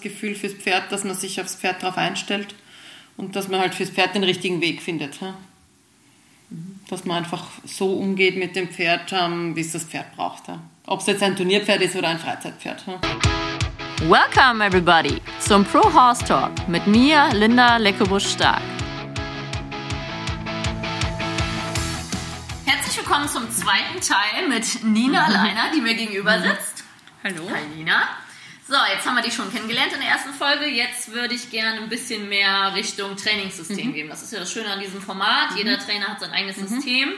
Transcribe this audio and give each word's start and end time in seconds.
das 0.00 0.12
Gefühl 0.12 0.34
fürs 0.34 0.54
Pferd, 0.54 0.90
dass 0.90 1.04
man 1.04 1.14
sich 1.14 1.40
aufs 1.40 1.56
Pferd 1.56 1.82
darauf 1.82 1.98
einstellt 1.98 2.54
und 3.18 3.36
dass 3.36 3.48
man 3.48 3.60
halt 3.60 3.74
fürs 3.74 3.90
Pferd 3.90 4.14
den 4.14 4.24
richtigen 4.24 4.62
Weg 4.62 4.80
findet. 4.80 5.20
Ja? 5.20 5.34
Dass 6.88 7.04
man 7.04 7.18
einfach 7.18 7.44
so 7.64 7.92
umgeht 7.92 8.36
mit 8.38 8.56
dem 8.56 8.70
Pferd, 8.70 9.12
ähm, 9.12 9.54
wie 9.56 9.60
es 9.60 9.72
das 9.72 9.84
Pferd 9.84 10.16
braucht. 10.16 10.48
Ja? 10.48 10.58
Ob 10.86 11.00
es 11.00 11.06
jetzt 11.06 11.22
ein 11.22 11.36
Turnierpferd 11.36 11.82
ist 11.82 11.96
oder 11.96 12.08
ein 12.08 12.18
Freizeitpferd. 12.18 12.84
Ja? 12.86 12.98
Welcome 14.08 14.64
everybody 14.64 15.20
zum 15.38 15.66
Pro 15.66 15.82
Horse 15.92 16.24
Talk 16.24 16.66
mit 16.66 16.86
mir, 16.86 17.28
Linda 17.34 17.76
Leckebusch-Stark. 17.76 18.62
Herzlich 22.64 22.96
willkommen 22.96 23.28
zum 23.28 23.50
zweiten 23.50 24.00
Teil 24.00 24.48
mit 24.48 24.82
Nina 24.82 25.28
Leiner, 25.28 25.70
die 25.74 25.82
mir 25.82 25.94
gegenüber 25.94 26.40
sitzt. 26.40 26.84
Hallo. 27.22 27.50
Hi 27.50 27.76
Nina. 27.76 28.29
So, 28.70 28.76
jetzt 28.94 29.04
haben 29.04 29.16
wir 29.16 29.22
dich 29.22 29.34
schon 29.34 29.52
kennengelernt 29.52 29.92
in 29.94 29.98
der 29.98 30.10
ersten 30.10 30.32
Folge. 30.32 30.66
Jetzt 30.66 31.12
würde 31.12 31.34
ich 31.34 31.50
gerne 31.50 31.80
ein 31.80 31.88
bisschen 31.88 32.28
mehr 32.28 32.72
Richtung 32.72 33.16
Trainingssystem 33.16 33.88
mhm. 33.88 33.94
geben. 33.94 34.08
Das 34.08 34.22
ist 34.22 34.32
ja 34.32 34.38
das 34.38 34.52
Schöne 34.52 34.70
an 34.70 34.78
diesem 34.78 35.02
Format. 35.02 35.50
Mhm. 35.50 35.56
Jeder 35.56 35.76
Trainer 35.80 36.06
hat 36.06 36.20
sein 36.20 36.30
eigenes 36.30 36.56
mhm. 36.56 36.68
System. 36.68 37.08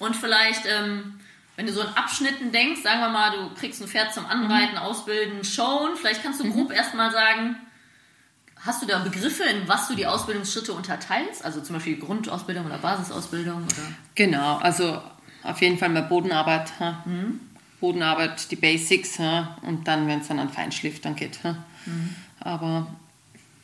Und 0.00 0.16
vielleicht, 0.16 0.66
ähm, 0.66 1.20
wenn 1.54 1.66
du 1.66 1.72
so 1.72 1.82
in 1.82 1.86
Abschnitten 1.86 2.50
denkst, 2.50 2.82
sagen 2.82 2.98
wir 2.98 3.10
mal, 3.10 3.30
du 3.30 3.54
kriegst 3.54 3.80
ein 3.80 3.86
Pferd 3.86 4.12
zum 4.12 4.26
Anreiten, 4.26 4.72
mhm. 4.72 4.78
Ausbilden, 4.78 5.44
Showen. 5.44 5.94
Vielleicht 5.94 6.24
kannst 6.24 6.40
du 6.40 6.50
grob 6.50 6.70
mhm. 6.70 6.74
erstmal 6.74 7.12
sagen, 7.12 7.54
hast 8.56 8.82
du 8.82 8.86
da 8.86 8.98
Begriffe, 8.98 9.44
in 9.44 9.68
was 9.68 9.86
du 9.86 9.94
die 9.94 10.08
Ausbildungsschritte 10.08 10.72
unterteilst? 10.72 11.44
Also 11.44 11.60
zum 11.60 11.76
Beispiel 11.76 11.96
Grundausbildung 11.96 12.66
oder 12.66 12.78
Basisausbildung? 12.78 13.62
Oder? 13.62 13.94
Genau, 14.16 14.56
also 14.56 15.00
auf 15.44 15.60
jeden 15.60 15.78
Fall 15.78 15.90
mehr 15.90 16.02
Bodenarbeit. 16.02 16.72
Mhm. 17.04 17.51
Bodenarbeit, 17.82 18.50
die 18.50 18.56
Basics 18.56 19.18
ja, 19.18 19.58
und 19.62 19.88
dann, 19.88 20.06
wenn 20.06 20.20
es 20.20 20.28
dann 20.28 20.38
an 20.38 20.48
Feinschliff 20.48 21.00
dann 21.00 21.16
geht. 21.16 21.40
Ja. 21.42 21.64
Mhm. 21.84 22.14
Aber 22.40 22.86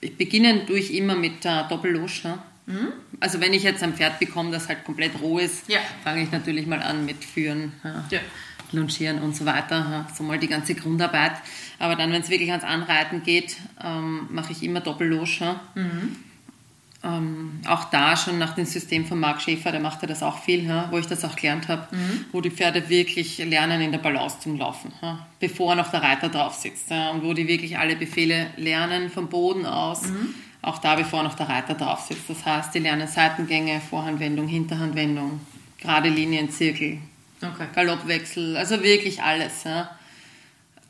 ich 0.01 0.17
beginne 0.17 0.67
durch 0.67 0.91
immer 0.91 1.15
mit 1.15 1.45
der 1.45 1.63
Doppellosch. 1.69 2.25
Ja. 2.25 2.43
Mhm. 2.67 2.89
Also 3.21 3.41
wenn 3.41 3.55
ich 3.55 3.63
jetzt 3.63 3.83
ein 3.83 3.95
Pferd 3.95 4.19
bekomme, 4.19 4.51
das 4.51 4.69
halt 4.69 4.85
komplett 4.85 5.21
roh 5.23 5.39
ist, 5.39 5.65
fange 6.03 6.25
ich 6.25 6.33
natürlich 6.33 6.67
mal 6.67 6.83
an 6.83 7.07
mit 7.07 7.25
Führen. 7.25 7.73
Longieren 8.71 9.23
und 9.23 9.35
so 9.35 9.47
weiter. 9.47 10.07
So 10.15 10.25
mal 10.25 10.39
die 10.39 10.49
ganze 10.49 10.75
Grundarbeit. 10.75 11.33
Aber 11.79 11.97
dann, 11.97 12.13
wenn 12.13 12.21
es 12.21 12.29
wirklich 12.29 12.51
ans 12.51 12.65
Anreiten 12.65 13.23
geht, 13.23 13.57
ähm, 13.83 14.27
mache 14.31 14.53
ich 14.53 14.63
immer 14.63 14.81
Doppellosch. 14.81 15.41
Mhm 15.75 16.17
ähm, 17.09 17.61
auch 17.67 17.85
da 17.85 18.17
schon 18.17 18.39
nach 18.39 18.55
dem 18.55 18.65
System 18.65 19.07
von 19.07 19.19
Marc 19.19 19.41
Schäfer, 19.41 19.73
der 19.73 19.81
macht 19.81 20.03
ja 20.03 20.09
das 20.09 20.23
auch 20.23 20.39
viel, 20.39 20.65
ja, 20.67 20.89
wo 20.91 20.99
ich 20.99 21.07
das 21.07 21.25
auch 21.25 21.35
gelernt 21.37 21.69
habe, 21.69 21.89
mhm. 21.91 22.27
wo 22.33 22.41
die 22.41 22.51
Pferde 22.51 22.89
wirklich 22.89 23.39
lernen 23.39 23.81
in 23.81 23.93
der 23.93 23.99
Balance 23.99 24.41
zum 24.41 24.57
Laufen, 24.57 24.93
ja, 25.03 25.27
bevor 25.41 25.75
noch 25.75 25.91
der 25.91 26.03
Reiter 26.03 26.29
drauf 26.29 26.55
sitzt. 26.55 26.91
Ja, 26.91 27.11
und 27.11 27.25
wo 27.25 27.33
die 27.33 27.49
wirklich 27.49 27.79
alle 27.79 27.97
Befehle 27.97 28.49
lernen 28.57 29.11
vom 29.11 29.29
Boden 29.29 29.67
aus, 29.67 30.03
mhm. 30.03 30.35
auch 30.63 30.79
da 30.79 30.97
bevor 30.97 31.23
noch 31.23 31.35
der 31.35 31.49
Reiter 31.49 31.75
drauf 31.75 32.01
sitzt. 32.01 32.29
Das 32.29 32.45
heißt, 32.45 32.75
die 32.75 32.81
lernen 32.81 33.09
Seitengänge, 33.09 33.81
Vorhandwendung, 33.81 34.47
Hinterhandwendung, 34.49 35.41
gerade 35.81 36.09
Linien, 36.09 36.51
Zirkel, 36.51 36.99
okay. 37.41 37.67
Galoppwechsel, 37.75 38.57
also 38.57 38.83
wirklich 38.83 39.23
alles. 39.23 39.65
Ja 39.65 39.98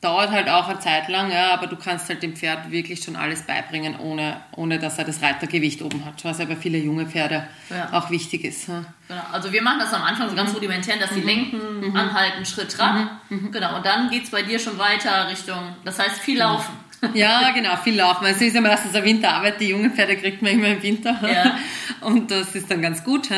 dauert 0.00 0.30
halt 0.30 0.48
auch 0.48 0.68
eine 0.68 0.78
Zeit 0.78 1.08
lang, 1.08 1.32
ja, 1.32 1.52
aber 1.52 1.66
du 1.66 1.76
kannst 1.76 2.08
halt 2.08 2.22
dem 2.22 2.36
Pferd 2.36 2.70
wirklich 2.70 3.02
schon 3.02 3.16
alles 3.16 3.42
beibringen, 3.42 3.98
ohne, 3.98 4.40
ohne 4.54 4.78
dass 4.78 4.98
er 4.98 5.04
das 5.04 5.22
Reitergewicht 5.22 5.82
oben 5.82 6.04
hat, 6.04 6.24
was 6.24 6.38
ja 6.38 6.44
bei 6.44 6.54
vielen 6.54 6.84
jungen 6.84 7.08
Pferden 7.08 7.42
ja. 7.70 7.92
auch 7.92 8.08
wichtig 8.10 8.44
ist. 8.44 8.68
Ja. 8.68 8.84
Genau. 9.08 9.22
Also 9.32 9.52
wir 9.52 9.60
machen 9.60 9.80
das 9.80 9.92
am 9.92 10.02
Anfang 10.02 10.28
so 10.28 10.36
ganz 10.36 10.50
mhm. 10.50 10.56
rudimentär, 10.56 10.98
dass 10.98 11.10
die 11.10 11.20
mhm. 11.20 11.26
lenken, 11.26 11.80
mhm. 11.80 11.96
anhalten, 11.96 12.46
Schritt, 12.46 12.70
Trab. 12.70 12.94
Mhm. 13.28 13.36
mhm. 13.36 13.52
Genau, 13.52 13.76
und 13.76 13.84
dann 13.84 14.08
geht 14.08 14.24
es 14.24 14.30
bei 14.30 14.42
dir 14.42 14.60
schon 14.60 14.78
weiter 14.78 15.28
Richtung, 15.28 15.76
das 15.84 15.98
heißt 15.98 16.20
viel 16.20 16.38
laufen. 16.38 16.72
Ja, 17.14 17.52
genau, 17.52 17.76
viel 17.76 17.96
laufen. 17.96 18.24
Also 18.24 18.40
es 18.40 18.48
ist 18.48 18.54
ja 18.54 18.60
meistens 18.60 18.94
eine 18.94 19.04
Winterarbeit, 19.04 19.60
die 19.60 19.68
jungen 19.68 19.92
Pferde 19.92 20.16
kriegt 20.16 20.42
man 20.42 20.52
immer 20.52 20.68
im 20.68 20.82
Winter. 20.82 21.16
Ja. 21.22 21.56
Und 22.00 22.30
das 22.30 22.56
ist 22.56 22.68
dann 22.70 22.82
ganz 22.82 23.04
gut. 23.04 23.28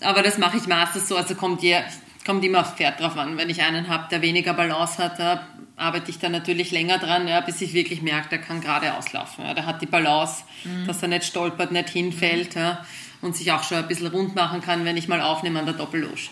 Aber 0.00 0.22
das 0.22 0.38
mache 0.38 0.56
ich 0.56 0.66
meistens 0.66 1.08
so, 1.08 1.16
also 1.16 1.34
kommt, 1.34 1.62
je, 1.62 1.78
kommt 2.26 2.44
immer 2.44 2.60
aufs 2.60 2.72
Pferd 2.72 3.00
drauf 3.00 3.16
an. 3.16 3.38
Wenn 3.38 3.48
ich 3.48 3.62
einen 3.62 3.88
habe, 3.88 4.08
der 4.10 4.20
weniger 4.20 4.52
Balance 4.52 5.02
hat, 5.02 5.40
arbeite 5.76 6.10
ich 6.10 6.18
da 6.18 6.28
natürlich 6.28 6.70
länger 6.72 6.98
dran, 6.98 7.28
ja, 7.28 7.40
bis 7.40 7.60
ich 7.60 7.72
wirklich 7.72 8.02
merke, 8.02 8.30
der 8.30 8.38
kann 8.38 8.60
gerade 8.60 8.94
auslaufen. 8.94 9.44
Ja. 9.44 9.54
Der 9.54 9.66
hat 9.66 9.80
die 9.80 9.86
Balance, 9.86 10.42
mhm. 10.64 10.86
dass 10.86 11.02
er 11.02 11.08
nicht 11.08 11.24
stolpert, 11.24 11.70
nicht 11.70 11.88
hinfällt 11.88 12.54
ja, 12.54 12.84
und 13.22 13.36
sich 13.36 13.52
auch 13.52 13.62
schon 13.62 13.78
ein 13.78 13.88
bisschen 13.88 14.08
rund 14.08 14.34
machen 14.34 14.60
kann, 14.60 14.84
wenn 14.84 14.96
ich 14.96 15.08
mal 15.08 15.20
aufnehme 15.20 15.58
an 15.60 15.66
der 15.66 15.74
Doppellosch. 15.74 16.30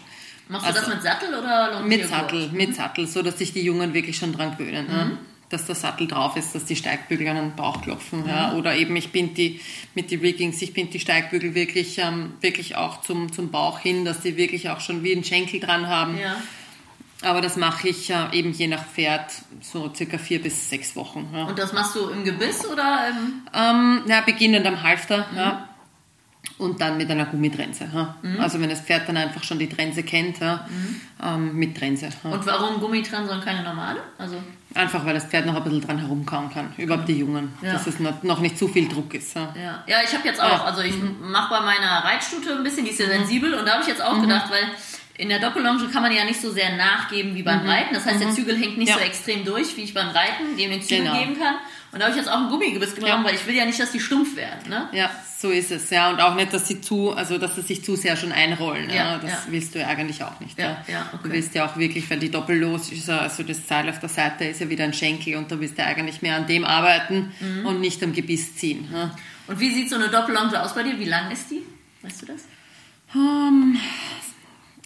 Machst 0.49 0.67
also, 0.67 0.81
du 0.81 0.87
das 0.87 0.95
mit 0.95 1.03
Sattel 1.03 1.35
oder 1.35 1.81
Mit 1.81 2.07
Sattel, 2.07 2.49
mit 2.53 2.71
mhm. 2.71 2.75
Sattel, 2.75 3.07
so 3.07 3.23
dass 3.23 3.39
sich 3.39 3.53
die 3.53 3.63
Jungen 3.63 3.95
wirklich 3.95 4.17
schon 4.17 4.33
dran 4.33 4.57
gewöhnen. 4.57 4.87
Mhm. 4.87 5.19
Ja. 5.55 5.59
Dass 5.59 5.67
der 5.67 5.75
Sattel 5.75 6.09
drauf 6.09 6.37
ist, 6.37 6.55
dass 6.55 6.65
die 6.65 6.77
Steigbügel 6.77 7.29
an 7.29 7.37
den 7.37 7.57
Bauch 7.57 7.83
klopfen. 7.83 8.25
Ja. 8.27 8.53
Mhm. 8.53 8.59
Oder 8.59 8.77
eben 8.77 8.97
ich 8.97 9.13
bin 9.13 9.35
die 9.35 9.61
mit 9.95 10.11
den 10.11 10.21
Riggings, 10.21 10.61
ich 10.63 10.73
bin 10.73 10.91
die 10.91 11.01
Steigbügel 11.01 11.55
wirklich, 11.55 11.99
ähm, 11.99 12.35
wirklich 12.41 12.77
auch 12.77 13.03
zum, 13.03 13.33
zum 13.33 13.51
Bauch 13.51 13.79
hin, 13.79 14.05
dass 14.05 14.21
die 14.21 14.37
wirklich 14.37 14.71
auch 14.71 14.81
schon 14.81 15.03
wie 15.03 15.13
einen 15.13 15.25
Schenkel 15.25 15.61
dran 15.61 15.87
haben. 15.87 16.19
Ja 16.19 16.37
aber 17.25 17.41
das 17.41 17.57
mache 17.57 17.89
ich 17.89 18.11
äh, 18.11 18.27
eben 18.33 18.53
je 18.53 18.67
nach 18.67 18.85
Pferd 18.85 19.33
so 19.61 19.93
circa 19.95 20.19
vier 20.19 20.43
bis 20.43 20.69
sechs 20.69 20.95
Wochen. 20.97 21.29
Ja. 21.33 21.45
Und 21.45 21.59
das 21.59 21.73
machst 21.73 21.97
du 21.97 22.09
im 22.09 22.25
Gebiss 22.25 22.65
oder? 22.67 23.09
Im 23.09 23.43
ähm, 23.53 24.03
ja, 24.07 24.21
beginnend 24.21 24.67
am 24.67 24.83
Halfter. 24.83 25.27
Mhm. 25.31 25.37
Ja. 25.37 25.69
Und 26.57 26.81
dann 26.81 26.97
mit 26.97 27.11
einer 27.11 27.27
Gummitrense. 27.27 27.87
Mhm. 28.23 28.41
Also 28.41 28.61
wenn 28.61 28.71
das 28.71 28.81
Pferd 28.81 29.09
dann 29.09 29.17
einfach 29.17 29.43
schon 29.43 29.59
die 29.59 29.69
Trense 29.69 30.03
kennt, 30.03 30.41
mhm. 30.41 31.01
ähm, 31.23 31.57
mit 31.57 31.77
Trense. 31.77 32.09
Und 32.23 32.47
warum 32.47 32.81
Gummitrense 32.81 33.33
und 33.33 33.45
keine 33.45 33.63
normale? 33.63 34.01
Also 34.19 34.37
Einfach 34.75 35.07
weil 35.07 35.15
das 35.15 35.27
Pferd 35.27 35.47
noch 35.47 35.55
ein 35.55 35.63
bisschen 35.63 35.81
dran 35.81 35.99
herumkauen 35.99 36.51
kann. 36.51 36.73
Überhaupt 36.77 37.09
die 37.09 37.19
Jungen. 37.19 37.53
Ja. 37.63 37.75
Dass 37.75 37.87
es 37.87 37.97
noch 38.01 38.41
nicht 38.41 38.59
zu 38.59 38.67
viel 38.67 38.89
Druck 38.89 39.15
ist. 39.15 39.37
Ja, 39.37 39.55
ja. 39.57 39.85
ja 39.87 39.97
ich 40.05 40.13
habe 40.13 40.27
jetzt 40.27 40.41
auch, 40.41 40.65
also 40.65 40.83
ich 40.83 40.97
mhm. 40.97 41.31
mache 41.31 41.51
bei 41.51 41.61
meiner 41.61 42.05
Reitstute 42.05 42.57
ein 42.57 42.65
bisschen, 42.65 42.85
die 42.85 42.91
ist 42.91 42.99
ja 42.99 43.07
sensibel 43.07 43.55
und 43.55 43.67
da 43.67 43.75
habe 43.75 43.83
ich 43.83 43.89
jetzt 43.89 44.03
auch 44.03 44.17
mhm. 44.17 44.23
gedacht, 44.23 44.51
weil 44.51 44.65
in 45.17 45.29
der 45.29 45.39
Doppellonge 45.39 45.87
kann 45.93 46.03
man 46.03 46.11
ja 46.11 46.25
nicht 46.25 46.41
so 46.41 46.51
sehr 46.51 46.77
nachgeben 46.77 47.37
wie 47.37 47.45
beim 47.45 47.63
mhm. 47.63 47.69
Reiten. 47.69 47.95
Das 47.95 48.05
heißt, 48.05 48.21
der 48.21 48.29
mhm. 48.29 48.35
Zügel 48.35 48.57
hängt 48.57 48.79
nicht 48.79 48.93
so 48.93 48.99
extrem 48.99 49.45
durch, 49.45 49.77
wie 49.77 49.83
ich 49.83 49.95
beim 49.95 50.09
Reiten 50.09 50.57
dem 50.59 50.71
den 50.71 50.83
Zügel 50.83 51.05
genau. 51.05 51.19
geben 51.19 51.39
kann. 51.39 51.55
Und 51.95 52.01
da 52.01 52.07
habe 52.07 52.11
ich 52.11 52.17
jetzt 52.17 52.29
auch 52.29 52.43
ein 52.43 52.49
Gummigebiss 52.49 52.97
genommen, 52.97 53.23
ja. 53.23 53.29
weil 53.29 53.37
ich 53.37 53.47
will 53.47 53.55
ja 53.55 53.65
nicht, 53.65 53.79
dass 53.79 53.93
die 53.93 54.01
stumpf 54.01 54.35
werden. 54.35 54.69
Ne? 54.69 54.89
Ja, 54.93 55.11
so 55.39 55.51
ist 55.51 55.71
es. 55.71 55.89
Ja, 55.91 56.11
und 56.11 56.21
auch 56.21 56.35
nicht, 56.35 56.53
dass 56.53 56.67
sie 56.67 56.81
zu, 56.81 57.13
also 57.13 57.39
dass 57.39 57.55
sie 57.55 57.63
sich 57.63 57.85
zu 57.85 57.95
sehr 57.95 58.17
schon 58.17 58.33
einrollen. 58.33 58.91
Ja, 58.91 59.13
ja. 59.13 59.19
Das 59.19 59.31
ja. 59.31 59.39
willst 59.47 59.77
du 59.77 59.79
ja 59.79 59.87
eigentlich 59.87 60.25
auch 60.25 60.41
nicht. 60.41 60.59
Ja, 60.59 60.85
ja. 60.89 61.09
Okay. 61.13 61.23
Du 61.23 61.31
willst 61.31 61.55
ja 61.55 61.67
auch 61.67 61.77
wirklich, 61.77 62.11
weil 62.11 62.19
die 62.19 62.33
Doppellos 62.33 62.91
ist, 62.91 63.09
also 63.09 63.45
das 63.45 63.69
Seil 63.69 63.89
auf 63.89 64.01
der 64.01 64.09
Seite 64.09 64.45
ist 64.45 64.61
ja 64.61 64.69
wieder 64.69 64.83
ein 64.83 64.93
Schenkel 64.93 65.37
und 65.37 65.53
da 65.53 65.61
willst 65.61 65.79
du 65.79 65.85
eigentlich 65.85 66.21
mehr 66.21 66.35
an 66.35 66.49
dem 66.49 66.65
arbeiten 66.65 67.33
mhm. 67.39 67.65
und 67.65 67.81
nicht 67.81 68.03
am 68.03 68.13
Gebiss 68.13 68.57
ziehen. 68.57 68.89
Und 69.47 69.61
wie 69.61 69.71
sieht 69.71 69.89
so 69.89 69.95
eine 69.95 70.09
Doppellonge 70.09 70.61
aus 70.61 70.75
bei 70.75 70.83
dir? 70.83 70.99
Wie 70.99 71.05
lang 71.05 71.31
ist 71.31 71.49
die? 71.51 71.63
Weißt 72.03 72.23
du 72.23 72.27
das? 72.27 72.43
Um, 73.15 73.21
ähm, 73.77 73.81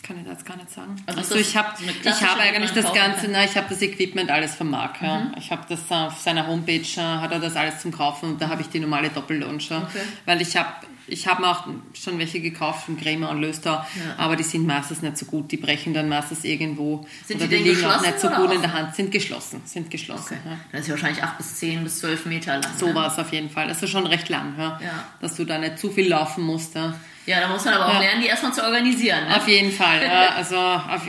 kann 0.09 0.21
ich 0.23 0.27
jetzt 0.27 0.47
gar 0.47 0.57
nicht 0.57 0.71
sagen. 0.71 0.97
Also, 1.07 1.21
also 1.21 1.35
ich 1.37 1.55
habe 1.55 1.69
ich 1.83 2.23
habe 2.23 2.41
eigentlich 2.41 2.73
das 2.73 2.93
ganze, 2.95 3.29
na, 3.29 3.45
ich 3.45 3.55
habe 3.57 3.67
das 3.69 3.83
Equipment 3.83 4.31
alles 4.31 4.55
vom 4.55 4.71
Marc. 4.71 5.03
Ja. 5.03 5.19
Mhm. 5.19 5.35
Ich 5.37 5.53
habe 5.53 5.63
das 5.69 5.81
auf 5.91 6.19
seiner 6.19 6.47
Homepage 6.47 6.81
äh, 6.97 7.01
hat 7.01 7.31
er 7.31 7.41
das 7.41 7.55
alles 7.57 7.81
zum 7.81 7.93
Kaufen 7.93 8.31
und 8.31 8.41
da 8.41 8.49
habe 8.49 8.63
ich 8.63 8.71
die 8.71 8.81
normale 8.81 9.11
Doppellunge, 9.11 9.59
okay. 9.59 10.01
weil 10.25 10.41
ich 10.41 10.57
habe 10.57 10.71
ich 11.09 11.27
habe 11.27 11.47
auch 11.47 11.67
schon 11.95 12.19
welche 12.19 12.41
gekauft 12.41 12.87
von 12.87 12.99
Krämer 12.99 13.31
und 13.31 13.41
Löster, 13.41 13.87
ja. 13.97 14.23
aber 14.23 14.37
die 14.37 14.43
sind 14.43 14.67
meistens 14.67 15.03
nicht 15.03 15.17
so 15.17 15.27
gut. 15.27 15.51
Die 15.51 15.57
brechen 15.57 15.95
dann 15.95 16.09
meistens 16.09 16.45
irgendwo 16.45 17.07
sind 17.27 17.39
oder 17.41 17.49
die, 17.49 17.63
die 17.63 17.71
liegen 17.71 17.85
auch 17.85 18.01
nicht 18.01 18.21
so 18.21 18.29
gut 18.29 18.53
in 18.53 18.61
der 18.61 18.73
Hand. 18.73 18.95
Sind 18.95 19.11
geschlossen, 19.11 19.63
sind 19.65 19.91
geschlossen. 19.91 20.39
Okay. 20.39 20.51
Ja. 20.51 20.59
Dann 20.71 20.81
ist 20.81 20.87
sie 20.87 20.93
wahrscheinlich 20.93 21.23
8 21.23 21.39
bis 21.39 21.57
10 21.57 21.85
bis 21.85 21.99
12 22.01 22.27
Meter 22.27 22.59
lang. 22.59 22.71
So 22.77 22.87
ne? 22.87 22.95
war 22.95 23.13
es 23.13 23.19
auf 23.19 23.33
jeden 23.33 23.51
Fall. 23.51 23.69
Das 23.69 23.83
ist 23.83 23.91
schon 23.91 24.07
recht 24.07 24.29
lang, 24.29 24.55
ja? 24.59 24.79
dass 25.21 25.37
du 25.37 25.45
da 25.45 25.59
nicht 25.59 25.79
zu 25.79 25.91
viel 25.91 26.09
laufen 26.09 26.45
musst. 26.45 26.75
Ja. 26.75 26.95
Ja, 27.29 27.41
da 27.41 27.49
muss 27.49 27.63
man 27.67 27.75
aber 27.75 27.89
auch 27.89 27.95
ja. 27.95 28.01
lernen, 28.01 28.23
die 28.23 28.29
erstmal 28.29 28.55
zu 28.55 28.65
organisieren. 28.65 29.29
Ne? 29.29 29.37
Auf 29.37 29.47
jeden 29.47 29.71
Fall. 29.71 30.03
Ja. 30.03 30.29
Also 30.39 30.57
auf, 30.57 31.03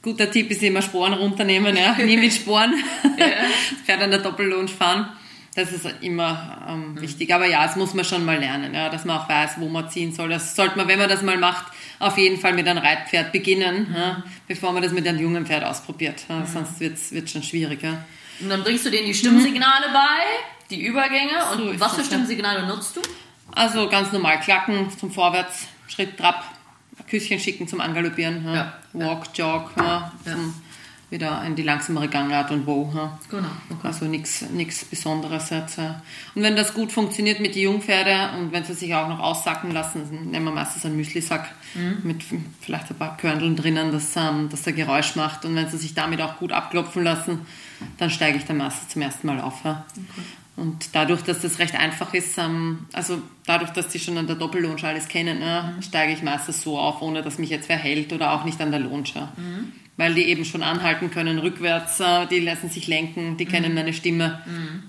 guter 0.00 0.30
Tipp 0.30 0.50
ist 0.50 0.62
immer 0.62 0.80
Sporen 0.80 1.12
runternehmen, 1.12 1.76
ja. 1.76 1.92
nie 1.96 2.16
mit 2.16 2.32
Sporen. 2.32 2.74
Ja. 3.18 3.26
Das 3.26 3.80
Pferd 3.84 4.02
an 4.02 4.10
der 4.10 4.20
Doppellohn 4.20 4.68
fahren. 4.68 5.08
Das 5.56 5.72
ist 5.72 5.86
immer 6.02 6.66
ähm, 6.68 6.92
mhm. 6.92 7.00
wichtig. 7.00 7.34
Aber 7.34 7.46
ja, 7.46 7.66
das 7.66 7.76
muss 7.76 7.94
man 7.94 8.04
schon 8.04 8.26
mal 8.26 8.38
lernen, 8.38 8.74
ja, 8.74 8.90
dass 8.90 9.06
man 9.06 9.18
auch 9.18 9.28
weiß, 9.28 9.52
wo 9.56 9.68
man 9.68 9.88
ziehen 9.88 10.12
soll. 10.12 10.28
Das 10.28 10.54
sollte 10.54 10.76
man, 10.76 10.86
wenn 10.86 10.98
man 10.98 11.08
das 11.08 11.22
mal 11.22 11.38
macht, 11.38 11.72
auf 11.98 12.18
jeden 12.18 12.38
Fall 12.38 12.52
mit 12.52 12.68
einem 12.68 12.78
Reitpferd 12.78 13.32
beginnen, 13.32 13.88
mhm. 13.88 13.96
ja, 13.96 14.22
bevor 14.46 14.72
man 14.72 14.82
das 14.82 14.92
mit 14.92 15.08
einem 15.08 15.18
jungen 15.18 15.46
Pferd 15.46 15.64
ausprobiert. 15.64 16.26
Ja, 16.28 16.36
mhm. 16.36 16.46
Sonst 16.46 16.78
wird 16.78 16.98
es 16.98 17.30
schon 17.32 17.42
schwieriger. 17.42 18.04
Und 18.38 18.50
dann 18.50 18.62
bringst 18.62 18.84
du 18.84 18.90
denen 18.90 19.06
die 19.06 19.14
Stimmsignale 19.14 19.86
bei, 19.94 20.68
die 20.68 20.84
Übergänge. 20.84 21.32
Und 21.52 21.72
so 21.72 21.80
was 21.80 21.94
für 21.94 22.04
Stimmsignale 22.04 22.66
nutzt 22.66 22.96
du? 22.96 23.00
Also 23.52 23.88
ganz 23.88 24.12
normal 24.12 24.40
Klacken 24.40 24.90
zum 24.98 25.10
Vorwärts, 25.10 25.68
Schritt, 25.88 26.18
Trab, 26.18 26.44
Küsschen 27.08 27.40
schicken 27.40 27.66
zum 27.66 27.80
Angaloppieren, 27.80 28.44
ja. 28.52 28.74
Walk, 28.92 29.28
Jog. 29.34 29.70
Zum, 30.24 30.54
wieder 31.16 31.42
in 31.44 31.56
die 31.56 31.62
langsamere 31.62 32.08
Gangart 32.08 32.50
und 32.50 32.66
wo. 32.66 32.92
Ja. 32.94 33.18
Genau. 33.30 33.48
Okay. 33.70 33.86
Also 33.86 34.04
nichts 34.04 34.84
Besonderes 34.84 35.50
jetzt. 35.50 35.78
Ja. 35.78 36.02
Und 36.34 36.42
wenn 36.42 36.54
das 36.54 36.74
gut 36.74 36.92
funktioniert 36.92 37.40
mit 37.40 37.54
den 37.54 37.62
Jungpferde 37.62 38.38
und 38.38 38.52
wenn 38.52 38.64
sie 38.64 38.74
sich 38.74 38.94
auch 38.94 39.08
noch 39.08 39.18
aussacken 39.18 39.72
lassen, 39.72 40.30
nehmen 40.30 40.44
wir 40.44 40.52
meistens 40.52 40.84
einen 40.84 40.96
Müslisack 40.96 41.50
mhm. 41.74 41.98
mit 42.04 42.22
vielleicht 42.60 42.90
ein 42.90 42.96
paar 42.96 43.16
Körneln 43.16 43.56
drinnen, 43.56 43.90
dass, 43.90 44.14
ähm, 44.16 44.48
dass 44.50 44.62
der 44.62 44.74
Geräusch 44.74 45.16
macht. 45.16 45.44
Und 45.44 45.56
wenn 45.56 45.68
sie 45.68 45.78
sich 45.78 45.94
damit 45.94 46.20
auch 46.20 46.38
gut 46.38 46.52
abklopfen 46.52 47.02
lassen, 47.02 47.40
dann 47.98 48.10
steige 48.10 48.38
ich 48.38 48.44
dann 48.44 48.58
meistens 48.58 48.90
zum 48.90 49.02
ersten 49.02 49.26
Mal 49.26 49.40
auf. 49.40 49.64
Ja. 49.64 49.84
Okay. 49.96 50.22
Und 50.56 50.94
dadurch, 50.94 51.22
dass 51.22 51.42
das 51.42 51.58
recht 51.58 51.74
einfach 51.74 52.14
ist, 52.14 52.38
ähm, 52.38 52.86
also 52.92 53.20
dadurch, 53.44 53.70
dass 53.70 53.88
die 53.88 53.98
schon 53.98 54.16
an 54.16 54.26
der 54.26 54.36
Doppellonge 54.36 54.82
alles 54.84 55.06
kennen, 55.08 55.38
ne, 55.38 55.74
mhm. 55.76 55.82
steige 55.82 56.12
ich 56.12 56.22
meistens 56.22 56.62
so 56.62 56.78
auf, 56.78 57.02
ohne 57.02 57.22
dass 57.22 57.38
mich 57.38 57.50
jetzt 57.50 57.68
wer 57.68 57.76
hält 57.76 58.12
oder 58.12 58.32
auch 58.32 58.44
nicht 58.44 58.60
an 58.60 58.70
der 58.70 58.80
Longe. 58.80 59.28
Mhm. 59.36 59.72
Weil 59.96 60.14
die 60.14 60.24
eben 60.24 60.44
schon 60.44 60.62
anhalten 60.62 61.10
können 61.10 61.38
rückwärts, 61.38 62.00
äh, 62.00 62.26
die 62.26 62.40
lassen 62.40 62.68
sich 62.68 62.86
lenken, 62.86 63.36
die 63.36 63.46
kennen 63.46 63.70
mhm. 63.70 63.74
meine 63.74 63.92
Stimme. 63.92 64.42
Mhm. 64.44 64.82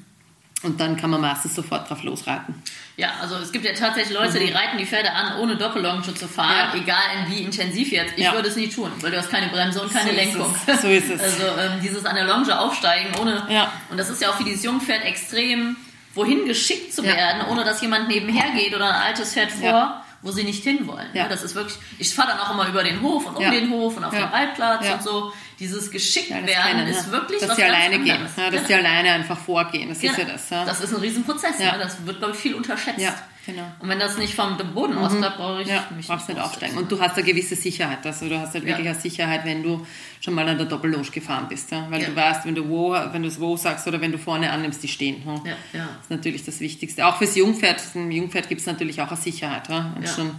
Und 0.64 0.80
dann 0.80 0.98
kann 0.98 1.12
man 1.12 1.22
meistens 1.22 1.54
sofort 1.54 1.88
drauf 1.88 2.02
losreiten. 2.02 2.56
Ja, 2.96 3.12
also 3.22 3.36
es 3.36 3.52
gibt 3.52 3.64
ja 3.64 3.74
tatsächlich 3.74 4.18
Leute, 4.18 4.40
die 4.40 4.48
mhm. 4.48 4.56
reiten 4.56 4.78
die 4.80 4.88
Pferde 4.88 5.12
an, 5.12 5.40
ohne 5.40 5.56
Doppellonge 5.56 6.02
zu 6.02 6.28
fahren, 6.28 6.72
ja. 6.74 6.82
egal 6.82 7.04
in 7.16 7.32
wie 7.32 7.44
intensiv 7.44 7.92
jetzt. 7.92 8.14
Ich 8.18 8.24
ja. 8.24 8.34
würde 8.34 8.50
es 8.50 8.56
nie 8.56 8.68
tun, 8.68 8.92
weil 9.02 9.12
du 9.12 9.18
hast 9.18 9.30
keine 9.30 9.50
Bremse 9.50 9.82
und 9.84 9.94
keine 9.94 10.10
so 10.10 10.16
Lenkung. 10.16 10.56
So 10.82 10.88
ist 10.88 11.12
es. 11.12 11.22
Also 11.22 11.44
ähm, 11.44 11.80
dieses 11.84 12.06
an 12.06 12.16
der 12.16 12.26
Longe 12.26 12.60
aufsteigen 12.60 13.14
ohne. 13.22 13.46
Ja. 13.50 13.72
Und 13.92 13.98
das 13.98 14.10
ist 14.10 14.20
ja 14.20 14.30
auch 14.30 14.36
für 14.36 14.44
dieses 14.44 14.64
Jungpferd 14.64 15.06
extrem, 15.06 15.76
wohin 16.16 16.46
geschickt 16.46 16.92
zu 16.92 17.04
werden, 17.04 17.44
ohne 17.52 17.64
dass 17.64 17.80
jemand 17.82 18.08
nebenher 18.08 18.50
geht 18.56 18.76
oder 18.76 18.88
ein 18.88 19.02
altes 19.10 19.34
Pferd 19.34 19.52
vor 19.52 20.04
wo 20.22 20.32
sie 20.32 20.44
nicht 20.44 20.64
hinwollen. 20.64 21.10
Ja. 21.14 21.28
Das 21.28 21.44
ist 21.44 21.56
wirklich, 21.56 21.78
ich 22.00 22.14
fahre 22.14 22.30
dann 22.30 22.40
auch 22.40 22.52
immer 22.52 22.68
über 22.68 22.84
den 22.84 23.02
Hof 23.02 23.26
und 23.26 23.36
um 23.36 23.42
ja. 23.42 23.52
den 23.52 23.70
Hof 23.70 23.98
und 23.98 24.04
auf 24.04 24.14
ja. 24.14 24.22
den 24.22 24.30
Reitplatz 24.30 24.90
und 24.90 25.04
so. 25.04 25.34
Dieses 25.60 25.90
Geschicktwerden 25.90 26.48
ja, 26.48 26.84
ist 26.84 27.12
wirklich 27.12 27.40
dass 27.40 27.50
was 27.50 27.56
sie 27.58 27.64
alleine 27.64 28.00
gehen, 28.00 28.22
dass 28.22 28.36
genau. 28.36 28.68
sie 28.68 28.74
alleine 28.76 29.12
einfach 29.14 29.40
vorgehen. 29.40 29.90
Das 29.90 30.00
genau. 30.00 30.14
ist 30.14 30.20
ja 30.20 30.26
das. 30.26 30.50
Das 30.50 30.82
ist 30.82 30.94
ein 30.94 31.02
Riesenprozess. 31.02 31.58
Ne? 31.58 31.76
Das 31.80 32.06
wird, 32.06 32.20
glaube 32.20 32.34
ich, 32.34 32.40
viel 32.40 32.54
unterschätzt. 32.54 33.00
Genau. 33.48 33.64
Und 33.80 33.88
wenn 33.88 33.98
das 33.98 34.18
nicht 34.18 34.36
vom 34.36 34.58
Boden 34.76 34.96
mhm. 34.96 35.00
aus 35.00 35.18
klappt, 35.18 35.38
brauche 35.38 35.62
ich 35.62 35.70
ja, 35.70 35.88
mich 35.96 36.10
nicht, 36.10 36.30
nicht 36.30 36.40
aufsteigen. 36.40 36.78
Und 36.78 36.92
du 36.92 37.00
hast 37.00 37.16
eine 37.16 37.26
gewisse 37.26 37.56
Sicherheit. 37.56 38.06
Also 38.06 38.28
du 38.28 38.38
hast 38.38 38.54
halt 38.54 38.66
wirklich 38.66 38.88
eine 38.88 39.00
Sicherheit, 39.00 39.46
wenn 39.46 39.64
du 39.64 39.88
schon 40.20 40.34
mal 40.34 40.48
an 40.50 40.58
der 40.58 40.68
Doppelloge 40.68 41.10
gefahren 41.12 41.48
bist. 41.48 41.72
Ja? 41.72 41.88
Weil 41.90 42.02
ja. 42.02 42.10
du 42.10 42.16
weißt, 42.16 42.46
wenn 42.46 42.56
du 42.56 42.68
wo, 42.68 42.92
wenn 42.92 43.22
du 43.22 43.30
es 43.30 43.40
wo 43.40 43.56
sagst 43.56 43.88
oder 43.88 44.02
wenn 44.02 44.12
du 44.12 44.18
vorne 44.18 44.52
annimmst, 44.52 44.84
die 44.84 44.90
stehen. 44.90 45.24
Ja? 45.26 45.34
Ja, 45.46 45.58
ja. 45.72 45.86
Das 45.86 46.04
ist 46.04 46.10
natürlich 46.10 46.44
das 46.44 46.60
Wichtigste. 46.60 47.08
Auch 47.08 47.18
fürs 47.18 47.38
Jungpferd. 47.38 47.82
Im 47.96 48.12
Jungpferd 48.12 48.50
gibt 48.50 48.60
es 48.60 48.68
natürlich 48.68 49.02
auch 49.02 49.08
eine 49.08 49.18
Sicherheit. 49.18 49.70
Ja? 49.70 49.94
Und 49.96 50.10
schon 50.10 50.32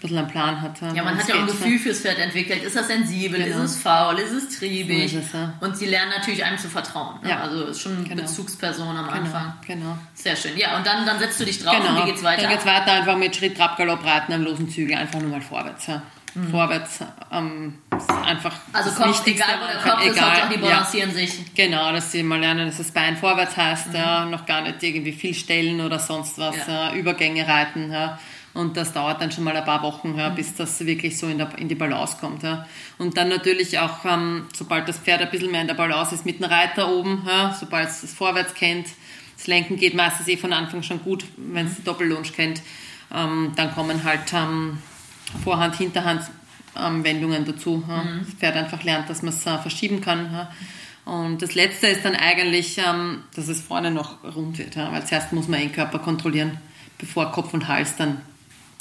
ein 0.00 0.08
bisschen 0.08 0.18
einen 0.18 0.28
Plan 0.28 0.62
hat. 0.62 0.80
Ja, 0.94 1.02
man 1.02 1.18
hat 1.18 1.28
ja 1.28 1.34
auch 1.34 1.40
ein 1.40 1.46
Gefühl 1.46 1.78
fürs 1.78 2.00
Pferd 2.00 2.18
entwickelt. 2.18 2.62
Ist 2.62 2.74
das 2.74 2.86
sensibel? 2.86 3.42
Genau. 3.42 3.62
Ist 3.62 3.72
es 3.72 3.82
faul? 3.82 4.18
Ist 4.18 4.32
es 4.32 4.58
triebig? 4.58 5.12
So 5.12 5.18
ist 5.18 5.26
es, 5.26 5.32
ja. 5.34 5.52
Und 5.60 5.76
sie 5.76 5.86
lernen 5.86 6.12
natürlich 6.16 6.42
einem 6.42 6.56
zu 6.56 6.68
vertrauen. 6.68 7.20
Ne? 7.22 7.30
Ja. 7.30 7.40
Also 7.40 7.64
ist 7.64 7.82
schon 7.82 7.96
eine 7.98 8.04
genau. 8.04 8.22
Bezugsperson 8.22 8.96
am 8.96 9.04
genau. 9.04 9.10
Anfang. 9.10 9.54
Genau. 9.66 9.98
Sehr 10.14 10.36
schön. 10.36 10.56
Ja, 10.56 10.76
und 10.78 10.86
dann, 10.86 11.04
dann 11.04 11.18
setzt 11.18 11.38
du 11.38 11.44
dich 11.44 11.62
drauf 11.62 11.76
genau. 11.76 11.90
und 11.90 12.02
wie 12.02 12.10
geht's 12.10 12.22
weiter? 12.22 12.42
Dann 12.42 12.50
geht's 12.50 12.64
weiter 12.64 12.92
einfach 12.92 13.16
mit 13.16 13.36
Schritt, 13.36 13.56
Trab, 13.56 13.76
Galopp, 13.76 14.04
Reiten 14.04 14.32
am 14.32 14.42
losen 14.42 14.70
Zügel, 14.70 14.96
einfach 14.96 15.20
nur 15.20 15.30
mal 15.30 15.42
vorwärts. 15.42 15.86
Ja. 15.86 16.02
Mhm. 16.32 16.50
Vorwärts, 16.50 17.00
ähm, 17.32 17.78
einfach 18.24 18.54
Also 18.72 18.92
Kopf, 18.92 19.26
egal 19.26 19.48
wo 19.60 19.66
der 19.66 19.92
Kopf 19.92 20.04
egal, 20.04 20.38
ist, 20.38 20.44
auch 20.44 20.48
die 20.48 20.58
balancieren 20.58 21.12
sich. 21.12 21.54
Genau, 21.54 21.92
dass 21.92 22.12
sie 22.12 22.22
mal 22.22 22.38
lernen, 22.38 22.68
dass 22.68 22.78
das 22.78 22.92
Bein 22.92 23.16
vorwärts 23.16 23.56
heißt, 23.56 23.88
mhm. 23.88 23.94
ja, 23.96 24.24
noch 24.24 24.46
gar 24.46 24.62
nicht 24.62 24.80
irgendwie 24.80 25.12
viel 25.12 25.34
stellen 25.34 25.80
oder 25.80 25.98
sonst 25.98 26.38
was. 26.38 26.54
Übergänge 26.94 27.46
reiten, 27.46 27.92
ja 27.92 28.18
und 28.52 28.76
das 28.76 28.92
dauert 28.92 29.20
dann 29.20 29.30
schon 29.30 29.44
mal 29.44 29.56
ein 29.56 29.64
paar 29.64 29.82
Wochen, 29.82 30.16
ja, 30.18 30.28
bis 30.28 30.54
das 30.54 30.84
wirklich 30.84 31.18
so 31.18 31.28
in, 31.28 31.38
der, 31.38 31.56
in 31.58 31.68
die 31.68 31.74
Balance 31.74 32.16
kommt. 32.20 32.42
Ja. 32.42 32.66
Und 32.98 33.16
dann 33.16 33.28
natürlich 33.28 33.78
auch, 33.78 34.04
ähm, 34.04 34.46
sobald 34.54 34.88
das 34.88 34.98
Pferd 34.98 35.22
ein 35.22 35.30
bisschen 35.30 35.52
mehr 35.52 35.60
in 35.60 35.68
der 35.68 35.74
Balance 35.74 36.14
ist, 36.14 36.26
mit 36.26 36.40
dem 36.40 36.46
Reiter 36.46 36.90
oben, 36.90 37.22
ja, 37.26 37.56
sobald 37.58 37.88
es 37.88 38.00
das 38.00 38.12
vorwärts 38.12 38.54
kennt, 38.54 38.88
das 39.36 39.46
Lenken 39.46 39.76
geht 39.76 39.94
meistens 39.94 40.28
eh 40.28 40.36
von 40.36 40.52
Anfang 40.52 40.82
schon 40.82 41.02
gut, 41.02 41.24
wenn 41.36 41.66
es 41.66 41.76
die 41.76 41.84
Doppellunge 41.84 42.28
kennt, 42.28 42.60
ähm, 43.14 43.52
dann 43.56 43.72
kommen 43.72 44.02
halt 44.04 44.32
ähm, 44.32 44.78
Vorhand, 45.44 45.76
Hinterhand 45.76 46.22
Wendungen 46.74 47.44
dazu. 47.44 47.82
Ja. 47.88 48.02
Mhm. 48.02 48.20
Das 48.24 48.34
Pferd 48.34 48.56
einfach 48.56 48.82
lernt, 48.82 49.08
dass 49.10 49.22
man 49.22 49.32
es 49.32 49.46
äh, 49.46 49.58
verschieben 49.58 50.00
kann. 50.00 50.32
Ja. 50.32 50.50
Und 51.04 51.42
das 51.42 51.54
Letzte 51.54 51.88
ist 51.88 52.04
dann 52.04 52.14
eigentlich, 52.14 52.78
ähm, 52.78 53.24
dass 53.34 53.48
es 53.48 53.60
vorne 53.60 53.90
noch 53.90 54.22
rund 54.22 54.58
wird, 54.58 54.76
ja, 54.76 54.92
weil 54.92 55.04
zuerst 55.06 55.32
muss 55.32 55.48
man 55.48 55.60
den 55.60 55.72
Körper 55.72 55.98
kontrollieren, 55.98 56.58
bevor 56.98 57.32
Kopf 57.32 57.54
und 57.54 57.66
Hals 57.68 57.96
dann 57.96 58.20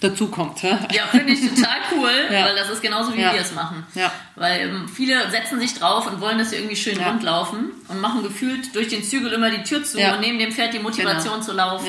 dazu 0.02 0.28
kommt. 0.28 0.62
Ja, 0.64 0.80
ja 0.92 1.08
finde 1.08 1.34
ich 1.34 1.42
total 1.42 1.78
cool, 1.94 2.12
ja. 2.32 2.46
weil 2.46 2.56
das 2.56 2.70
ist 2.70 2.82
genauso 2.82 3.16
wie 3.16 3.22
ja. 3.22 3.34
wir 3.34 3.42
es 3.42 3.54
machen. 3.54 3.86
Ja. 3.96 4.12
Weil 4.36 4.62
ähm, 4.62 4.88
viele 4.88 5.30
setzen 5.30 5.60
sich 5.60 5.74
drauf 5.74 6.08
und 6.08 6.22
wollen, 6.22 6.38
dass 6.38 6.52
sie 6.52 6.58
irgendwie 6.58 6.76
schön 6.76 6.98
rund 7.02 7.24
laufen 7.24 7.72
und 7.88 8.02
machen 8.02 8.24
gefühlt 8.24 8.74
durch 8.76 8.88
den 8.88 9.04
Zügel 9.04 9.34
immer 9.34 9.50
die 9.50 9.64
Tür 9.64 9.84
zu 9.84 9.98
und 9.98 10.20
nehmen 10.22 10.40
dem 10.40 10.52
Pferd 10.52 10.74
die 10.74 10.80
Motivation 10.80 11.36
genau. 11.36 11.46
zu 11.46 11.54
laufen. 11.54 11.88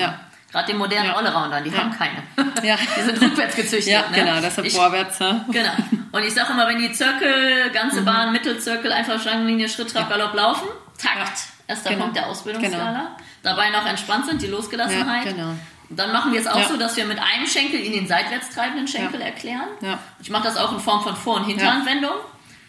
Gerade 0.51 0.67
den 0.67 0.79
modernen 0.79 1.11
ja. 1.11 1.17
Allrounder, 1.17 1.61
die 1.61 1.73
haben 1.73 1.93
keine. 1.93 2.23
Ja. 2.63 2.77
die 2.77 3.03
sind 3.03 3.23
rückwärts 3.23 3.57
gezüchtet. 3.57 3.93
Ja, 3.93 4.01
ne? 4.11 4.17
genau, 4.17 4.41
das 4.41 4.59
ist 4.59 4.77
vorwärts. 4.77 5.19
Ja. 5.21 5.45
Genau. 5.51 5.71
Und 6.13 6.25
ich 6.25 6.35
sage 6.35 6.53
immer, 6.53 6.67
wenn 6.67 6.79
die 6.79 6.93
Zirkel, 6.93 7.71
ganze 7.73 8.01
mhm. 8.01 8.05
Bahn, 8.05 8.33
Mittelzirkel, 8.33 8.93
einfach 8.93 9.21
Schlangenlinie, 9.21 9.69
Schritt, 9.69 9.93
Trab, 9.93 10.11
Galopp 10.11 10.35
laufen, 10.35 10.67
Takt, 10.99 11.45
erster 11.69 11.91
genau. 11.91 12.03
Punkt 12.03 12.17
der 12.17 12.27
Ausbildungsskala. 12.27 12.91
Genau. 12.91 13.09
Dabei 13.43 13.71
noch 13.71 13.87
entspannt 13.87 14.27
sind, 14.27 14.43
die 14.43 14.49
Losgelassenheit. 14.49 15.37
Ja, 15.37 15.55
genau. 15.91 16.03
Dann 16.03 16.13
machen 16.13 16.33
wir 16.33 16.41
es 16.41 16.47
auch 16.47 16.59
ja. 16.59 16.69
so, 16.69 16.77
dass 16.77 16.97
wir 16.97 17.05
mit 17.05 17.19
einem 17.19 17.47
Schenkel 17.47 17.81
in 17.81 17.93
den 17.93 18.07
seitwärts 18.07 18.51
treibenden 18.51 18.89
Schenkel 18.89 19.21
ja. 19.21 19.27
erklären. 19.27 19.69
Ja. 19.83 19.99
Ich 20.23 20.31
mache 20.31 20.45
das 20.45 20.57
auch 20.57 20.73
in 20.73 20.81
Form 20.81 21.03
von 21.03 21.15
Vor- 21.15 21.37
und 21.37 21.45
Hinterhandwendung, 21.45 22.15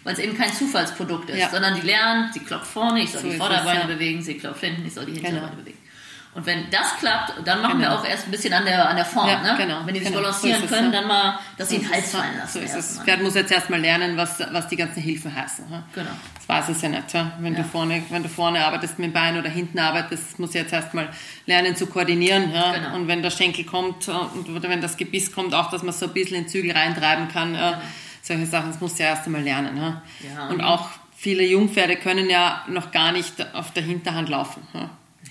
weil 0.03 0.13
es 0.13 0.19
eben 0.19 0.37
kein 0.37 0.51
Zufallsprodukt 0.51 1.29
ist, 1.29 1.51
sondern 1.51 1.75
die 1.75 1.81
lernen, 1.81 2.31
sie 2.33 2.39
klopft 2.39 2.67
vorne, 2.67 3.01
ich 3.01 3.11
soll 3.11 3.21
so 3.21 3.29
die 3.29 3.37
Vorderbeine 3.37 3.85
bewegen, 3.85 4.21
sie 4.21 4.37
klopft 4.37 4.61
hinten, 4.61 4.85
ich 4.85 4.93
soll 4.93 5.05
die 5.05 5.13
Hinterbeine 5.13 5.41
genau. 5.41 5.55
bewegen. 5.55 5.77
Und 6.33 6.45
wenn 6.45 6.69
das 6.69 6.95
klappt, 6.97 7.33
dann 7.45 7.61
machen 7.61 7.79
genau. 7.79 7.91
wir 7.91 7.99
auch 7.99 8.05
erst 8.05 8.25
ein 8.25 8.31
bisschen 8.31 8.53
an 8.53 8.63
der, 8.63 8.87
an 8.87 8.95
der 8.95 9.03
Form. 9.03 9.27
Ja, 9.27 9.41
ne? 9.41 9.53
genau, 9.57 9.81
wenn 9.85 9.93
die 9.93 9.99
sich 9.99 10.09
genau. 10.09 10.21
balancieren 10.21 10.61
so 10.61 10.67
können, 10.67 10.93
ja. 10.93 10.99
dann 10.99 11.07
mal, 11.09 11.39
dass 11.57 11.69
so 11.69 11.75
sie 11.75 11.81
den 11.81 11.91
Hals 11.91 12.11
fallen 12.11 12.37
lassen. 12.37 12.59
So 12.59 12.59
ist 12.59 12.73
es. 12.73 12.95
Das 12.95 13.03
Pferd 13.03 13.21
muss 13.21 13.35
jetzt 13.35 13.51
erstmal 13.51 13.81
lernen, 13.81 14.15
was, 14.15 14.39
was 14.51 14.69
die 14.69 14.77
ganzen 14.77 15.01
Hilfen 15.01 15.35
heißen. 15.35 15.65
Genau. 15.93 16.09
Das 16.35 16.47
weiß 16.47 16.69
es 16.69 16.81
ja 16.81 16.87
nicht. 16.89 17.11
Ja? 17.11 17.33
Wenn, 17.39 17.53
Du 17.53 17.65
vorne, 17.65 18.01
wenn 18.09 18.23
du 18.23 18.29
vorne 18.29 18.65
arbeitest 18.65 18.97
mit 18.97 19.07
dem 19.07 19.13
Bein 19.13 19.37
oder 19.37 19.49
hinten 19.49 19.77
arbeitest, 19.77 20.39
muss 20.39 20.53
jetzt 20.53 20.71
erstmal 20.71 21.09
lernen 21.47 21.75
zu 21.75 21.85
koordinieren. 21.87 22.53
Ja? 22.53 22.71
Genau. 22.71 22.95
Und 22.95 23.09
wenn 23.09 23.21
der 23.21 23.31
Schenkel 23.31 23.65
kommt 23.65 24.07
äh, 24.07 24.11
und 24.11 24.63
wenn 24.63 24.81
das 24.81 24.95
Gebiss 24.95 25.33
kommt, 25.33 25.53
auch, 25.53 25.69
dass 25.69 25.83
man 25.83 25.93
so 25.93 26.05
ein 26.05 26.13
bisschen 26.13 26.37
in 26.37 26.43
den 26.43 26.49
Zügel 26.49 26.71
reintreiben 26.71 27.27
kann. 27.27 27.53
Genau. 27.53 27.73
Solche 28.21 28.45
Sachen, 28.45 28.71
das 28.71 28.79
musst 28.79 28.99
du 28.99 29.03
ja 29.03 29.09
erst 29.09 29.25
einmal 29.25 29.41
lernen. 29.41 29.75
Ja? 29.75 30.01
ja 30.33 30.47
und 30.47 30.61
auch 30.61 30.91
viele 31.13 31.43
Jungpferde 31.43 31.97
können 31.97 32.29
ja 32.29 32.63
noch 32.69 32.91
gar 32.91 33.11
nicht 33.11 33.53
auf 33.53 33.73
der 33.73 33.83
Hinterhand 33.83 34.29
laufen. 34.29 34.65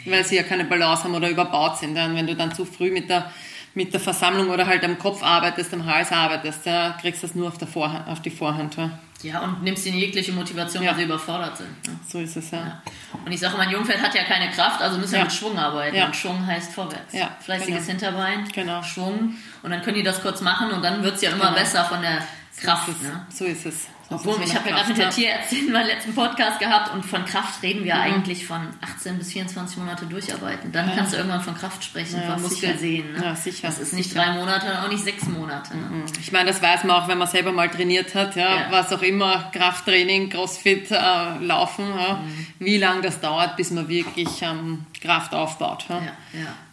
Weil 0.04 0.24
sie 0.24 0.36
ja 0.36 0.42
keine 0.42 0.64
Balance 0.64 1.04
haben 1.04 1.14
oder 1.14 1.28
überbaut 1.28 1.78
sind. 1.78 1.96
Und 1.96 2.14
wenn 2.14 2.26
du 2.26 2.34
dann 2.34 2.54
zu 2.54 2.64
früh 2.64 2.90
mit 2.90 3.10
der, 3.10 3.30
mit 3.74 3.92
der 3.92 4.00
Versammlung 4.00 4.50
oder 4.50 4.66
halt 4.66 4.82
am 4.84 4.98
Kopf 4.98 5.22
arbeitest, 5.22 5.72
am 5.74 5.84
Hals 5.84 6.10
arbeitest, 6.10 6.66
ja, 6.66 6.96
kriegst 7.00 7.22
du 7.22 7.26
das 7.26 7.36
nur 7.36 7.48
auf, 7.48 7.58
der 7.58 7.68
Vorhand, 7.68 8.08
auf 8.08 8.20
die 8.22 8.30
Vorhand. 8.30 8.76
Ja. 8.76 8.90
ja, 9.22 9.40
und 9.40 9.62
nimmst 9.62 9.86
ihnen 9.86 9.98
jegliche 9.98 10.32
Motivation, 10.32 10.82
ja. 10.82 10.90
weil 10.90 10.98
sie 10.98 11.04
überfordert 11.04 11.56
sind. 11.56 11.68
Ja. 11.86 11.92
So 12.08 12.18
ist 12.18 12.36
es, 12.36 12.50
ja. 12.50 12.58
ja. 12.58 12.82
Und 13.24 13.30
ich 13.30 13.40
sage, 13.40 13.56
mein 13.56 13.70
Jungpferd 13.70 14.02
hat 14.02 14.14
ja 14.14 14.24
keine 14.24 14.50
Kraft, 14.50 14.80
also 14.80 14.98
müssen 14.98 15.12
wir 15.12 15.22
mit 15.22 15.32
Schwung 15.32 15.58
arbeiten. 15.58 16.02
Und 16.02 16.16
Schwung 16.16 16.46
heißt 16.46 16.72
vorwärts. 16.72 17.12
Ja, 17.12 17.30
Fleißiges 17.40 17.86
genau. 17.86 17.90
Hinterbein, 17.90 18.48
genau. 18.52 18.82
Schwung. 18.82 19.34
Und 19.62 19.70
dann 19.70 19.82
können 19.82 19.96
die 19.96 20.02
das 20.02 20.22
kurz 20.22 20.40
machen 20.40 20.70
und 20.70 20.82
dann 20.82 21.02
wird 21.02 21.16
es 21.16 21.22
ja 21.22 21.30
immer 21.30 21.48
genau. 21.48 21.58
besser 21.58 21.84
von 21.84 22.00
der 22.00 22.26
Kraft. 22.60 22.86
So 22.86 22.92
ist 22.92 22.96
es. 22.96 23.02
Ne? 23.02 23.26
So 23.30 23.44
ist 23.44 23.66
es. 23.66 23.99
Obwohl, 24.10 24.42
ich 24.44 24.54
habe 24.56 24.68
ja 24.68 24.76
gerade 24.76 24.88
mit 24.88 24.98
der 24.98 25.10
Tierärztin 25.10 25.70
meinen 25.72 25.86
letzten 25.86 26.14
Podcast 26.14 26.58
gehabt 26.58 26.92
und 26.92 27.04
von 27.04 27.24
Kraft 27.24 27.62
reden 27.62 27.84
wir 27.84 27.94
mhm. 27.94 28.00
eigentlich 28.00 28.44
von 28.44 28.60
18 28.80 29.18
bis 29.18 29.32
24 29.32 29.78
Monate 29.78 30.06
durcharbeiten. 30.06 30.72
Dann 30.72 30.88
ja. 30.88 30.96
kannst 30.96 31.12
du 31.12 31.16
irgendwann 31.16 31.40
von 31.40 31.54
Kraft 31.54 31.84
sprechen, 31.84 32.20
ja, 32.20 32.32
von 32.32 32.42
Muskelsehen. 32.42 33.12
Ne? 33.12 33.24
Ja, 33.24 33.36
sicher. 33.36 33.68
Das 33.68 33.78
ist 33.78 33.92
nicht 33.92 34.12
drei 34.14 34.32
Monate 34.32 34.66
und 34.66 34.76
auch 34.78 34.88
nicht 34.88 35.04
sechs 35.04 35.26
Monate. 35.26 35.76
Ne? 35.76 35.86
Mhm. 35.90 36.04
Ich 36.20 36.32
meine, 36.32 36.50
das 36.50 36.60
weiß 36.60 36.82
man 36.84 36.96
auch, 36.96 37.08
wenn 37.08 37.18
man 37.18 37.28
selber 37.28 37.52
mal 37.52 37.68
trainiert 37.68 38.14
hat, 38.16 38.34
ja, 38.34 38.56
ja. 38.56 38.66
was 38.70 38.92
auch 38.92 39.02
immer, 39.02 39.50
Krafttraining, 39.52 40.28
Crossfit, 40.28 40.90
äh, 40.90 40.96
Laufen, 41.40 41.86
mhm. 41.86 42.46
wie 42.58 42.78
lange 42.78 43.02
das 43.02 43.20
dauert, 43.20 43.56
bis 43.56 43.70
man 43.70 43.88
wirklich 43.88 44.42
ähm, 44.42 44.86
Kraft 45.00 45.34
aufbaut. 45.34 45.86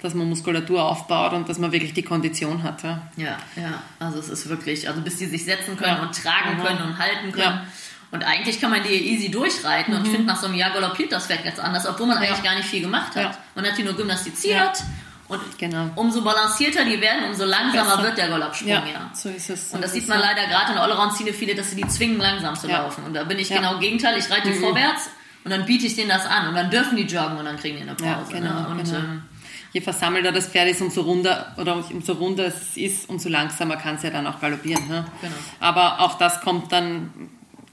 Dass 0.02 0.14
man 0.14 0.28
Muskulatur 0.30 0.84
aufbaut 0.84 1.34
und 1.34 1.50
dass 1.50 1.60
man 1.60 1.72
wirklich 1.72 1.94
die 1.94 2.04
Kondition 2.04 2.64
hat. 2.64 2.84
Ja, 2.84 3.02
ja, 3.16 3.38
ja. 3.56 3.82
also 4.00 4.20
es 4.20 4.30
ist 4.30 4.50
wirklich, 4.50 4.88
also 4.88 5.02
bis 5.02 5.18
die 5.18 5.26
sich 5.26 5.46
setzen 5.46 5.78
können 5.78 6.02
und 6.02 6.14
tragen 6.14 6.58
können 6.62 6.82
und 6.82 6.98
halten 6.98 7.27
reiten 7.28 7.42
können. 7.42 7.56
Ja. 7.56 7.68
Und 8.10 8.24
eigentlich 8.24 8.62
kann 8.62 8.72
man 8.72 8.84
die 8.84 8.94
easy 8.94 9.30
durchreiten 9.30 9.94
mhm. 9.94 10.00
und 10.00 10.06
ich 10.06 10.12
finde, 10.12 10.28
nach 10.28 10.40
so 10.40 10.48
einem 10.48 10.56
Jahr 10.56 10.72
galoppiert 10.72 11.12
das 11.12 11.28
Pferd 11.28 11.44
ganz 11.44 11.60
anders, 11.60 11.86
obwohl 11.86 12.08
man 12.08 12.22
ja. 12.22 12.30
eigentlich 12.30 12.44
gar 12.44 12.56
nicht 12.56 12.68
viel 12.68 12.82
gemacht 12.82 13.16
hat. 13.16 13.24
Ja. 13.24 13.38
Man 13.56 13.66
hat 13.66 13.78
die 13.78 13.84
nur 13.84 13.94
gymnastiziert. 13.94 14.84
Und 15.28 15.42
genau. 15.58 15.90
umso 15.96 16.22
balancierter 16.22 16.86
die 16.86 17.02
werden, 17.02 17.26
umso 17.26 17.44
langsamer 17.44 17.98
Besser. 17.98 18.04
wird 18.04 18.18
der 18.18 18.30
Galoppsprung, 18.30 18.70
ja. 18.70 18.86
ja. 18.86 19.12
So 19.14 19.28
ist 19.28 19.50
es. 19.50 19.72
So 19.72 19.76
und 19.76 19.84
das 19.84 19.92
sieht 19.92 20.08
man 20.08 20.20
leider 20.20 20.48
gerade 20.48 20.72
in 20.72 20.78
Allround-Ziele 20.78 21.34
viele, 21.34 21.54
dass 21.54 21.72
sie 21.72 21.76
die 21.76 21.88
zwingen, 21.90 22.18
langsam 22.18 22.56
zu 22.56 22.68
laufen. 22.68 23.04
Und 23.04 23.14
da 23.14 23.26
bin 23.26 23.38
ich 23.38 23.50
genau 23.50 23.78
Gegenteil. 23.78 24.18
Ich 24.18 24.32
reite 24.32 24.50
die 24.50 24.58
mhm. 24.58 24.62
vorwärts 24.62 25.10
und 25.44 25.52
dann 25.52 25.66
biete 25.66 25.86
ich 25.86 25.96
denen 25.96 26.08
das 26.08 26.26
an. 26.26 26.48
Und 26.48 26.56
dann 26.56 26.70
dürfen 26.70 26.96
die 26.96 27.04
joggen 27.04 27.38
und 27.38 27.44
dann 27.44 27.58
kriegen 27.58 27.76
die 27.76 27.82
eine 27.82 27.96
Pause. 27.96 28.32
Ne? 28.32 28.40
genau, 28.40 28.62
ne? 28.62 28.68
und, 28.70 28.84
genau. 28.86 28.98
Ähm, 29.00 29.24
je 29.74 29.82
versammelter 29.82 30.32
das 30.32 30.48
Pferd 30.48 30.70
ist, 30.70 30.82
umso 30.82 31.02
runder 31.02 31.54
oder 31.58 31.76
umso 31.92 32.14
runder 32.14 32.46
es 32.46 32.78
ist, 32.78 33.10
umso 33.10 33.30
langsamer 33.30 33.78
kann 33.78 33.96
es 33.96 34.04
ja 34.04 34.10
dann 34.10 34.28
auch 34.28 34.40
galoppieren. 34.40 34.88
Ne? 34.88 35.06
Genau. 35.22 35.36
Aber 35.60 36.00
auch 36.02 36.18
das 36.18 36.42
kommt 36.42 36.72
dann 36.72 37.12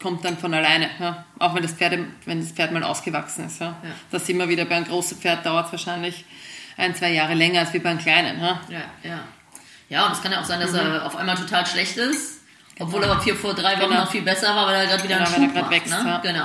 kommt 0.05 0.25
dann 0.25 0.37
von 0.37 0.53
alleine. 0.53 0.91
Ja? 1.01 1.25
Auch 1.39 1.55
wenn 1.55 1.63
das, 1.63 1.73
Pferd, 1.73 1.99
wenn 2.27 2.41
das 2.41 2.53
Pferd 2.53 2.73
mal 2.73 2.83
ausgewachsen 2.83 3.47
ist. 3.47 3.61
Ja? 3.61 3.69
ja. 3.83 3.91
Das 4.11 4.29
immer 4.29 4.49
wieder 4.49 4.67
bei 4.67 4.77
einem 4.77 4.85
großen 4.85 5.17
Pferd 5.17 5.47
dauert 5.47 5.67
es 5.67 5.73
wahrscheinlich 5.73 6.27
ein, 6.77 6.95
zwei 6.95 7.13
Jahre 7.13 7.33
länger 7.33 7.61
als 7.61 7.73
wie 7.73 7.79
bei 7.79 7.91
einem 7.91 7.99
kleinen. 7.99 8.39
Ja, 8.39 8.61
ja. 8.69 8.83
Ja, 9.03 9.21
ja 9.89 10.07
und 10.07 10.13
es 10.13 10.23
kann 10.23 10.31
ja 10.31 10.41
auch 10.41 10.45
sein, 10.45 10.61
dass 10.61 10.73
mhm. 10.73 10.79
er 10.79 11.07
auf 11.07 11.17
einmal 11.17 11.37
total 11.37 11.65
schlecht 11.65 11.97
ist, 11.97 12.43
obwohl 12.79 13.03
er 13.03 13.19
vier 13.21 13.35
vor 13.35 13.55
drei 13.55 13.79
Wochen 13.79 13.89
genau. 13.89 14.01
noch 14.03 14.11
viel 14.11 14.23
besser 14.23 14.55
war, 14.55 14.67
weil 14.67 14.75
er 14.75 14.87
gerade 14.87 15.05
wieder 15.05 15.17
genau, 15.17 15.31
einen 15.31 15.47
Schub 15.47 15.55
macht. 15.55 15.71
Wächst, 15.71 15.91
ne? 15.91 16.03
ja. 16.07 16.19
Genau. 16.19 16.45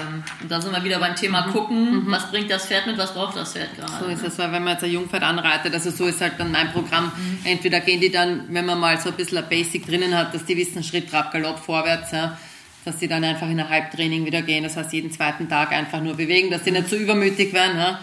Ähm, 0.00 0.22
und 0.42 0.50
da 0.50 0.60
sind 0.60 0.72
wir 0.72 0.82
wieder 0.84 0.98
beim 0.98 1.14
Thema 1.14 1.42
gucken, 1.52 2.04
was 2.06 2.30
bringt 2.30 2.50
das 2.50 2.66
Pferd 2.66 2.86
mit, 2.86 2.98
was 2.98 3.14
braucht 3.14 3.36
das 3.36 3.52
Pferd 3.52 3.76
gerade. 3.76 3.92
So 4.04 4.06
ist 4.10 4.22
es, 4.24 4.38
weil 4.38 4.52
wenn 4.52 4.64
man 4.64 4.74
jetzt 4.74 4.84
ein 4.84 4.90
Jungpferd 4.90 5.22
anreitet, 5.22 5.72
also 5.74 5.90
so 5.90 6.06
ist 6.06 6.20
halt 6.20 6.34
dann 6.38 6.50
mein 6.50 6.72
Programm. 6.72 7.12
Entweder 7.44 7.80
gehen 7.80 8.00
die 8.00 8.10
dann, 8.10 8.44
wenn 8.48 8.66
man 8.66 8.78
mal 8.78 9.00
so 9.00 9.10
ein 9.10 9.16
bisschen 9.16 9.38
ein 9.38 9.48
Basic 9.48 9.86
drinnen 9.86 10.16
hat, 10.16 10.34
dass 10.34 10.44
die 10.44 10.56
wissen 10.56 10.82
Schritt, 10.82 11.10
Trab, 11.10 11.32
Galopp, 11.32 11.58
vorwärts, 11.58 12.12
ja, 12.12 12.38
dass 12.84 12.98
die 12.98 13.08
dann 13.08 13.24
einfach 13.24 13.48
in 13.48 13.60
ein 13.60 13.68
Halbtraining 13.68 14.24
wieder 14.24 14.42
gehen. 14.42 14.64
Das 14.64 14.76
heißt, 14.76 14.92
jeden 14.92 15.10
zweiten 15.10 15.48
Tag 15.48 15.72
einfach 15.72 16.00
nur 16.00 16.14
bewegen, 16.14 16.50
dass 16.50 16.62
die 16.62 16.70
nicht 16.70 16.88
zu 16.88 16.96
übermütig 16.96 17.52
werden. 17.52 17.78
Ja. 17.78 18.00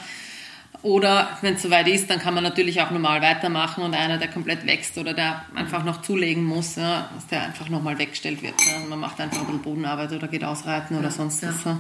Oder 0.84 1.38
wenn 1.42 1.56
es 1.56 1.62
soweit 1.62 1.88
ist, 1.88 2.10
dann 2.10 2.20
kann 2.20 2.34
man 2.34 2.44
natürlich 2.44 2.82
auch 2.82 2.90
normal 2.90 3.22
weitermachen 3.22 3.84
und 3.84 3.94
einer, 3.94 4.18
der 4.18 4.30
komplett 4.30 4.66
wächst 4.66 4.98
oder 4.98 5.14
der 5.14 5.46
einfach 5.54 5.84
noch 5.84 6.02
zulegen 6.02 6.44
muss, 6.44 6.76
ja, 6.76 7.10
dass 7.14 7.28
der 7.28 7.44
einfach 7.44 7.70
nochmal 7.70 8.00
weggestellt 8.00 8.42
wird. 8.42 8.56
Ja. 8.66 8.80
Man 8.90 9.00
macht 9.00 9.20
einfach 9.22 9.42
ein 9.42 9.46
bisschen 9.46 9.62
Bodenarbeit 9.62 10.12
oder 10.12 10.28
geht 10.28 10.44
ausreiten 10.44 10.98
oder 10.98 11.12
sonst 11.12 11.44
was. 11.44 11.64
Genau. 11.64 11.78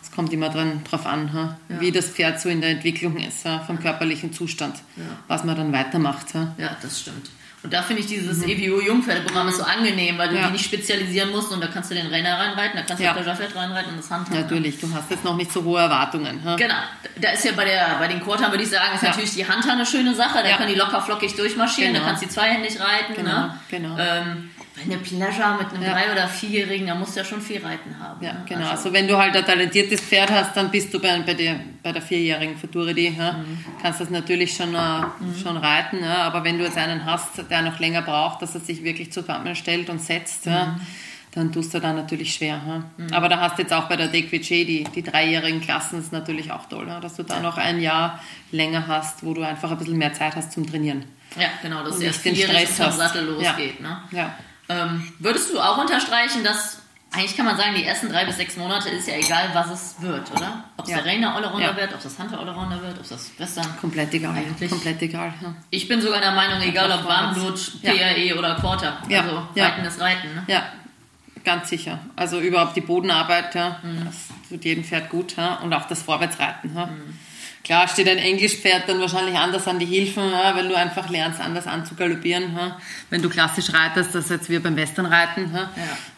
Es 0.00 0.12
kommt 0.12 0.32
immer 0.32 0.48
dran, 0.48 0.82
drauf 0.88 1.06
an, 1.06 1.56
wie 1.68 1.90
das 1.90 2.06
Pferd 2.10 2.40
so 2.40 2.48
in 2.48 2.60
der 2.60 2.70
Entwicklung 2.70 3.16
ist, 3.16 3.44
ja, 3.44 3.58
vom 3.60 3.80
körperlichen 3.80 4.32
Zustand, 4.32 4.76
was 5.26 5.42
man 5.44 5.56
dann 5.56 5.72
weitermacht. 5.72 6.34
Ja, 6.34 6.76
das 6.80 7.00
stimmt. 7.00 7.30
Und 7.66 7.72
da 7.72 7.82
finde 7.82 8.02
ich 8.02 8.06
dieses 8.06 8.44
EWO 8.44 8.80
Jungpferdeprogramm 8.80 9.48
ist 9.48 9.56
so 9.56 9.64
angenehm, 9.64 10.16
weil 10.18 10.28
du 10.28 10.34
Mhm. 10.36 10.40
Ja. 10.40 10.46
die 10.46 10.52
nicht 10.52 10.64
spezialisieren 10.66 11.32
musst 11.32 11.50
und 11.50 11.60
da 11.60 11.66
kannst 11.66 11.90
du 11.90 11.96
den 11.96 12.06
Renner 12.06 12.38
reinreiten, 12.38 12.76
da 12.76 12.82
kannst 12.82 13.00
du 13.00 13.04
Ja. 13.04 13.12
das 13.12 13.24
Pleasure-Pferd 13.24 13.56
reinreiten 13.56 13.90
und 13.90 13.96
das 13.98 14.08
Handhaben. 14.08 14.40
Natürlich, 14.40 14.78
du 14.78 14.88
hast 14.94 15.10
jetzt 15.10 15.24
noch 15.24 15.34
nicht 15.36 15.50
so 15.52 15.64
hohe 15.64 15.80
Erwartungen. 15.80 16.40
Ja. 16.44 16.54
Genau. 16.54 16.74
Da 17.20 17.30
ist 17.30 17.44
ja 17.44 17.50
bei, 17.56 17.64
der, 17.64 17.96
bei 17.98 18.06
den 18.06 18.20
Quartern, 18.22 18.52
würde 18.52 18.62
ich 18.62 18.70
sagen, 18.70 18.94
ist 18.94 19.02
Ja. 19.02 19.08
natürlich 19.08 19.34
die 19.34 19.48
Handhaar 19.48 19.72
eine 19.72 19.84
schöne 19.84 20.14
Sache. 20.14 20.38
Da 20.44 20.48
Ja. 20.48 20.56
können 20.58 20.68
die 20.72 20.78
locker 20.78 21.00
flockig 21.02 21.34
durchmarschieren, 21.34 21.92
Genau. 21.92 22.04
da 22.04 22.10
kannst 22.10 22.22
du 22.22 22.26
die 22.28 22.32
zweihändig 22.32 22.78
reiten. 22.78 23.14
Genau, 23.16 23.30
ne? 23.32 23.60
genau. 23.68 23.96
Ähm, 23.98 24.50
bei 24.76 24.82
einer 24.82 25.00
Pleasure 25.02 25.56
mit 25.58 25.72
einem 25.72 25.82
Ja. 25.82 25.92
drei- 25.92 26.12
oder 26.12 26.28
vierjährigen, 26.28 26.86
da 26.86 26.94
musst 26.94 27.16
du 27.16 27.20
ja 27.20 27.24
schon 27.24 27.40
viel 27.40 27.64
reiten 27.64 27.98
haben. 27.98 28.22
Ja, 28.24 28.32
ne? 28.34 28.42
genau. 28.46 28.60
Also, 28.62 28.72
Also 28.72 28.92
wenn 28.92 29.08
du 29.08 29.16
halt 29.16 29.34
ein 29.36 29.44
talentiertes 29.44 30.00
Pferd 30.02 30.30
hast, 30.30 30.56
dann 30.56 30.70
bist 30.70 30.92
du 30.92 31.00
bei, 31.00 31.18
bei, 31.22 31.34
der, 31.34 31.56
bei 31.82 31.92
der 31.92 32.02
vierjährigen 32.02 32.56
Futurity, 32.56 33.14
ja, 33.18 33.32
Mhm. 33.32 33.64
kannst 33.82 34.00
das 34.00 34.10
natürlich 34.10 34.54
schon, 34.54 34.74
äh, 34.74 35.02
schon 35.42 35.56
reiten, 35.56 36.00
ja, 36.02 36.18
aber 36.24 36.44
wenn 36.44 36.58
du 36.58 36.64
jetzt 36.64 36.76
einen 36.76 37.04
hast, 37.04 37.30
der 37.50 37.62
noch 37.62 37.78
länger 37.80 38.02
braucht, 38.02 38.42
dass 38.42 38.54
er 38.54 38.60
sich 38.60 38.84
wirklich 38.84 39.10
zusammenstellt 39.12 39.88
und 39.90 40.00
setzt, 40.02 40.46
Mhm. 40.46 40.52
ja, 40.52 40.80
dann 41.32 41.52
tust 41.52 41.74
du 41.74 41.80
da 41.80 41.92
natürlich 41.92 42.32
schwer. 42.34 42.60
Ja. 42.98 43.16
Aber 43.16 43.28
da 43.28 43.38
hast 43.40 43.58
du 43.58 43.62
jetzt 43.62 43.72
auch 43.72 43.88
bei 43.88 43.96
der 43.96 44.08
DQG 44.08 44.64
die, 44.64 44.84
die 44.84 45.02
dreijährigen 45.02 45.60
Klassen, 45.60 45.98
ist 46.00 46.10
natürlich 46.12 46.50
auch 46.50 46.66
toll, 46.66 46.86
ja, 46.88 46.98
dass 47.00 47.16
du 47.16 47.22
da 47.24 47.40
noch 47.40 47.58
ein 47.58 47.78
Jahr 47.80 48.20
länger 48.52 48.86
hast, 48.86 49.22
wo 49.24 49.34
du 49.34 49.42
einfach 49.42 49.70
ein 49.70 49.76
bisschen 49.78 49.98
mehr 49.98 50.12
Zeit 50.14 50.34
hast 50.36 50.52
zum 50.52 50.66
Trainieren. 50.66 51.04
ja, 51.38 51.48
genau, 51.60 51.82
dass 51.84 51.98
du 51.98 52.04
erst 52.04 52.24
den 52.24 52.34
Stress 52.36 52.76
vom. 52.78 52.90
Sattel 52.90 53.26
Ja. 53.42 53.50
losgeht. 53.50 53.80
Ne? 53.80 53.98
Ja. 54.12 54.34
Ähm, 54.68 55.12
würdest 55.18 55.52
du 55.52 55.60
auch 55.60 55.78
unterstreichen, 55.78 56.42
dass 56.44 56.78
eigentlich 57.12 57.36
kann 57.36 57.46
man 57.46 57.56
sagen, 57.56 57.74
die 57.74 57.84
ersten 57.84 58.08
drei 58.10 58.24
bis 58.24 58.36
sechs 58.36 58.56
Monate 58.56 58.90
ist 58.90 59.06
ja 59.08 59.14
egal, 59.14 59.48
was 59.54 59.70
es 59.70 60.02
wird, 60.02 60.30
oder? 60.32 60.64
Ob 60.76 60.84
es 60.84 60.90
Ja. 60.90 60.96
der 61.00 61.06
Rainer 61.06 61.34
Allrounder 61.34 61.70
Ja. 61.70 61.76
wird, 61.76 61.90
ob 61.92 61.98
es 61.98 62.02
das 62.04 62.18
Hunter 62.18 62.38
Allrounder 62.40 62.82
wird, 62.82 62.94
ob 62.96 63.02
es 63.02 63.08
das 63.10 63.30
Western. 63.38 63.66
Komplett 63.80 64.12
egal. 64.12 64.34
Eigentlich- 64.36 64.70
Komplett 64.70 65.00
egal. 65.00 65.32
Ja. 65.40 65.54
Ich 65.70 65.86
bin 65.88 66.02
sogar 66.02 66.20
der 66.20 66.32
Meinung, 66.32 66.60
egal 66.60 66.90
ob. 66.90 67.06
Warmblut. 67.08 67.80
PRE 67.82 68.36
oder 68.38 68.56
Quarter. 68.56 68.98
Also. 69.08 69.48
Reiten 69.56 69.84
ist 69.84 70.00
Reiten. 70.00 70.34
Ne? 70.34 70.44
Ja, 70.48 70.64
ganz 71.44 71.68
sicher. 71.70 72.00
Also 72.16 72.40
überhaupt 72.40 72.76
die 72.76 72.80
Bodenarbeit, 72.82 73.54
ja, 73.54 73.78
Mhm. 73.82 74.04
das 74.04 74.16
tut 74.48 74.64
jedem 74.64 74.84
Pferd 74.84 75.08
gut. 75.08 75.36
Ja, 75.36 75.54
und 75.62 75.72
auch 75.72 75.86
das 75.86 76.02
Vorwärtsreiten. 76.02 76.74
Ja. 76.74 76.86
Mhm. 76.86 77.18
Klar 77.66 77.88
steht 77.88 78.08
ein 78.08 78.18
Englischpferd 78.18 78.88
dann 78.88 79.00
wahrscheinlich 79.00 79.36
anders 79.36 79.66
an 79.66 79.80
die 79.80 79.86
Hilfen, 79.86 80.22
weil 80.54 80.68
du 80.68 80.74
einfach 80.76 81.10
lernst, 81.10 81.40
anders 81.40 81.66
anzugaloppieren. 81.66 82.56
Wenn 83.10 83.22
du 83.22 83.28
klassisch 83.28 83.74
reitest, 83.74 84.14
das 84.14 84.24
ist 84.26 84.30
jetzt 84.30 84.48
wie 84.48 84.60
beim 84.60 84.76
Westernreiten. 84.76 85.52
Ja. 85.52 85.68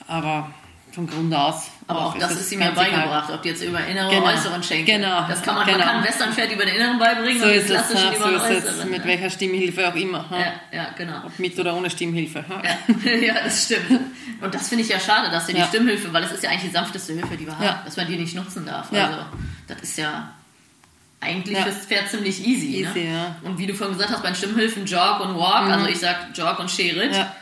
Aber 0.06 0.50
von 0.92 1.06
Grund 1.06 1.32
aus. 1.34 1.70
Aber 1.86 2.06
auch 2.06 2.18
das 2.18 2.32
es 2.32 2.40
ist 2.42 2.52
ihm 2.52 2.60
ja 2.60 2.70
beigebracht, 2.72 3.30
ob 3.32 3.40
die 3.42 3.48
jetzt 3.48 3.62
über 3.62 3.78
innere 3.86 4.10
Genau. 4.10 4.24
oder 4.24 4.34
äußeren 4.34 4.62
Schenkel. 4.62 4.96
Genau. 4.96 5.26
Das 5.26 5.40
kann 5.42 5.54
man, 5.54 5.64
Genau. 5.66 5.78
man 5.78 5.86
kann 5.86 6.04
Westernpferd 6.04 6.52
über 6.52 6.66
den 6.66 6.74
inneren 6.74 6.98
beibringen 6.98 7.38
So 7.40 7.46
und 7.46 7.52
den 7.52 7.60
es, 7.60 7.66
klassischen 7.66 8.04
ja, 8.12 8.16
über 8.16 8.24
so 8.24 8.46
den 8.48 8.56
es 8.58 8.64
äußeren. 8.66 8.90
mit 8.90 9.04
welcher 9.06 9.30
Stimmhilfe 9.30 9.88
auch 9.88 9.94
immer. 9.94 10.26
Ja. 10.30 10.76
Ja, 10.78 10.90
genau. 10.98 11.24
Ob 11.24 11.38
mit 11.38 11.58
oder 11.58 11.74
ohne 11.74 11.88
Stimmhilfe. 11.88 12.44
Ja. 13.04 13.10
Ja, 13.12 13.34
das 13.44 13.64
stimmt. 13.64 14.00
Und 14.42 14.54
das 14.54 14.68
finde 14.68 14.84
ich 14.84 14.90
ja 14.90 15.00
schade, 15.00 15.30
dass 15.30 15.46
dir 15.46 15.54
die 15.54 15.60
Ja. 15.60 15.66
Stimmhilfe, 15.66 16.12
weil 16.12 16.24
es 16.24 16.32
ist 16.32 16.42
ja 16.42 16.50
eigentlich 16.50 16.64
die 16.70 16.76
sanfteste 16.76 17.14
Hilfe, 17.14 17.36
die 17.38 17.46
wir 17.46 17.58
haben, 17.58 17.84
dass 17.86 17.96
man 17.96 18.06
die 18.06 18.16
nicht 18.18 18.34
nutzen 18.34 18.66
darf. 18.66 18.92
Ja. 18.92 19.06
Also, 19.06 19.18
das 19.66 19.80
ist 19.80 19.96
ja 19.98 20.30
eigentlich 21.20 21.56
Ja. 21.56 21.64
fürs 21.64 21.86
Pferd 21.86 22.08
ziemlich 22.08 22.46
easy. 22.46 22.82
Easy, 22.84 23.00
ne? 23.04 23.12
ja. 23.12 23.36
Und 23.42 23.58
wie 23.58 23.66
du 23.66 23.74
vorhin 23.74 23.96
gesagt 23.96 24.12
hast, 24.12 24.22
bei 24.22 24.28
den 24.30 24.36
Stimmhilfen 24.36 24.86
Jog 24.86 25.20
und 25.20 25.36
Walk, 25.36 25.68
also 25.70 25.86
ich 25.86 25.98
sag 25.98 26.28
Jog 26.34 26.58
und 26.58 26.70
Sherit, 26.70 27.14
Ja. 27.14 27.34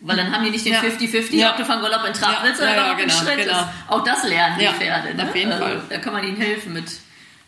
weil 0.00 0.16
dann 0.16 0.32
haben 0.34 0.44
die 0.44 0.50
nicht 0.50 0.64
den 0.64 0.72
Ja. 0.72 0.80
50-50, 0.80 1.38
Ja. 1.38 1.50
ob 1.50 1.56
du 1.58 1.64
von 1.64 1.80
Galopp 1.82 2.06
in 2.06 2.14
Trab 2.14 2.42
willst 2.42 2.60
oder 2.60 2.74
Ja, 2.74 2.92
genau, 2.94 3.12
Schritt 3.12 3.36
genau. 3.44 3.58
ist. 3.60 3.66
Auch 3.88 4.02
das 4.04 4.24
lernen 4.24 4.58
die 4.58 4.66
Pferde. 4.66 5.14
Ne? 5.14 5.24
auf 5.24 5.34
jeden 5.36 5.52
also, 5.52 5.64
Fall. 5.64 5.82
Da 5.90 5.98
kann 5.98 6.12
man 6.14 6.24
ihnen 6.24 6.36
helfen 6.40 6.72
mit 6.72 6.90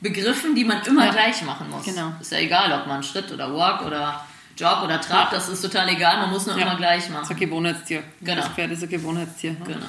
Begriffen, 0.01 0.55
die 0.55 0.65
man 0.65 0.83
immer 0.83 1.11
gleich 1.11 1.41
machen 1.43 1.71
muss. 1.71 1.85
Genau. 1.85 2.13
Ist 2.21 2.33
ja 2.33 2.39
egal, 2.39 2.73
ob 2.73 2.87
man 2.87 3.03
Schritt 3.03 3.31
oder 3.33 3.55
Walk 3.55 3.83
oder 3.87 4.25
Jog 4.59 4.83
oder 4.83 5.01
Trab, 5.01 5.31
das 5.31 5.49
ist 5.49 5.63
total 5.63 5.89
egal, 5.89 6.19
man 6.19 6.31
muss 6.31 6.45
nur 6.47 6.57
immer 6.59 6.77
gleich 6.77 6.97
Das 6.97 7.05
ist 7.07 7.11
machen. 7.13 7.27
ein 7.31 7.37
Gewohnheitstier. 7.41 8.03
Genau. 8.21 8.37
Das 8.43 8.49
Pferd 8.51 8.73
ist 8.73 8.83
ein 8.83 8.89
Gewohnheitstier. 8.91 9.57
ja. 9.59 9.65
Genau. 9.65 9.87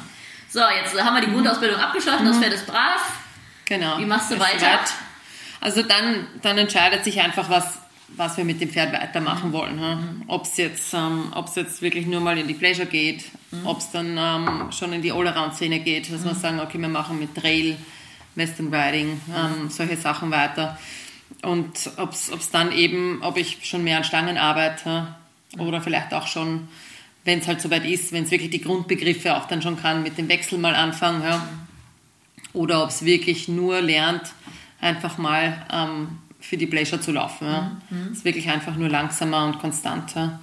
So, 0.49 0.59
jetzt 0.59 1.03
haben 1.03 1.15
wir 1.15 1.21
die 1.25 1.31
Grundausbildung 1.33 1.79
abgeschlossen, 1.79 2.25
das 2.27 2.37
Pferd 2.37 2.53
ist 2.53 2.67
brav. 2.67 3.11
Genau. 3.65 3.97
Wie 3.97 4.05
machst 4.05 4.29
du 4.29 4.35
Ist 4.35 4.39
weiter? 4.41 4.59
soweit. 4.59 4.93
Also 5.63 5.81
dann, 5.81 6.27
dann 6.41 6.57
entscheidet 6.57 7.05
sich 7.05 7.21
einfach, 7.21 7.49
was, 7.49 7.77
was 8.09 8.35
wir 8.35 8.43
mit 8.43 8.59
dem 8.59 8.69
Pferd 8.69 8.91
weitermachen 8.91 9.49
Mhm. 9.49 9.53
wollen. 9.53 10.23
Ob 10.27 10.43
es 10.43 10.57
jetzt, 10.57 10.93
ähm, 10.93 11.31
ob's 11.33 11.55
jetzt 11.55 11.81
wirklich 11.81 12.05
nur 12.05 12.19
mal 12.19 12.37
in 12.37 12.49
die 12.49 12.53
Pleasure 12.53 12.85
geht, 12.85 13.23
Mhm. 13.51 13.65
ob 13.65 13.77
es 13.79 13.89
dann 13.91 14.17
ähm, 14.19 14.71
schon 14.73 14.91
in 14.91 15.01
die 15.01 15.13
Allround-Szene 15.13 15.79
geht, 15.79 16.11
dass 16.11 16.25
wir 16.25 16.35
sagen, 16.35 16.59
okay, 16.59 16.77
wir 16.79 16.89
machen 16.89 17.17
mit 17.17 17.33
Trail, 17.33 17.77
Western 18.35 18.73
Riding, 18.73 19.21
ähm, 19.33 19.69
solche 19.69 19.95
Sachen 19.95 20.31
weiter. 20.31 20.77
Und 21.43 21.91
ob 21.95 22.11
es 22.11 22.51
dann 22.51 22.71
eben, 22.73 23.19
ob 23.21 23.37
ich 23.37 23.59
schon 23.63 23.85
mehr 23.85 23.97
an 23.97 24.03
Stangen 24.03 24.37
arbeite 24.37 25.15
oder 25.57 25.79
vielleicht 25.81 26.13
auch 26.13 26.27
schon, 26.27 26.67
wenn 27.23 27.39
es 27.39 27.47
halt 27.47 27.61
soweit 27.61 27.85
ist, 27.85 28.11
wenn 28.11 28.25
es 28.25 28.31
wirklich 28.31 28.49
die 28.51 28.61
Grundbegriffe 28.61 29.37
auch 29.37 29.47
dann 29.47 29.61
schon 29.61 29.79
kann, 29.81 30.03
mit 30.03 30.17
dem 30.17 30.27
Wechsel 30.27 30.59
mal 30.59 30.75
anfangen. 30.75 31.23
Ja 31.23 31.47
oder 32.53 32.83
ob 32.83 32.89
es 32.89 33.03
wirklich 33.03 33.47
nur 33.47 33.81
lernt, 33.81 34.21
einfach 34.83 35.17
mal 35.17 35.65
ähm, 35.71 36.19
für 36.39 36.57
die 36.57 36.67
Pleasure 36.67 36.99
zu 37.01 37.11
laufen. 37.11 37.47
Ja. 37.47 37.71
Mhm. 37.89 38.09
Es 38.11 38.17
ist 38.19 38.25
wirklich 38.25 38.49
einfach 38.49 38.75
nur 38.75 38.89
langsamer 38.89 39.45
und 39.45 39.59
konstanter. 39.59 40.39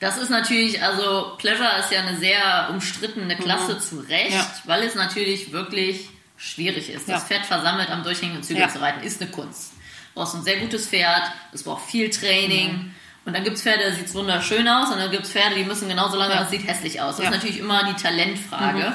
Das 0.00 0.18
ist 0.18 0.30
natürlich, 0.30 0.82
also 0.82 1.32
Pleasure 1.38 1.68
ist 1.80 1.90
ja 1.92 2.00
eine 2.00 2.16
sehr 2.18 2.68
umstrittene 2.70 3.36
Klasse 3.36 3.78
zu 3.78 4.00
Recht, 4.00 4.30
Mhm. 4.30 4.36
Ja. 4.36 4.46
weil 4.66 4.82
es 4.82 4.94
natürlich 4.94 5.52
wirklich 5.52 6.08
schwierig 6.36 6.90
ist. 6.90 7.08
Das 7.08 7.22
Ja. 7.22 7.26
Pferd 7.28 7.46
versammelt 7.46 7.88
am 7.90 8.02
durchhängenden 8.02 8.42
Zügel 8.42 8.62
Ja. 8.62 8.68
zu 8.68 8.80
reiten, 8.80 9.02
ist 9.04 9.22
eine 9.22 9.30
Kunst. 9.30 9.72
Du 10.14 10.20
brauchst 10.20 10.34
ein 10.34 10.42
sehr 10.42 10.56
gutes 10.58 10.88
Pferd, 10.88 11.22
es 11.52 11.62
braucht 11.62 11.88
viel 11.88 12.10
Training. 12.10 12.72
Mhm. 12.72 12.90
Und 13.24 13.34
dann 13.36 13.44
gibt 13.44 13.56
es 13.56 13.62
Pferde, 13.62 13.84
da 13.88 13.92
sieht 13.94 14.06
es 14.06 14.14
wunderschön 14.14 14.66
aus, 14.68 14.90
und 14.90 14.98
dann 14.98 15.10
gibt 15.12 15.22
es 15.24 15.30
Pferde, 15.30 15.54
die 15.54 15.62
müssen 15.64 15.88
genauso 15.88 16.16
lange, 16.16 16.34
Ja. 16.34 16.40
das 16.40 16.50
sieht 16.50 16.66
hässlich 16.66 17.00
aus. 17.00 17.16
Das. 17.16 17.20
Mhm. 17.20 17.32
ist 17.32 17.38
natürlich 17.38 17.58
immer 17.60 17.84
die 17.84 17.94
Talentfrage. 18.02 18.92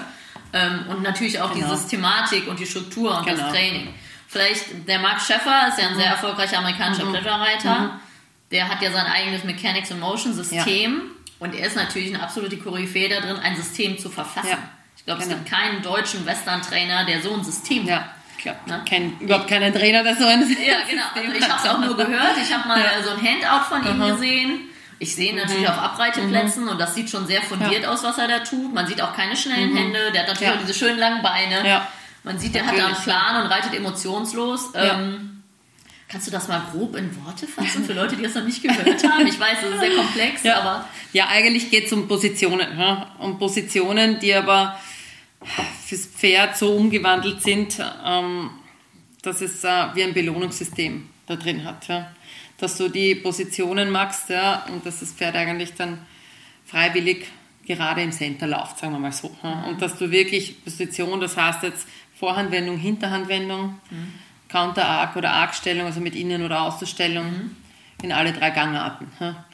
Ähm, 0.53 0.85
und 0.89 1.01
natürlich 1.03 1.39
auch 1.41 1.53
Genau. 1.53 1.69
die 1.71 1.77
Systematik 1.77 2.47
und 2.47 2.59
die 2.59 2.65
Struktur 2.65 3.17
und 3.17 3.25
Genau. 3.25 3.37
Mhm. 3.37 3.41
das 3.43 3.51
Training. 3.53 3.93
Vielleicht 4.27 4.87
der 4.87 4.99
Mark 4.99 5.21
Scheffer 5.21 5.67
ist 5.69 5.79
ja 5.79 5.87
ein 5.87 5.95
sehr 5.95 6.07
erfolgreicher 6.07 6.57
amerikanischer 6.59 7.05
Pleasure-Reiter. 7.05 7.99
Der 8.51 8.67
hat 8.69 8.81
ja 8.81 8.91
sein 8.91 9.05
eigenes 9.05 9.43
Mechanics 9.43 9.91
and 9.91 9.99
Motion 10.01 10.33
System 10.33 11.01
und 11.39 11.53
er 11.55 11.67
ist 11.67 11.75
natürlich 11.75 12.13
eine 12.13 12.23
absolute 12.23 12.57
Koryphäe 12.57 13.09
da 13.09 13.19
drin, 13.21 13.37
ein 13.37 13.55
System 13.55 13.97
zu 13.97 14.09
verfassen. 14.09 14.49
Ja. 14.49 14.57
Ich 14.97 15.05
glaube, 15.05 15.21
es 15.21 15.27
Genau. 15.27 15.39
gibt 15.39 15.49
keinen 15.49 15.81
deutschen 15.81 16.25
Western-Trainer, 16.25 17.05
der 17.05 17.21
so 17.21 17.33
ein 17.33 17.43
System 17.43 17.83
hat. 17.83 17.89
Ja, 17.89 18.09
klar. 18.37 18.55
Ne? 18.65 18.81
Kein, 18.89 19.17
überhaupt 19.19 19.47
keinen 19.47 19.73
Trainer, 19.73 20.03
der 20.03 20.15
so 20.15 20.25
ein 20.25 20.41
Ja, 20.41 20.77
genau. 20.89 21.03
Also 21.15 21.37
ich 21.37 21.49
habe 21.49 21.61
es 21.63 21.69
auch 21.69 21.79
nur 21.79 21.95
gehört. 21.95 22.37
Ich 22.41 22.53
habe 22.53 22.67
mal 22.67 22.79
Ja. 22.79 23.01
so 23.03 23.11
ein 23.11 23.17
Handout 23.21 23.65
von 23.69 23.85
ihm 23.95 24.01
Aha. 24.01 24.11
gesehen. 24.11 24.59
Ich 24.99 25.13
sehe 25.15 25.29
ihn 25.31 25.35
natürlich 25.37 25.67
auf 25.69 25.77
Abreiteplätzen 25.77 26.67
und 26.67 26.79
das 26.79 26.95
sieht 26.95 27.09
schon 27.09 27.27
sehr 27.27 27.41
fundiert 27.43 27.85
aus, 27.85 28.03
was 28.03 28.17
er 28.17 28.27
da 28.27 28.39
tut. 28.39 28.73
Man 28.73 28.87
sieht 28.87 28.99
auch 29.01 29.15
keine 29.15 29.37
schnellen 29.37 29.75
Hände. 29.75 30.11
Der 30.11 30.21
hat 30.23 30.27
natürlich 30.29 30.49
Ja. 30.49 30.55
auch 30.55 30.59
diese 30.61 30.73
schönen 30.73 30.97
langen 30.97 31.21
Beine. 31.21 31.65
Ja. 31.67 31.87
Man 32.23 32.39
sieht, 32.39 32.55
der 32.55 32.65
hat 32.65 32.77
da 32.77 32.87
einen 32.87 32.95
Plan 32.95 33.43
und 33.43 33.51
reitet 33.51 33.73
emotionslos. 33.73 34.71
Ja. 34.73 34.99
Ähm, 34.99 35.43
kannst 36.07 36.27
du 36.27 36.31
das 36.31 36.47
mal 36.47 36.61
grob 36.71 36.95
in 36.95 37.09
Worte 37.23 37.47
fassen 37.47 37.85
für 37.85 37.93
Leute, 37.93 38.15
die 38.15 38.23
das 38.23 38.35
noch 38.35 38.43
nicht 38.43 38.61
gehört 38.61 39.03
haben? 39.03 39.27
Ich 39.27 39.39
weiß, 39.39 39.57
das 39.61 39.73
ist 39.73 39.79
sehr 39.79 39.95
komplex, 39.95 40.43
Ja, 40.43 40.59
aber 40.59 40.85
ja 41.13 41.27
eigentlich 41.27 41.69
geht 41.69 41.85
es 41.85 41.93
um 41.93 42.07
Positionen. 42.07 42.77
Ja? 42.77 43.15
Um 43.19 43.37
Positionen, 43.37 44.19
die 44.19 44.33
aber 44.33 44.79
fürs 45.85 46.05
Pferd 46.05 46.57
so 46.57 46.73
umgewandelt 46.75 47.41
sind, 47.41 47.77
ähm, 48.05 48.49
dass 49.21 49.41
es 49.41 49.63
äh, 49.63 49.85
wie 49.93 50.03
ein 50.03 50.13
Belohnungssystem 50.13 51.09
da 51.27 51.35
drin 51.35 51.63
hat. 51.63 51.87
Ja? 51.87 52.11
Dass 52.57 52.77
du 52.77 52.89
die 52.89 53.15
Positionen 53.15 53.89
machst 53.89 54.29
ja? 54.29 54.65
und 54.71 54.85
dass 54.85 55.01
das 55.01 55.13
Pferd 55.13 55.35
eigentlich 55.35 55.73
dann 55.73 55.99
freiwillig 56.65 57.27
gerade 57.65 58.01
im 58.01 58.11
Center 58.11 58.47
läuft, 58.47 58.79
sagen 58.79 58.93
wir 58.93 58.99
mal 58.99 59.11
so. 59.11 59.29
Und 59.67 59.81
dass 59.81 59.97
du 59.97 60.09
wirklich 60.09 60.63
Position, 60.63 61.19
das 61.19 61.35
heißt 61.35 61.63
jetzt 61.63 61.85
Vorhandwendung, 62.19 62.77
Hinterhandwendung, 62.77 63.79
Counter-Arc 64.49 65.15
oder 65.15 65.31
Arc-Stellung, 65.31 65.85
also 65.85 65.99
mit 65.99 66.15
Innen- 66.15 66.43
oder 66.43 66.61
Außenstellung 66.61 67.51
in 68.01 68.11
alle 68.11 68.33
drei 68.33 68.49
Gangarten. 68.51 69.07
Ja? 69.19 69.45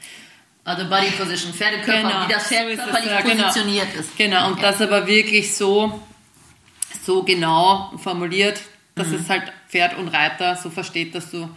also 0.66 0.90
Body 0.90 1.12
Position, 1.12 1.54
Pferdekörper, 1.54 2.02
Genau, 2.02 2.28
wie 2.28 2.34
das 2.34 2.44
so 2.44 2.56
Pferd 2.56 2.70
ist 2.70 2.80
es, 2.80 2.86
körperlich 2.86 3.12
ja, 3.12 3.22
genau. 3.22 3.44
positioniert 3.44 3.96
ist. 3.96 4.18
Genau, 4.18 4.48
und 4.48 4.64
das 4.64 4.82
aber 4.82 5.08
wirklich 5.08 5.56
so 5.56 6.02
so 7.06 7.24
genau 7.24 7.92
formuliert, 7.98 8.62
dass 8.96 9.08
es 9.08 9.28
halt 9.28 9.52
Pferd 9.68 9.98
und 9.98 10.08
Reiter 10.08 10.56
so 10.56 10.70
versteht, 10.70 11.16
dass 11.16 11.32
du 11.32 11.50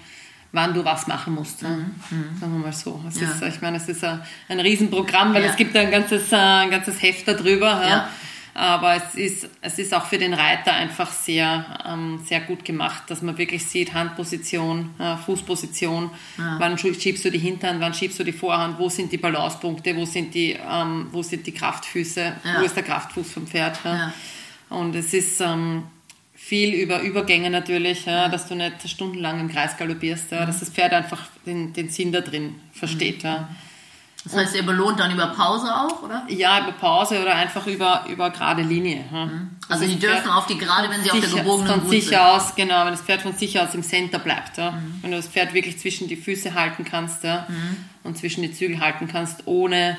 wann 0.52 0.72
du 0.74 0.84
was 0.84 1.06
machen 1.06 1.34
musst. 1.34 1.62
Mhm. 1.62 1.94
Sagen 2.40 2.52
wir 2.52 2.66
mal 2.66 2.72
so. 2.72 3.00
Ja. 3.04 3.30
ist, 3.30 3.42
ich 3.42 3.60
meine, 3.60 3.76
es 3.76 3.88
ist 3.88 4.02
ein, 4.02 4.22
ein 4.48 4.58
Riesenprogramm, 4.58 5.34
weil 5.34 5.44
ja. 5.44 5.50
es 5.50 5.56
gibt 5.56 5.76
ein 5.76 5.90
ganzes, 5.90 6.32
ein 6.32 6.70
ganzes 6.70 7.00
Heft 7.02 7.28
darüber. 7.28 7.82
Ja. 7.86 8.08
Aber 8.56 8.94
es 8.94 9.14
ist, 9.14 9.48
es 9.60 9.78
ist 9.78 9.94
auch 9.94 10.06
für 10.06 10.18
den 10.18 10.32
Reiter 10.32 10.72
einfach 10.72 11.12
sehr, 11.12 11.78
ähm, 11.86 12.20
sehr 12.24 12.40
gut 12.40 12.64
gemacht, 12.64 13.04
dass 13.08 13.22
man 13.22 13.36
wirklich 13.36 13.64
sieht, 13.66 13.92
Handposition, 13.92 14.94
äh, 14.98 15.16
Fußposition, 15.16 16.10
wann 16.36 16.78
schiebst 16.78 17.24
du 17.24 17.30
die 17.30 17.38
Hinterhand, 17.38 17.80
wann 17.80 17.94
schiebst 17.94 18.18
du 18.18 18.24
die 18.24 18.32
Vorhand, 18.32 18.78
wo 18.78 18.88
sind 18.88 19.12
die 19.12 19.18
Balancepunkte, 19.18 19.94
wo 19.96 20.04
sind 20.04 20.34
die, 20.34 20.52
ähm, 20.52 21.08
wo 21.12 21.22
sind 21.22 21.46
die 21.46 21.52
Kraftfüße, 21.52 22.32
wo 22.58 22.64
ist 22.64 22.74
der 22.74 22.82
Kraftfuß 22.82 23.30
vom 23.30 23.46
Pferd. 23.46 23.78
Und 24.70 24.94
es 24.94 25.12
ist, 25.12 25.40
ähm, 25.40 25.84
viel 26.46 26.74
über 26.74 27.00
Übergänge 27.00 27.50
natürlich, 27.50 28.06
ja, 28.06 28.28
dass 28.28 28.46
du 28.46 28.54
nicht 28.54 28.88
stundenlang 28.88 29.40
im 29.40 29.48
Kreis 29.48 29.76
galoppierst, 29.76 30.30
ja, 30.30 30.46
dass 30.46 30.60
das 30.60 30.70
Pferd 30.70 30.92
einfach 30.92 31.26
den, 31.44 31.72
den 31.72 31.88
Sinn 31.88 32.12
da 32.12 32.20
drin 32.20 32.54
versteht. 32.72 33.24
Ja. 33.24 33.48
Das 34.26 34.34
heißt, 34.34 34.56
ihr 34.56 34.66
belohnt 34.66 34.98
dann 34.98 35.12
über 35.12 35.28
Pause 35.28 35.72
auch, 35.72 36.02
oder? 36.02 36.24
Ja, 36.26 36.60
über 36.60 36.72
Pause 36.72 37.22
oder 37.22 37.36
einfach 37.36 37.64
über, 37.68 38.04
über 38.08 38.30
gerade 38.30 38.62
Linie. 38.62 39.04
Ja. 39.12 39.26
Mhm. 39.26 39.50
Also, 39.68 39.84
also 39.84 39.94
die 39.94 40.00
dürfen 40.00 40.22
Pferd 40.22 40.34
auf 40.34 40.46
die 40.46 40.58
gerade, 40.58 40.90
wenn 40.90 41.00
sie 41.00 41.10
sicher, 41.10 41.14
auf 41.14 41.30
der 41.30 41.42
gebogenen 41.44 41.80
von 41.80 41.90
sich 41.90 42.06
sind. 42.06 42.18
aus, 42.18 42.54
genau, 42.56 42.84
wenn 42.84 42.90
das 42.90 43.02
Pferd 43.02 43.22
von 43.22 43.34
sich 43.34 43.60
aus 43.60 43.72
im 43.74 43.84
Center 43.84 44.18
bleibt. 44.18 44.58
Ja. 44.58 44.72
Mhm. 44.72 44.98
Wenn 45.02 45.10
du 45.12 45.16
das 45.16 45.28
Pferd 45.28 45.54
wirklich 45.54 45.78
zwischen 45.78 46.08
die 46.08 46.16
Füße 46.16 46.54
halten 46.54 46.84
kannst 46.84 47.22
ja, 47.22 47.46
mhm. 47.48 47.76
und 48.02 48.18
zwischen 48.18 48.42
die 48.42 48.52
Zügel 48.52 48.80
halten 48.80 49.06
kannst, 49.06 49.46
ohne, 49.46 49.96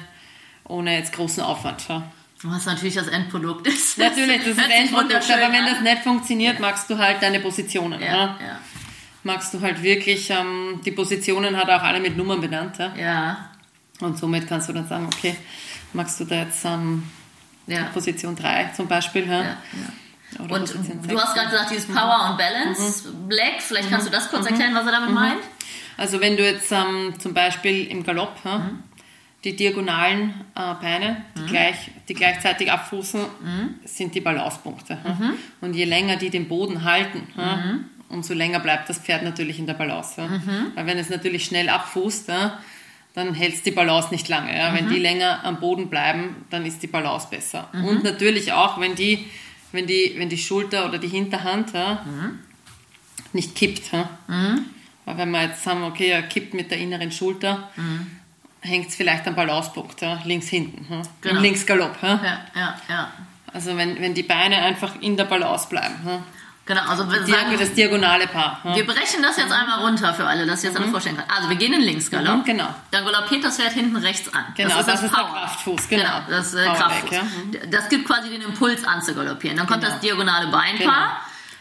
ohne 0.65 0.97
jetzt 0.97 1.13
großen 1.13 1.41
Aufwand. 1.41 1.87
Ja. 1.87 2.03
Was 2.43 2.65
natürlich 2.65 2.95
das 2.95 3.07
Endprodukt 3.07 3.65
ist. 3.65 3.97
Natürlich, 3.97 4.39
das 4.39 4.47
ist 4.47 4.57
das 4.57 4.69
Endprodukt, 4.69 5.31
aber 5.31 5.53
wenn 5.53 5.65
das 5.65 5.79
nicht 5.79 5.99
funktioniert, 5.99 6.59
magst 6.59 6.89
du 6.89 6.97
halt 6.97 7.21
deine 7.21 7.39
Positionen. 7.39 8.01
Ja, 8.01 8.07
ja. 8.07 8.37
ja. 8.41 8.59
Magst 9.23 9.53
du 9.53 9.61
halt 9.61 9.81
wirklich, 9.81 10.29
ähm, 10.31 10.81
die 10.85 10.91
Positionen 10.91 11.55
hat 11.55 11.69
er 11.69 11.77
auch 11.77 11.83
alle 11.83 12.01
mit 12.01 12.17
Nummern 12.17 12.41
benannt. 12.41 12.77
Ja? 12.77 12.93
ja. 12.97 13.49
Und 13.99 14.17
somit 14.17 14.47
kannst 14.47 14.69
du 14.69 14.73
dann 14.73 14.87
sagen, 14.87 15.05
okay, 15.05 15.35
magst 15.93 16.19
du 16.19 16.25
da 16.25 16.35
jetzt 16.35 16.63
ähm, 16.65 17.03
ja. 17.65 17.85
Position 17.93 18.35
3 18.35 18.71
zum 18.75 18.87
Beispiel. 18.87 19.27
Ja? 19.27 19.41
ja, 19.41 19.57
und 20.39 20.51
du 20.51 21.19
hast 21.19 21.33
gerade 21.33 21.49
gesagt, 21.49 21.71
dieses 21.71 21.87
Power 21.87 22.29
und 22.29 22.37
Balance, 22.37 23.09
mhm. 23.09 23.27
Black, 23.27 23.61
vielleicht 23.61 23.89
kannst 23.89 24.07
du 24.07 24.11
das 24.11 24.29
kurz 24.29 24.43
mhm. 24.43 24.51
erklären, 24.51 24.75
was 24.75 24.85
er 24.85 24.91
damit 24.91 25.09
mhm. 25.09 25.15
meint? 25.15 25.41
Also 25.97 26.21
wenn 26.21 26.37
du 26.37 26.43
jetzt 26.43 26.71
ähm, 26.71 27.15
zum 27.19 27.33
Beispiel 27.33 27.87
im 27.87 28.03
Galopp 28.03 28.43
mhm 28.45 28.83
die 29.43 29.55
diagonalen 29.55 30.33
äh, 30.55 30.73
Beine, 30.81 31.23
die, 31.37 31.41
mhm. 31.41 31.47
gleich, 31.47 31.91
die 32.09 32.13
gleichzeitig 32.13 32.71
abfußen, 32.71 33.21
mhm. 33.21 33.75
sind 33.85 34.15
die 34.15 34.21
Balancepunkte. 34.21 34.97
Mhm. 35.03 35.33
Und 35.61 35.73
je 35.75 35.85
länger 35.85 36.17
die 36.17 36.29
den 36.29 36.47
Boden 36.47 36.83
halten, 36.83 37.27
mhm. 37.35 37.85
umso 38.09 38.33
länger 38.33 38.59
bleibt 38.59 38.89
das 38.89 38.99
Pferd 38.99 39.23
natürlich 39.23 39.59
in 39.59 39.67
der 39.67 39.75
Balance. 39.75 40.21
Mhm. 40.21 40.71
Weil 40.75 40.85
wenn 40.87 40.97
es 40.97 41.09
natürlich 41.09 41.45
schnell 41.45 41.69
abfußt, 41.69 42.29
dann 43.17 43.33
hält 43.33 43.55
es 43.55 43.63
die 43.63 43.71
Balance 43.71 44.09
nicht 44.11 44.27
lange. 44.27 44.51
Wenn 44.73 44.85
mhm. 44.85 44.89
die 44.93 44.99
länger 44.99 45.43
am 45.43 45.59
Boden 45.59 45.89
bleiben, 45.89 46.45
dann 46.51 46.67
ist 46.67 46.83
die 46.83 46.87
Balance 46.87 47.27
besser. 47.31 47.67
Und 47.73 48.03
natürlich 48.03 48.53
auch, 48.53 48.79
wenn 48.79 48.93
die, 48.93 49.25
wenn, 49.71 49.87
die, 49.87 50.13
wenn 50.17 50.29
die 50.29 50.37
Schulter 50.37 50.85
oder 50.87 50.99
die 50.99 51.07
Hinterhand 51.07 51.73
nicht 53.33 53.55
kippt. 53.55 53.91
Weil 53.91 55.17
wenn 55.17 55.31
wir 55.31 55.41
jetzt 55.41 55.63
sagen, 55.63 55.81
okay, 55.81 56.09
er 56.09 56.21
kippt 56.21 56.53
mit 56.53 56.69
der 56.69 56.77
inneren 56.77 57.11
Schulter, 57.11 57.71
hängt 58.61 58.89
es 58.89 58.95
vielleicht 58.95 59.25
am 59.27 59.33
Balancepunkt, 59.33 59.99
ja, 59.99 60.21
links 60.23 60.49
hinten, 60.49 60.85
ja, 60.87 61.01
genau. 61.21 61.41
links 61.41 61.65
Galopp. 61.65 61.97
Ja. 62.03 62.21
Ja, 62.23 62.45
ja, 62.55 62.81
ja. 62.87 63.11
Also 63.51 63.75
wenn, 63.77 63.99
wenn 63.99 64.13
die 64.13 64.23
Beine 64.23 64.57
einfach 64.57 65.01
in 65.01 65.17
der 65.17 65.23
Balance 65.23 65.67
bleiben. 65.69 65.95
Ja. 66.05 66.23
Genau, 66.67 66.81
also 66.81 67.09
wir 67.09 67.25
sagen, 67.25 67.57
das 67.57 67.73
diagonale 67.73 68.27
Paar. 68.27 68.59
Ja. 68.65 68.75
Wir 68.75 68.85
brechen 68.85 69.21
das 69.21 69.37
jetzt 69.37 69.53
einmal 69.53 69.79
runter 69.79 70.13
für 70.13 70.25
alle, 70.25 70.45
dass 70.45 70.63
ihr 70.63 70.69
jetzt 70.69 70.77
mhm. 70.77 70.83
alle 70.83 70.91
vorstellen 70.91 71.15
könnt. 71.15 71.31
Also 71.31 71.49
wir 71.49 71.55
gehen 71.55 71.71
in 71.71 71.79
Linksgalopp. 71.79 72.39
Mhm, 72.39 72.43
genau. 72.43 72.75
Dann 72.91 73.05
galoppiert 73.05 73.45
das 73.45 73.55
Pferd 73.55 73.71
hinten 73.71 73.95
rechts 73.95 74.33
an. 74.33 74.43
Genau, 74.55 74.69
das 74.71 74.79
ist 74.79 74.87
das, 74.87 75.01
das 75.01 75.03
ist 75.03 75.15
der 75.15 75.23
Kraftfuß. 75.23 75.87
Genau, 75.87 76.03
genau 76.03 76.21
das 76.29 76.53
äh, 76.53 76.65
Kraftfuß. 76.65 77.11
Ja. 77.11 77.23
Mhm. 77.23 77.71
Das 77.71 77.87
gibt 77.87 78.05
quasi 78.05 78.29
den 78.29 78.41
Impuls 78.41 78.83
an 78.83 79.01
zu 79.01 79.15
galoppieren. 79.15 79.55
Dann 79.55 79.65
kommt 79.65 79.79
genau. 79.79 79.93
das 79.93 80.01
diagonale 80.01 80.47
Beinpaar. 80.47 80.77
Genau. 80.77 81.17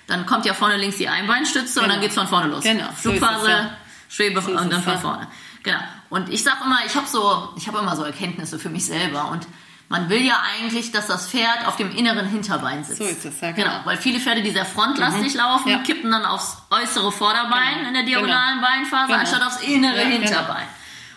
Dann 0.09 0.27
kommt 0.27 0.45
ja 0.45 0.55
vorne 0.55 0.77
links 0.77 0.97
die 0.97 1.09
Einbeinstütze 1.09 1.75
genau. 1.75 1.85
und 1.85 1.88
dann 1.90 2.01
genau. 2.01 2.01
geht 2.01 2.11
es 2.11 2.16
von 2.16 2.27
vorne 2.27 2.49
los. 2.49 2.64
Genau. 2.64 2.90
Flugphase, 2.97 3.45
so 3.45 3.49
ja. 3.49 3.71
Schwebe 4.09 4.40
so 4.40 4.51
und 4.51 4.73
dann 4.73 4.83
von 4.83 4.99
vorne. 4.99 5.29
Genau. 5.62 5.79
Und 6.09 6.31
ich 6.31 6.42
sage 6.42 6.59
immer, 6.64 6.79
ich 6.85 6.97
habe 6.97 7.07
so, 7.07 7.51
ich 7.57 7.69
habe 7.69 7.79
immer 7.79 7.95
so 7.95 8.03
Erkenntnisse 8.03 8.59
für 8.59 8.71
mich 8.71 8.85
selber 8.85 9.31
und 9.31 9.47
man 9.88 10.09
will 10.09 10.25
ja 10.25 10.42
eigentlich, 10.59 10.90
dass 10.90 11.07
das 11.07 11.29
Pferd 11.29 11.66
auf 11.66 11.77
dem 11.77 11.94
inneren 11.94 12.27
Hinterbein 12.29 12.83
sitzt. 12.83 12.99
So 12.99 13.05
ist 13.05 13.25
es, 13.25 13.40
ja, 13.40 13.53
genau. 13.53 13.68
genau. 13.68 13.81
Weil 13.85 13.96
viele 13.96 14.18
Pferde, 14.18 14.42
die 14.42 14.51
sehr 14.51 14.64
frontlastig 14.64 15.35
mhm. 15.35 15.38
laufen, 15.38 15.68
ja. 15.68 15.79
kippen 15.79 16.11
dann 16.11 16.25
aufs 16.25 16.57
äußere 16.70 17.12
Vorderbein 17.12 17.75
genau. 17.77 17.88
in 17.88 17.94
der 17.94 18.03
diagonalen 18.03 18.59
genau. 18.59 18.68
Beinphase, 18.68 19.07
genau. 19.07 19.18
anstatt 19.20 19.42
aufs 19.46 19.62
innere 19.62 19.96
ja, 19.96 20.05
genau. 20.05 20.22
Hinterbein. 20.22 20.66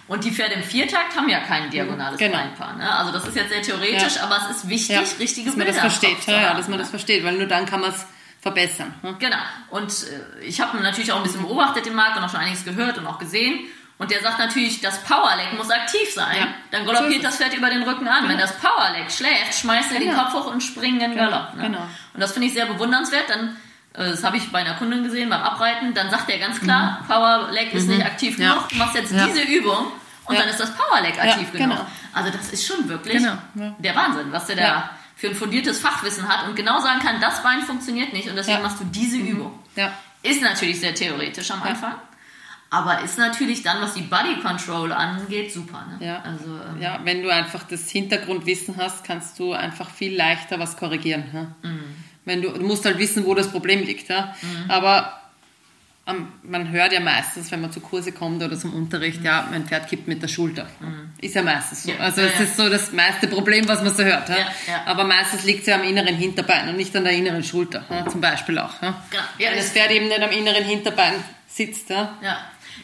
Und 0.07 0.23
die 0.23 0.31
Pferde 0.31 0.55
im 0.55 0.63
Viertakt 0.63 1.15
haben 1.15 1.29
ja 1.29 1.39
kein 1.39 1.69
diagonales 1.69 2.17
genau. 2.17 2.37
Beinpaar. 2.37 2.75
Ne? 2.77 2.91
Also 2.91 3.11
das 3.11 3.27
ist 3.27 3.35
jetzt 3.35 3.49
sehr 3.49 3.61
theoretisch, 3.61 4.15
ja. 4.15 4.23
aber 4.23 4.37
es 4.37 4.57
ist 4.57 4.69
wichtig, 4.69 4.95
ja. 4.95 5.03
richtige 5.19 5.49
dass 5.49 5.57
man 5.57 5.65
Bilder 5.67 5.81
das 5.83 5.95
versteht. 5.95 6.25
Ja, 6.25 6.41
ja, 6.41 6.53
dass 6.55 6.67
man 6.67 6.79
das 6.79 6.89
versteht, 6.89 7.23
weil 7.23 7.37
nur 7.37 7.45
dann 7.45 7.67
kann 7.67 7.81
man 7.81 7.91
es 7.91 8.05
verbessern. 8.41 8.93
Hm? 9.01 9.19
Genau. 9.19 9.37
Und 9.69 9.91
äh, 10.41 10.45
ich 10.45 10.61
habe 10.61 10.79
natürlich 10.79 11.11
auch 11.11 11.17
ein 11.17 11.23
bisschen 11.23 11.43
beobachtet 11.43 11.85
den 11.85 11.93
Markt 11.93 12.17
und 12.17 12.23
auch 12.23 12.29
schon 12.29 12.39
einiges 12.39 12.65
gehört 12.65 12.97
und 12.97 13.05
auch 13.05 13.19
gesehen. 13.19 13.59
Und 13.99 14.09
der 14.11 14.21
sagt 14.21 14.39
natürlich, 14.39 14.79
das 14.79 15.03
Powerleg 15.03 15.53
muss 15.57 15.69
aktiv 15.69 16.13
sein. 16.13 16.37
Ja. 16.37 16.47
Dann 16.71 16.85
galoppiert 16.85 17.21
das 17.21 17.35
Pferd 17.35 17.53
über 17.53 17.69
den 17.69 17.83
Rücken 17.83 18.07
an. 18.07 18.21
Genau. 18.21 18.29
Wenn 18.29 18.39
das 18.39 18.57
Powerleg 18.57 19.11
schläft, 19.11 19.53
schmeißt 19.59 19.91
er 19.91 19.99
genau. 19.99 20.11
den 20.13 20.17
Kopf 20.17 20.33
hoch 20.33 20.51
und 20.51 20.63
springt 20.63 21.03
in 21.03 21.11
den 21.11 21.17
genau. 21.17 21.29
Galopp. 21.29 21.55
Ne? 21.55 21.63
Genau. 21.63 21.81
Und 22.13 22.21
das 22.21 22.31
finde 22.31 22.47
ich 22.47 22.53
sehr 22.53 22.65
bewundernswert. 22.65 23.29
Dann, 23.29 23.57
äh, 23.93 24.11
das 24.11 24.23
habe 24.23 24.37
ich 24.37 24.49
bei 24.53 24.59
einer 24.59 24.75
Kundin 24.75 25.03
gesehen 25.03 25.29
beim 25.29 25.41
Abreiten, 25.41 25.93
dann 25.93 26.09
sagt 26.09 26.29
er 26.29 26.39
ganz 26.39 26.61
klar, 26.61 27.01
mhm. 27.01 27.07
Powerleg 27.07 27.73
ist 27.73 27.87
mhm. 27.87 27.97
nicht 27.97 28.05
aktiv 28.05 28.39
ja. 28.39 28.53
genug. 28.53 28.69
Du 28.69 28.75
machst 28.77 28.95
jetzt 28.95 29.11
ja. 29.11 29.27
diese 29.27 29.41
Übung 29.41 29.87
und 30.23 30.39
dann 30.39 30.47
ist 30.47 30.61
das 30.61 30.71
Powerleg 30.73 31.21
aktiv 31.21 31.51
genug. 31.51 31.69
Genau. 31.69 31.85
Also 32.13 32.31
das 32.31 32.53
ist 32.53 32.65
schon 32.65 32.87
wirklich 32.87 33.21
genau. 33.21 33.75
der 33.79 33.95
Wahnsinn, 33.95 34.31
was 34.31 34.45
der 34.45 34.55
da 34.55 34.89
für 35.17 35.27
ein 35.27 35.35
fundiertes 35.35 35.81
Fachwissen 35.81 36.25
hat 36.29 36.47
und 36.47 36.55
genau 36.55 36.79
sagen 36.79 37.01
kann, 37.01 37.19
das 37.19 37.43
Bein 37.43 37.61
funktioniert 37.63 38.13
nicht 38.13 38.29
und 38.29 38.37
deswegen 38.37 38.61
machst 38.61 38.79
du 38.79 38.85
diese 38.85 39.17
mhm. 39.17 39.27
Übung. 39.27 39.59
Ist 40.23 40.41
natürlich 40.41 40.79
sehr 40.79 40.95
theoretisch 40.95 41.51
am 41.51 41.61
Anfang. 41.63 41.95
Aber 42.71 43.01
ist 43.03 43.17
natürlich 43.17 43.63
dann, 43.63 43.81
was 43.81 43.95
die 43.95 44.03
Body 44.03 44.35
Control 44.41 44.91
angeht, 44.91 45.51
super. 45.51 45.87
Ne? 45.99 46.05
Ja. 46.05 46.21
Also, 46.21 46.45
ähm, 46.45 46.81
ja, 46.81 46.99
wenn 47.03 47.23
du 47.23 47.29
einfach 47.29 47.63
das 47.63 47.89
Hintergrundwissen 47.89 48.77
hast, 48.77 49.03
kannst 49.03 49.39
du 49.39 49.53
einfach 49.53 49.89
viel 49.89 50.15
leichter 50.15 50.59
was 50.59 50.77
korrigieren. 50.77 51.23
Ne? 51.33 51.55
Mhm. 51.63 51.95
Wenn 52.25 52.41
du, 52.43 52.49
du 52.51 52.61
musst 52.61 52.85
halt 52.85 52.99
wissen, 52.99 53.25
wo 53.25 53.33
das 53.33 53.49
Problem 53.49 53.83
liegt. 53.83 54.09
Ja? 54.09 54.35
Mhm. 54.43 54.69
Aber 54.69 55.19
ähm, 56.05 56.27
man 56.43 56.69
hört 56.69 56.93
ja 56.93 56.99
meistens, 56.99 57.51
wenn 57.51 57.59
man 57.59 57.71
zu 57.71 57.79
Kurse 57.79 58.11
kommt 58.11 58.43
oder 58.43 58.55
zum 58.55 58.75
Unterricht, 58.75 59.21
mhm. 59.21 59.25
ja, 59.25 59.47
mein 59.49 59.65
Pferd 59.65 59.87
kippt 59.89 60.07
mit 60.07 60.21
der 60.21 60.27
Schulter. 60.27 60.67
Mhm. 60.79 61.13
Ist 61.21 61.33
ja 61.33 61.41
meistens 61.41 61.81
so. 61.81 61.89
Ja. 61.89 61.97
Also 61.97 62.21
es 62.21 62.37
ja, 62.37 62.45
ist 62.45 62.55
so 62.55 62.69
das 62.69 62.91
meiste 62.91 63.27
Problem, 63.27 63.67
was 63.67 63.81
man 63.81 63.95
so 63.95 64.03
hört. 64.03 64.29
Aber 64.85 65.05
meistens 65.05 65.43
liegt 65.43 65.61
es 65.61 65.65
ja 65.65 65.75
am 65.75 65.83
inneren 65.83 66.15
Hinterbein 66.15 66.69
und 66.69 66.77
nicht 66.77 66.95
an 66.95 67.03
der 67.03 67.13
inneren 67.13 67.43
Schulter, 67.43 67.83
zum 68.11 68.21
Beispiel 68.21 68.59
auch. 68.59 68.79
Ja? 68.83 69.03
Wenn 69.39 69.55
das 69.55 69.71
Pferd 69.71 69.89
eben 69.89 70.07
nicht 70.07 70.21
am 70.21 70.29
inneren 70.29 70.63
Hinterbein 70.63 71.15
sitzt. 71.47 71.89
Ja? 71.89 72.17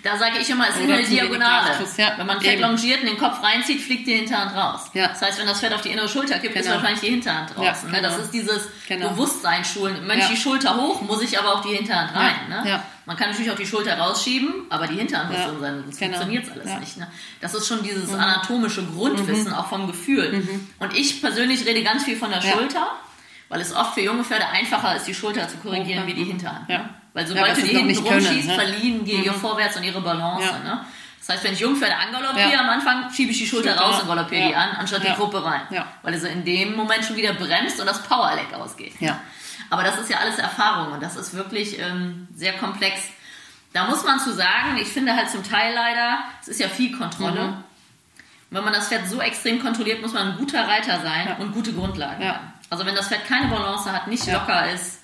Da 0.03 0.17
sage 0.17 0.37
ich 0.39 0.49
immer, 0.49 0.69
es 0.69 0.75
ist 0.75 0.83
eine 0.83 1.03
Diagonale. 1.03 1.71
Ja, 1.97 2.13
wenn 2.17 2.27
man 2.27 2.39
Pferd 2.39 2.59
longiert 2.59 3.01
und 3.01 3.07
den 3.07 3.17
Kopf 3.17 3.41
reinzieht, 3.41 3.81
fliegt 3.81 4.05
die 4.07 4.13
Hinterhand 4.13 4.55
raus. 4.55 4.91
Ja. 4.93 5.07
Das 5.07 5.21
heißt, 5.21 5.39
wenn 5.39 5.47
das 5.47 5.59
Pferd 5.59 5.73
auf 5.73 5.81
die 5.81 5.89
innere 5.89 6.07
Schulter 6.07 6.37
kippt, 6.37 6.53
genau. 6.53 6.65
ist 6.65 6.73
wahrscheinlich 6.73 6.99
die 6.99 7.09
Hinterhand 7.09 7.55
draußen. 7.55 7.89
Ja, 7.89 7.95
genau. 7.97 8.09
Das 8.09 8.19
ist 8.19 8.31
dieses 8.31 8.67
genau. 8.87 9.09
Bewusstsein 9.09 9.65
schulen. 9.65 10.07
Wenn 10.07 10.19
ich 10.19 10.27
die 10.27 10.37
Schulter 10.37 10.77
hoch, 10.77 11.01
muss 11.01 11.21
ich 11.21 11.39
aber 11.39 11.55
auf 11.55 11.61
die 11.61 11.75
Hinterhand 11.75 12.15
rein. 12.15 12.35
Ne? 12.49 12.81
Man 13.05 13.17
kann 13.17 13.29
natürlich 13.29 13.51
auch 13.51 13.55
die 13.55 13.67
Schulter 13.67 13.97
rausschieben, 13.97 14.65
aber 14.69 14.87
die 14.87 14.95
Hinterhand 14.95 15.31
muss 15.31 15.41
drin 15.41 15.59
sein, 15.59 15.81
sonst 15.83 15.99
genau. 15.99 16.17
funktioniert 16.17 16.51
alles 16.51 16.79
nicht. 16.79 16.97
Ne? 16.97 17.07
Das 17.39 17.53
ist 17.53 17.67
schon 17.67 17.83
dieses 17.83 18.11
mhm. 18.11 18.19
anatomische 18.19 18.83
Grundwissen, 18.83 19.49
mhm. 19.49 19.53
auch 19.53 19.67
vom 19.67 19.85
Gefühl. 19.85 20.31
Mhm. 20.33 20.67
Und 20.79 20.95
ich 20.95 21.21
persönlich 21.21 21.65
rede 21.65 21.83
ganz 21.83 22.03
viel 22.03 22.17
von 22.17 22.31
der 22.31 22.41
Schulter, 22.41 22.91
weil 23.49 23.61
es 23.61 23.75
oft 23.75 23.93
für 23.93 24.01
junge 24.01 24.23
Pferde 24.23 24.47
einfacher 24.47 24.95
ist, 24.95 25.05
die 25.05 25.13
Schulter 25.13 25.47
zu 25.47 25.57
korrigieren, 25.57 26.07
wie 26.07 26.15
die 26.15 26.23
Hinterhand. 26.23 26.67
Ne? 26.67 26.89
Weil 27.15 27.25
sobald 27.25 27.47
ja, 27.47 27.53
du 27.53 27.61
die 27.61 27.77
hinten 27.77 27.97
rumschießt, 27.97 28.47
ne? 28.49 28.55
verlieren 28.55 29.05
die 29.05 29.17
mhm. 29.17 29.23
ihr 29.23 29.33
vorwärts 29.33 29.77
und 29.77 29.83
ihre 29.83 30.01
Balance. 30.01 30.47
Ja. 30.47 30.59
Ne? 30.59 30.85
Das 31.19 31.29
heißt, 31.29 31.45
wenn 31.45 31.53
ich 31.53 31.61
Jungpferde 31.61 31.95
angaloppiere 31.95 32.51
ja. 32.51 32.59
am 32.59 32.69
Anfang, 32.69 33.09
schiebe 33.09 33.31
ich 33.31 33.37
die 33.37 33.47
Schulter 33.47 33.69
Schulter 33.69 33.83
raus 33.83 34.01
und 34.01 34.09
galoppiere 34.09 34.41
ja. 34.41 34.47
die 34.49 34.55
an, 34.55 34.69
anstatt 34.71 35.01
die 35.01 35.13
Gruppe 35.13 35.43
rein. 35.43 35.61
Weil 36.03 36.13
es 36.13 36.23
in 36.23 36.43
dem 36.43 36.75
Moment 36.75 37.05
schon 37.05 37.15
wieder 37.15 37.33
bremst 37.33 37.79
und 37.79 37.85
das 37.87 38.03
Powerleg 38.03 38.53
ausgeht. 38.53 38.99
Ja. 38.99 39.17
Aber 39.69 39.83
das 39.83 39.97
ist 39.97 40.09
ja 40.09 40.17
alles 40.17 40.37
Erfahrung 40.39 40.91
und 40.91 41.01
das 41.01 41.15
ist 41.15 41.33
wirklich 41.33 41.79
ähm, 41.79 42.27
sehr 42.35 42.53
komplex. 42.57 42.99
Da 43.71 43.85
muss 43.85 44.03
man 44.03 44.19
zu 44.19 44.33
sagen, 44.33 44.77
ich 44.79 44.89
finde 44.89 45.15
halt 45.15 45.29
zum 45.29 45.41
Teil 45.41 45.73
leider, 45.73 46.19
es 46.41 46.49
ist 46.49 46.59
ja 46.59 46.67
viel 46.67 46.95
Kontrolle. 46.95 47.47
Mhm. 47.47 47.63
Wenn 48.49 48.63
man 48.65 48.73
das 48.73 48.89
Pferd 48.89 49.07
so 49.07 49.21
extrem 49.21 49.61
kontrolliert, 49.61 50.01
muss 50.01 50.13
man 50.13 50.33
ein 50.33 50.37
guter 50.37 50.67
Reiter 50.67 51.01
sein 51.01 51.37
und 51.39 51.53
gute 51.53 51.71
Grundlagen 51.71 52.27
haben. 52.27 52.53
Also 52.69 52.85
wenn 52.85 52.93
das 52.93 53.07
Pferd 53.07 53.25
keine 53.25 53.47
Balance 53.47 53.89
hat, 53.89 54.07
nicht 54.07 54.29
locker 54.29 54.69
ist, 54.69 54.94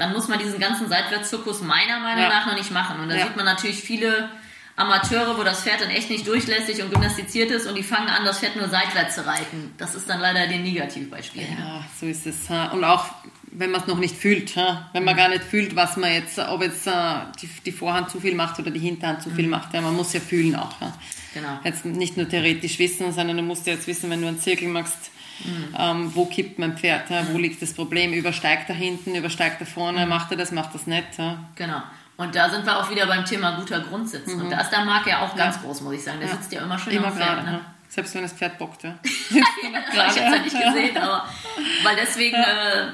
dann 0.00 0.14
muss 0.14 0.28
man 0.28 0.38
diesen 0.38 0.58
ganzen 0.58 0.88
Seitwärtszirkus 0.88 1.60
meiner 1.60 2.00
Meinung 2.00 2.22
ja. 2.22 2.28
nach 2.30 2.46
noch 2.46 2.54
nicht 2.54 2.70
machen. 2.70 3.00
Und 3.00 3.10
da 3.10 3.16
ja. 3.16 3.26
sieht 3.26 3.36
man 3.36 3.44
natürlich 3.44 3.80
viele 3.80 4.30
Amateure, 4.74 5.36
wo 5.36 5.42
das 5.42 5.60
Pferd 5.60 5.82
dann 5.82 5.90
echt 5.90 6.08
nicht 6.08 6.26
durchlässig 6.26 6.82
und 6.82 6.90
gymnastiziert 6.90 7.50
ist 7.50 7.66
und 7.66 7.74
die 7.74 7.82
fangen 7.82 8.08
an, 8.08 8.24
das 8.24 8.38
Pferd 8.38 8.56
nur 8.56 8.66
seitwärts 8.68 9.16
zu 9.16 9.26
reiten. 9.26 9.74
Das 9.76 9.94
ist 9.94 10.08
dann 10.08 10.20
leider 10.20 10.46
die 10.46 10.58
Negativbeispiel. 10.58 11.42
Ja, 11.42 11.84
so 12.00 12.06
ist 12.06 12.26
es. 12.26 12.48
Und 12.72 12.82
auch 12.82 13.04
wenn 13.52 13.70
man 13.70 13.82
es 13.82 13.86
noch 13.88 13.98
nicht 13.98 14.16
fühlt. 14.16 14.56
Wenn 14.94 15.04
man 15.04 15.16
gar 15.16 15.28
nicht 15.28 15.44
fühlt, 15.44 15.76
was 15.76 15.98
man 15.98 16.10
jetzt, 16.12 16.38
ob 16.38 16.62
jetzt 16.62 16.86
äh, 16.86 16.92
die, 17.66 17.72
Vorhand 17.72 18.08
zu 18.08 18.20
viel 18.20 18.34
macht 18.34 18.58
oder 18.58 18.70
die 18.70 18.80
Hinterhand 18.80 19.22
zu 19.22 19.28
viel 19.28 19.48
macht. 19.48 19.74
Ja? 19.74 19.82
Man 19.82 19.96
muss 19.96 20.14
ja 20.14 20.20
fühlen 20.20 20.56
auch. 20.56 20.76
Genau. 21.34 21.58
Jetzt 21.62 21.84
nicht 21.84 22.16
nur 22.16 22.28
theoretisch 22.28 22.78
wissen, 22.78 23.12
sondern 23.12 23.36
du 23.36 23.42
musst 23.42 23.66
ja 23.66 23.74
jetzt 23.74 23.86
wissen, 23.86 24.08
wenn 24.08 24.22
du 24.22 24.28
einen 24.28 24.40
Zirkel 24.40 24.68
machst, 24.68 25.10
ähm, 25.78 26.14
wo 26.14 26.26
kippt 26.26 26.58
mein 26.58 26.76
Pferd, 26.76 27.10
ja? 27.10 27.26
wo 27.32 27.38
liegt 27.38 27.60
das 27.62 27.72
Problem, 27.72 28.12
übersteigt 28.12 28.68
er 28.68 28.74
hinten, 28.74 29.14
übersteigt 29.14 29.60
er 29.60 29.66
vorne, 29.66 30.06
macht 30.06 30.30
er 30.30 30.36
das, 30.36 30.52
macht 30.52 30.74
das 30.74 30.86
nicht. 30.86 31.18
Ja? 31.18 31.38
Genau. 31.56 31.82
Und 32.16 32.34
da 32.34 32.50
sind 32.50 32.66
wir 32.66 32.78
auch 32.78 32.90
wieder 32.90 33.06
beim 33.06 33.24
Thema 33.24 33.52
guter 33.52 33.80
Grundsitz. 33.80 34.30
Und 34.30 34.50
da 34.50 34.60
ist 34.60 34.70
der 34.70 34.84
Marc 34.84 35.06
ja 35.06 35.22
auch 35.22 35.34
ganz 35.34 35.58
groß, 35.62 35.80
muss 35.80 35.94
ich 35.94 36.02
sagen. 36.02 36.20
Der 36.20 36.28
sitzt 36.28 36.52
ja 36.52 36.60
immer 36.60 36.78
schön 36.78 36.92
Immer 36.92 37.06
am 37.06 37.14
Pferd. 37.14 37.28
gerade. 37.28 37.50
Ne? 37.50 37.60
Selbst 37.88 38.14
wenn 38.14 38.22
das 38.22 38.34
Pferd 38.34 38.58
bockt. 38.58 38.82
Ja? 38.82 38.98
ich 39.02 39.98
habe 39.98 40.08
es 40.08 40.16
ja 40.16 40.30
nicht 40.30 40.44
gesehen, 40.44 40.98
aber 40.98 41.24
weil 41.82 41.96
deswegen, 41.96 42.36
äh, 42.36 42.88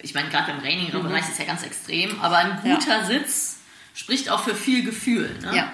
ich 0.00 0.14
meine, 0.14 0.28
gerade 0.30 0.50
im 0.50 0.60
Training-Bereich 0.60 1.28
ist 1.28 1.38
ja 1.38 1.44
ganz 1.44 1.62
extrem, 1.62 2.20
aber 2.20 2.38
ein 2.38 2.58
guter 2.60 3.04
Sitz 3.04 3.60
spricht 3.94 4.28
auch 4.30 4.40
für 4.40 4.56
viel 4.56 4.84
Gefühl. 4.84 5.38
Ne? 5.42 5.56
Ja. 5.56 5.72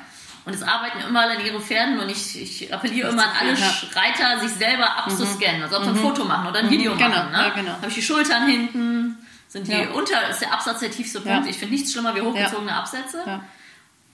Und 0.48 0.54
es 0.54 0.62
arbeiten 0.62 0.98
immer 1.06 1.20
alle 1.20 1.36
an 1.38 1.44
ihren 1.44 1.60
Pferden 1.60 1.98
und 2.00 2.08
ich, 2.08 2.40
ich 2.40 2.72
appelliere 2.72 3.10
immer 3.10 3.22
an 3.24 3.30
alle. 3.38 3.50
Reiter, 3.52 4.40
sich 4.40 4.56
selber 4.56 4.96
abzuscannen. 4.98 5.62
Also 5.62 5.76
ob 5.76 5.84
sie 5.84 5.90
ein 5.90 5.96
Foto 5.96 6.24
machen 6.24 6.46
oder 6.48 6.60
ein 6.60 6.70
Video 6.70 6.94
Genau, 6.96 7.08
machen. 7.10 7.32
Ne? 7.32 7.38
ja, 7.38 7.48
genau. 7.50 7.72
Habe 7.72 7.88
ich 7.88 7.94
die 7.94 8.02
Schultern 8.02 8.46
hinten, 8.48 9.18
sind 9.48 9.68
die 9.68 9.72
Ja. 9.72 9.90
unter, 9.90 10.26
ist 10.30 10.40
der 10.40 10.52
Absatz 10.54 10.80
der 10.80 10.90
tiefste 10.90 11.20
Punkt. 11.20 11.46
Ich 11.48 11.58
finde 11.58 11.74
nichts 11.74 11.92
schlimmer 11.92 12.14
wie 12.16 12.22
hochgezogene 12.22 12.74
Absätze. 12.74 13.40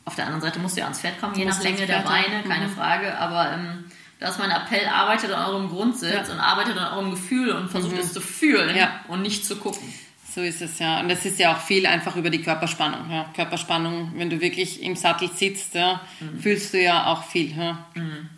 Auf 0.07 0.17
der 0.17 0.25
anderen 0.27 0.43
Seite 0.43 0.59
musst 0.59 0.75
du 0.77 0.81
ja 0.81 0.87
ans 0.87 1.01
Pferd 1.01 1.21
kommen, 1.21 1.35
je 1.37 1.45
musst 1.47 1.59
nach 1.59 1.65
Länge 1.65 1.87
der. 1.87 2.01
Beine, 2.01 2.43
keine 2.47 2.67
Mhm. 2.67 2.75
Frage. 2.77 3.17
Aber 3.17 3.53
ähm, 3.53 3.85
da 4.21 4.29
ist 4.29 4.39
mein 4.41 4.51
Appell, 4.51 4.87
arbeitet 4.89 5.33
an 5.33 5.47
eurem 5.47 5.69
Grundsitz 5.71 6.29
Ja. 6.29 6.35
und 6.35 6.41
arbeitet 6.41 6.77
an 6.77 6.93
eurem 6.95 7.11
Gefühl 7.13 7.53
und 7.53 7.71
versucht 7.71 7.97
es 7.97 8.13
zu 8.13 8.21
fühlen 8.21 8.77
Ja. 8.77 8.91
und 9.09 9.23
nicht 9.23 9.47
zu 9.47 9.55
gucken. 9.57 9.95
So 10.35 10.41
ist 10.41 10.61
es 10.63 10.79
ja. 10.81 10.99
Und 11.01 11.09
das 11.09 11.25
ist 11.25 11.39
ja 11.39 11.53
auch 11.55 11.61
viel 11.61 11.87
einfach 11.87 12.17
über 12.17 12.29
die 12.31 12.43
Körperspannung. 12.43 13.09
Ja. 13.11 13.27
Körperspannung, 13.37 14.13
wenn 14.17 14.31
du 14.31 14.41
wirklich 14.41 14.83
im 14.83 14.97
Sattel 14.97 15.31
sitzt, 15.31 15.75
ja, 15.75 16.01
Mhm. 16.19 16.41
fühlst 16.41 16.75
du 16.75 16.83
ja 16.83 17.07
auch 17.07 17.23
viel. 17.25 17.57
Ja. 17.57 17.79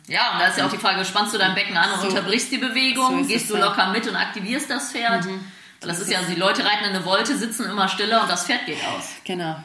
Ja, 0.06 0.32
und 0.32 0.40
da 0.40 0.46
ist 0.48 0.58
ja 0.58 0.66
auch 0.66 0.70
die 0.70 0.76
Frage, 0.76 1.02
spannst 1.04 1.34
du 1.34 1.38
dein 1.38 1.54
Becken 1.54 1.76
an 1.76 1.92
und 1.92 2.00
So. 2.02 2.08
unterbrichst 2.08 2.52
die 2.52 2.60
So 2.60 2.68
Bewegung, 2.68 3.20
ist 3.20 3.28
gehst 3.28 3.48
du 3.50 3.54
ja. 3.54 3.60
Mhm. 3.60 3.66
locker 3.66 3.90
mit 3.92 4.06
und 4.06 4.14
aktivierst 4.16 4.68
das 4.68 4.92
Pferd? 4.92 5.24
Weil 5.24 5.88
das 5.88 6.00
ist 6.00 6.10
ja, 6.10 6.20
die 6.28 6.34
Leute 6.34 6.64
reiten 6.64 6.84
in 6.84 6.90
eine 6.96 7.04
Wolte, 7.06 7.36
sitzen 7.36 7.64
immer 7.70 7.88
stiller 7.88 8.22
und 8.22 8.30
das 8.30 8.44
Pferd 8.46 8.66
geht 8.66 8.78
aus. 8.94 9.12
Genau. 9.24 9.56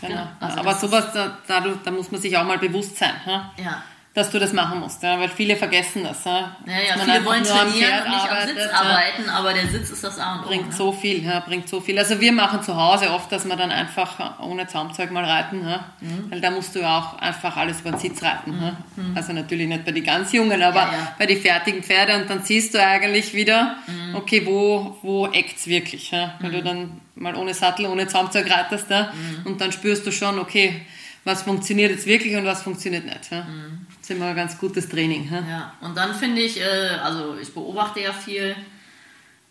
genau. 0.00 0.14
Genau. 0.14 0.28
Also 0.40 0.58
Aber 0.58 0.74
sowas, 0.74 1.06
da, 1.14 1.38
da, 1.46 1.60
da 1.60 1.90
muss 1.90 2.10
man 2.10 2.20
sich 2.20 2.36
auch 2.36 2.44
mal 2.44 2.58
bewusst 2.58 2.96
sein, 2.98 3.14
Ja. 3.26 3.82
Dass 4.18 4.30
du 4.30 4.38
das 4.38 4.52
machen 4.52 4.80
musst. 4.80 5.02
Ja, 5.02 5.18
weil 5.18 5.28
viele 5.28 5.56
vergessen 5.56 6.02
das. 6.04 6.24
Ja, 6.24 6.56
Ja, 6.66 6.72
ja, 6.88 6.94
Dass 6.96 7.04
viele 7.04 7.24
wollen 7.24 7.40
am 7.40 7.46
trainieren 7.46 8.02
und 8.02 8.10
nicht 8.10 8.22
am 8.24 8.28
arbeitet, 8.30 8.56
Sitz 8.58 8.70
ja. 8.72 8.78
arbeiten, 8.80 9.28
aber 9.30 9.52
der 9.54 9.66
Sitz 9.68 9.90
ist 9.90 10.04
das 10.04 10.18
A 10.18 10.34
und 10.36 10.42
bringt 10.46 10.68
ne? 10.68 10.72
so 10.74 10.92
viel, 10.92 11.24
ja, 11.24 11.40
bringt 11.40 11.68
so 11.68 11.80
viel. 11.80 11.98
Also 11.98 12.20
wir 12.20 12.32
machen 12.32 12.62
zu 12.62 12.76
Hause 12.76 13.10
oft, 13.12 13.30
dass 13.32 13.44
wir 13.46 13.56
dann 13.56 13.70
einfach 13.70 14.40
ohne 14.40 14.66
Zaumzeug 14.66 15.10
mal 15.10 15.24
reiten, 15.24 15.66
ja? 15.66 15.84
Mhm. 16.00 16.30
weil 16.30 16.40
da 16.40 16.50
musst 16.50 16.74
du 16.74 16.80
ja 16.80 16.98
auch 16.98 17.18
einfach 17.18 17.56
alles 17.56 17.80
über 17.80 17.90
den 17.92 18.00
Sitz 18.00 18.22
reiten. 18.22 18.60
Ja? 18.60 18.76
Also 19.14 19.32
natürlich 19.32 19.68
nicht 19.68 19.84
bei 19.84 19.92
den 19.92 20.04
ganz 20.04 20.32
Jungen, 20.32 20.62
aber 20.62 20.80
Ja, 20.80 20.92
ja. 20.92 21.12
bei 21.18 21.26
den 21.26 21.40
fertigen 21.40 21.82
Pferde 21.82 22.16
und 22.16 22.28
dann 22.28 22.42
siehst 22.42 22.74
du 22.74 22.82
eigentlich 22.84 23.32
wieder, 23.34 23.76
Mhm. 23.86 24.16
okay, 24.16 24.44
wo, 24.44 24.98
wo 25.02 25.26
eckt's 25.28 25.66
wirklich, 25.66 26.10
ja? 26.10 26.34
wenn 26.40 26.52
du 26.52 26.62
dann 26.62 27.00
mal 27.14 27.34
ohne 27.34 27.54
Sattel, 27.54 27.86
ohne 27.86 28.06
Zaumzeug 28.08 28.50
reitest 28.50 28.90
ja? 28.90 29.12
Mhm. 29.12 29.46
und 29.46 29.60
dann 29.60 29.72
spürst 29.72 30.06
du 30.06 30.10
schon, 30.12 30.38
okay, 30.38 30.82
was 31.28 31.42
funktioniert 31.42 31.90
jetzt 31.90 32.06
wirklich 32.06 32.34
und 32.36 32.46
was 32.46 32.62
funktioniert 32.62 33.04
nicht. 33.04 33.30
Ja? 33.30 33.40
Das 33.40 34.00
ist 34.02 34.10
immer 34.10 34.26
ein 34.28 34.36
ganz 34.36 34.58
gutes 34.58 34.88
Training. 34.88 35.28
Ja? 35.30 35.40
Mhm. 35.42 35.48
Ja, 35.50 35.72
und 35.82 35.94
dann 35.96 36.14
finde 36.14 36.40
ich, 36.40 36.58
äh, 36.60 36.64
also 37.04 37.36
ich 37.40 37.52
beobachte 37.52 38.00
ja 38.00 38.12
viel, 38.14 38.56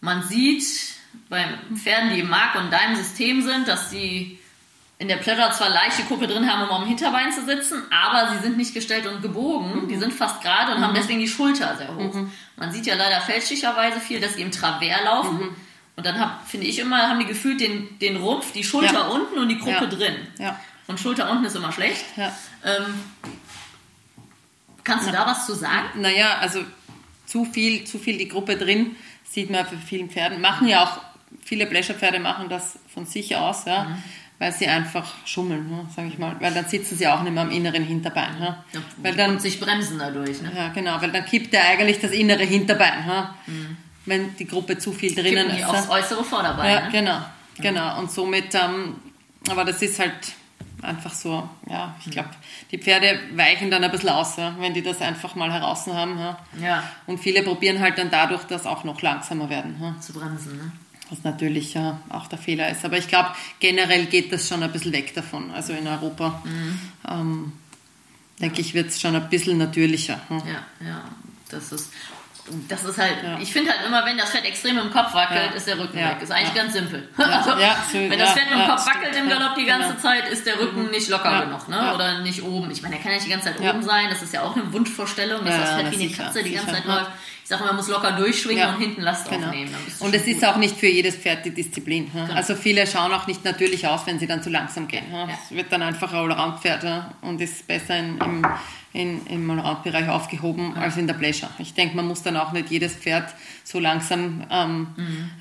man 0.02 0.24
sieht 0.24 0.64
bei 1.30 1.46
Pferden, 1.76 2.14
die 2.14 2.20
im 2.22 2.30
Mark 2.30 2.56
und 2.56 2.72
deinem 2.72 2.96
System 2.96 3.42
sind, 3.42 3.68
dass 3.68 3.90
sie 3.92 4.40
in 5.00 5.08
der 5.08 5.18
Pleasure 5.18 5.52
zwar 5.52 5.70
leichte 5.70 6.02
Kuppe 6.04 6.26
drin 6.26 6.52
haben, 6.52 6.64
um 6.68 6.82
am 6.82 6.88
Hinterbein 6.88 7.32
zu 7.32 7.46
sitzen, 7.46 7.84
aber 7.92 8.34
sie 8.34 8.40
sind 8.42 8.58
nicht 8.58 8.74
gestellt 8.74 9.06
und 9.06 9.22
gebogen. 9.22 9.88
Die 9.88 9.96
sind 9.98 10.12
fast 10.12 10.42
gerade 10.42 10.74
und 10.76 10.84
haben 10.84 10.96
deswegen 10.96 11.20
die 11.20 11.28
Schulter 11.28 11.76
sehr 11.78 11.96
hoch. 11.96 12.16
Man 12.56 12.72
sieht 12.72 12.88
ja 12.88 12.96
leider 12.96 13.22
fälschlicherweise 13.22 14.00
viel, 14.00 14.20
dass 14.20 14.34
sie 14.34 14.42
im 14.42 14.52
Travers 14.52 15.04
laufen. 15.06 15.50
Und 15.96 16.06
dann 16.06 16.20
hab, 16.20 16.48
finde 16.48 16.66
ich 16.66 16.80
immer, 16.80 16.98
haben 17.10 17.20
die 17.20 17.26
gefühlt 17.28 17.60
den, 17.62 18.00
den 18.00 18.18
Rumpf, 18.18 18.52
die 18.54 18.64
Schulter 18.64 18.94
Ja. 18.94 19.08
unten 19.08 19.38
und 19.38 19.50
die 19.50 19.58
Gruppe 19.60 19.86
Ja. 19.86 19.86
drin. 19.86 20.16
Ja. 20.40 20.60
Und 20.88 21.00
Schulter 21.00 21.30
unten 21.30 21.46
ist 21.46 21.56
immer 21.56 21.72
schlecht. 21.72 22.04
Ja. 22.16 22.32
Ähm, 22.64 22.86
kannst 24.84 25.08
du 25.08 25.12
da 25.12 25.26
was 25.26 25.46
zu 25.46 25.54
sagen? 25.56 25.88
Naja, 26.02 26.38
also 26.40 26.62
zu 27.26 27.46
viel, 27.46 27.84
zu 27.86 28.00
viel 28.00 28.18
die 28.18 28.28
Gruppe 28.28 28.56
drin, 28.58 28.96
sieht 29.30 29.50
man 29.50 29.66
bei 29.66 29.78
vielen 29.86 30.10
Pferden. 30.10 30.40
Machen 30.40 30.68
ja 30.68 30.84
auch, 30.84 31.02
viele 31.44 31.66
Pleasure-Pferde 31.66 32.20
machen 32.20 32.48
das 32.50 32.80
von 32.94 33.06
sich 33.06 33.36
aus, 33.36 33.66
ja, 33.66 33.84
Mhm. 33.84 34.04
weil 34.40 34.52
sie 34.54 34.68
einfach 34.68 35.14
schummeln, 35.26 35.70
ne, 35.70 35.86
sage 35.94 36.08
ich 36.08 36.18
mal. 36.18 36.36
Weil 36.40 36.54
dann 36.54 36.66
sitzen 36.70 36.98
sie 36.98 37.06
auch 37.08 37.22
nicht 37.22 37.34
mehr 37.34 37.44
am 37.44 37.52
inneren 37.52 37.84
Hinterbein. 37.84 38.38
Ja. 38.40 38.64
Weil 38.98 39.16
dann, 39.16 39.32
und 39.32 39.42
sich 39.42 39.60
bremsen 39.60 40.00
dadurch. 40.00 40.42
Ne? 40.42 40.52
ja, 40.56 40.70
genau, 40.70 41.02
weil 41.02 41.12
dann 41.12 41.26
kippt 41.26 41.54
ja 41.54 41.62
eigentlich 41.64 42.00
das 42.00 42.12
innere 42.12 42.44
Hinterbein, 42.44 43.06
ja, 43.06 43.36
wenn 44.06 44.36
die 44.38 44.48
Gruppe 44.48 44.78
zu 44.78 44.94
viel 44.94 45.14
drinnen 45.14 45.48
Mhm. 45.48 45.52
Kippen 45.58 45.64
ist. 45.64 45.66
aufs 45.70 45.90
äußere 45.90 46.24
Vorderbein. 46.24 46.72
Ja, 46.72 46.82
ne? 46.86 46.92
genau, 46.92 47.22
genau. 47.60 48.00
Und 48.00 48.10
somit, 48.10 48.56
ähm, 48.56 48.96
aber 49.50 49.66
das 49.66 49.82
ist 49.82 50.00
halt 50.00 50.14
einfach 50.82 51.14
so, 51.14 51.50
ja, 51.70 51.96
ich 52.04 52.12
glaube, 52.12 52.30
die 52.72 52.78
Pferde 52.78 53.20
weichen 53.36 53.72
dann 53.72 53.84
ein 53.84 53.92
bisschen 53.92 54.10
aus, 54.10 54.38
ja, 54.38 54.56
wenn 54.60 54.74
die 54.74 54.82
das 54.82 55.02
einfach 55.02 55.36
mal 55.36 55.52
heraus 55.52 55.88
haben. 55.88 56.18
Ja. 56.20 56.38
Ja, 56.62 56.84
Und 57.08 57.20
viele 57.20 57.44
probieren 57.44 57.80
halt 57.80 57.98
dann 57.98 58.10
dadurch, 58.10 58.44
dass 58.44 58.66
auch 58.66 58.84
noch 58.84 59.02
langsamer 59.02 59.50
werden. 59.50 59.76
Ja. 59.82 60.00
zu 60.00 60.14
bremsen. 60.14 60.58
Ne? 60.58 60.72
Was 61.10 61.24
natürlich 61.24 61.74
ja 61.74 62.00
auch 62.10 62.28
der 62.28 62.38
Fehler 62.38 62.70
ist. 62.70 62.84
Aber 62.84 62.98
ich 62.98 63.08
glaube, 63.08 63.30
generell 63.60 64.06
geht 64.08 64.32
das 64.32 64.48
schon 64.48 64.62
ein 64.62 64.72
bisschen 64.72 64.92
weg 64.92 65.14
davon. 65.14 65.52
Also 65.52 65.74
in 65.74 65.88
Europa, 65.88 66.44
ähm, 67.10 67.54
denke 68.42 68.60
ich, 68.62 68.74
wird 68.74 68.90
es 68.90 69.00
schon 69.00 69.16
ein 69.16 69.30
bisschen 69.30 69.58
natürlicher. 69.58 70.20
Ja, 70.30 70.86
ja. 70.86 71.04
Das 71.50 71.72
ist, 71.72 71.92
das 72.70 72.84
ist 72.84 72.98
halt, 72.98 73.24
Ja. 73.24 73.38
ich 73.40 73.52
finde 73.52 73.72
halt 73.72 73.82
immer, 73.86 74.06
wenn 74.06 74.18
das 74.18 74.30
Pferd 74.32 74.46
extrem 74.46 74.78
im 74.78 74.92
Kopf 74.92 75.14
wackelt, 75.14 75.52
Ja. 75.52 75.56
ist 75.58 75.68
der 75.68 75.78
Rücken 75.80 75.98
Ja. 76.00 76.10
weg. 76.12 76.22
Ist 76.22 76.32
eigentlich 76.32 76.54
ganz 76.56 76.74
simpel. 76.74 77.08
Also, 77.18 77.52
wenn 77.94 78.20
das 78.20 78.34
dem 78.36 78.44
ja, 78.60 78.68
Kopf 78.68 78.86
wackelt 78.86 79.16
im. 79.16 79.30
Galopp 79.30 79.56
die 79.56 79.66
ganze 79.66 79.90
Genau. 79.90 80.00
Zeit, 80.02 80.28
ist 80.30 80.46
der 80.46 80.60
Rücken 80.60 80.90
nicht 80.92 81.10
locker 81.10 81.42
genug. 81.46 81.68
Ne? 81.68 81.94
Oder 81.94 82.20
nicht 82.20 82.42
oben. 82.44 82.72
Ich 82.72 82.82
meine, 82.82 82.96
der 82.96 83.04
kann 83.04 83.12
ja 83.12 83.18
nicht 83.18 83.28
die 83.28 83.32
ganze 83.32 83.48
Zeit 83.54 83.60
oben 83.60 83.84
sein. 83.84 84.08
Das 84.10 84.22
ist 84.22 84.34
ja 84.34 84.42
auch 84.44 84.56
eine 84.56 84.72
Wunschvorstellung, 84.74 85.44
dass 85.46 85.56
das 85.58 85.70
na 85.84 85.92
wie 85.92 85.96
eine 86.06 86.10
Katze 86.14 86.44
die 86.44 86.54
ganze. 86.54 86.72
Zeit 86.74 86.86
läuft. 86.86 87.12
Ich 87.48 87.50
sage 87.50 87.64
man 87.64 87.78
muss 87.78 87.88
locker 87.88 88.12
durchschwingen 88.12 88.58
Ja. 88.62 88.74
und 88.74 88.82
hinten 88.82 89.02
Last 89.04 89.30
Genau. 89.30 89.48
aufnehmen. 89.48 89.74
Und 90.02 90.14
es 90.14 90.24
ist 90.24 90.28
gut. 90.34 90.40
Genau. 90.42 90.52
auch 90.52 90.58
nicht 90.58 90.76
für 90.76 90.88
jedes 90.88 91.16
Pferd 91.16 91.46
die 91.46 91.52
Disziplin. 91.52 92.12
Ja. 92.14 92.26
Also 92.36 92.56
viele 92.56 92.86
schauen 92.86 93.14
auch 93.14 93.26
nicht 93.26 93.46
natürlich 93.46 93.88
aus, 93.88 94.06
wenn 94.06 94.20
sie 94.20 94.28
dann 94.28 94.44
zu 94.44 94.50
langsam 94.50 94.90
gehen. 94.90 95.06
Ja. 95.10 95.30
Ja. 95.30 95.40
Es 95.46 95.56
wird 95.56 95.72
dann 95.72 95.82
einfach 95.82 96.12
ein 96.12 96.20
Allround-Pferd 96.30 96.84
ja, 96.84 97.14
und 97.22 97.40
ist 97.40 97.66
besser 97.66 97.98
in, 98.00 98.18
im, 98.18 98.46
in, 98.92 99.26
im 99.28 99.50
Allround-Bereich 99.50 100.10
aufgehoben 100.10 100.76
als 100.76 100.98
in 100.98 101.08
der 101.08 101.14
Pleasure. 101.14 101.50
Ich 101.60 101.74
denke, 101.74 101.96
man 101.96 102.06
muss 102.06 102.22
dann 102.22 102.36
auch 102.36 102.52
nicht 102.52 102.70
jedes 102.70 102.94
Pferd 102.96 103.34
so 103.64 103.80
langsam 103.80 104.44
ähm, 104.52 104.88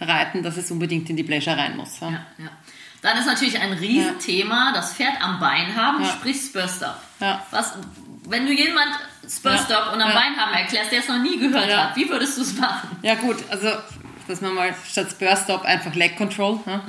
reiten, 0.01 0.45
dass 0.45 0.57
es 0.59 0.71
unbedingt 0.71 1.11
in 1.11 1.17
die 1.17 1.25
Pleasure 1.25 1.57
rein 1.59 1.77
muss. 1.77 1.99
Ja. 1.99 2.11
Ja, 2.11 2.27
ja. 2.39 2.51
Dann 3.03 3.19
ist 3.19 3.27
natürlich 3.27 3.59
ein 3.61 3.73
Riesenthema, 3.73 4.73
das 4.75 4.95
Pferd 4.95 5.21
am 5.21 5.41
Bein 5.41 5.75
haben, 5.77 6.03
Ja. 6.05 6.09
sprich 6.11 6.37
Spur-Stop. 6.37 6.95
Ja. 7.21 7.45
Was, 7.51 7.75
wenn 8.27 8.47
du 8.47 8.53
jemand 8.53 8.91
Spur-Stop 9.29 9.71
Ja. 9.71 9.93
und 9.93 10.01
am 10.01 10.11
Ja. 10.11 10.15
Bein 10.15 10.37
haben 10.37 10.55
erklärst, 10.55 10.93
der 10.93 11.01
es 11.01 11.09
noch 11.09 11.19
nie 11.23 11.39
gehört 11.39 11.69
Ja. 11.69 11.89
hat, 11.91 11.97
wie 11.97 12.09
würdest 12.09 12.37
du 12.39 12.43
es 12.43 12.55
machen? 12.57 12.97
Ja 13.03 13.15
gut, 13.15 13.37
also 13.51 13.69
dass 14.29 14.41
man 14.41 14.55
mal 14.55 14.75
statt 14.89 15.09
Spur 15.11 15.37
Stop 15.37 15.63
einfach 15.63 15.95
Leg 15.95 16.17
Control. 16.17 16.59
Ja? 16.67 16.83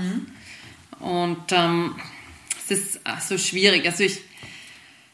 Und 0.99 1.51
ähm, 1.51 1.95
es 2.59 2.71
ist 2.71 2.99
ach, 3.03 3.21
so 3.21 3.37
schwierig. 3.37 3.85
Also 3.85 4.03
ich 4.03 4.19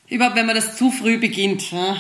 überhaupt, 0.07 0.35
wenn 0.35 0.45
man 0.45 0.55
das 0.55 0.77
zu 0.77 0.91
früh 0.91 1.17
beginnt. 1.17 1.71
Ja? 1.71 1.97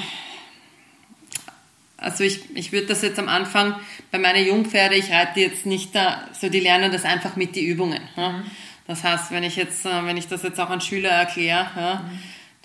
Also 1.97 2.23
ich, 2.23 2.41
ich 2.55 2.71
würde 2.71 2.87
das 2.87 3.01
jetzt 3.01 3.19
am 3.19 3.29
Anfang 3.29 3.75
bei 4.11 4.19
meinen 4.19 4.45
Jungpferde, 4.45 4.95
ich 4.95 5.09
reite 5.11 5.39
jetzt 5.39 5.65
nicht 5.65 5.95
da, 5.95 6.27
so 6.39 6.49
die 6.49 6.59
lernen 6.59 6.91
das 6.91 7.05
einfach 7.05 7.35
mit 7.35 7.55
die 7.55 7.65
Übungen. 7.65 8.01
Ja? 8.17 8.43
Das 8.87 9.03
heißt, 9.03 9.31
wenn 9.31 9.43
ich 9.43 9.55
jetzt, 9.55 9.85
äh, 9.85 10.05
wenn 10.05 10.17
ich 10.17 10.27
das 10.27 10.43
jetzt 10.43 10.59
auch 10.59 10.69
an 10.69 10.81
Schüler 10.81 11.09
erkläre, 11.09 11.67
ja, 11.75 12.03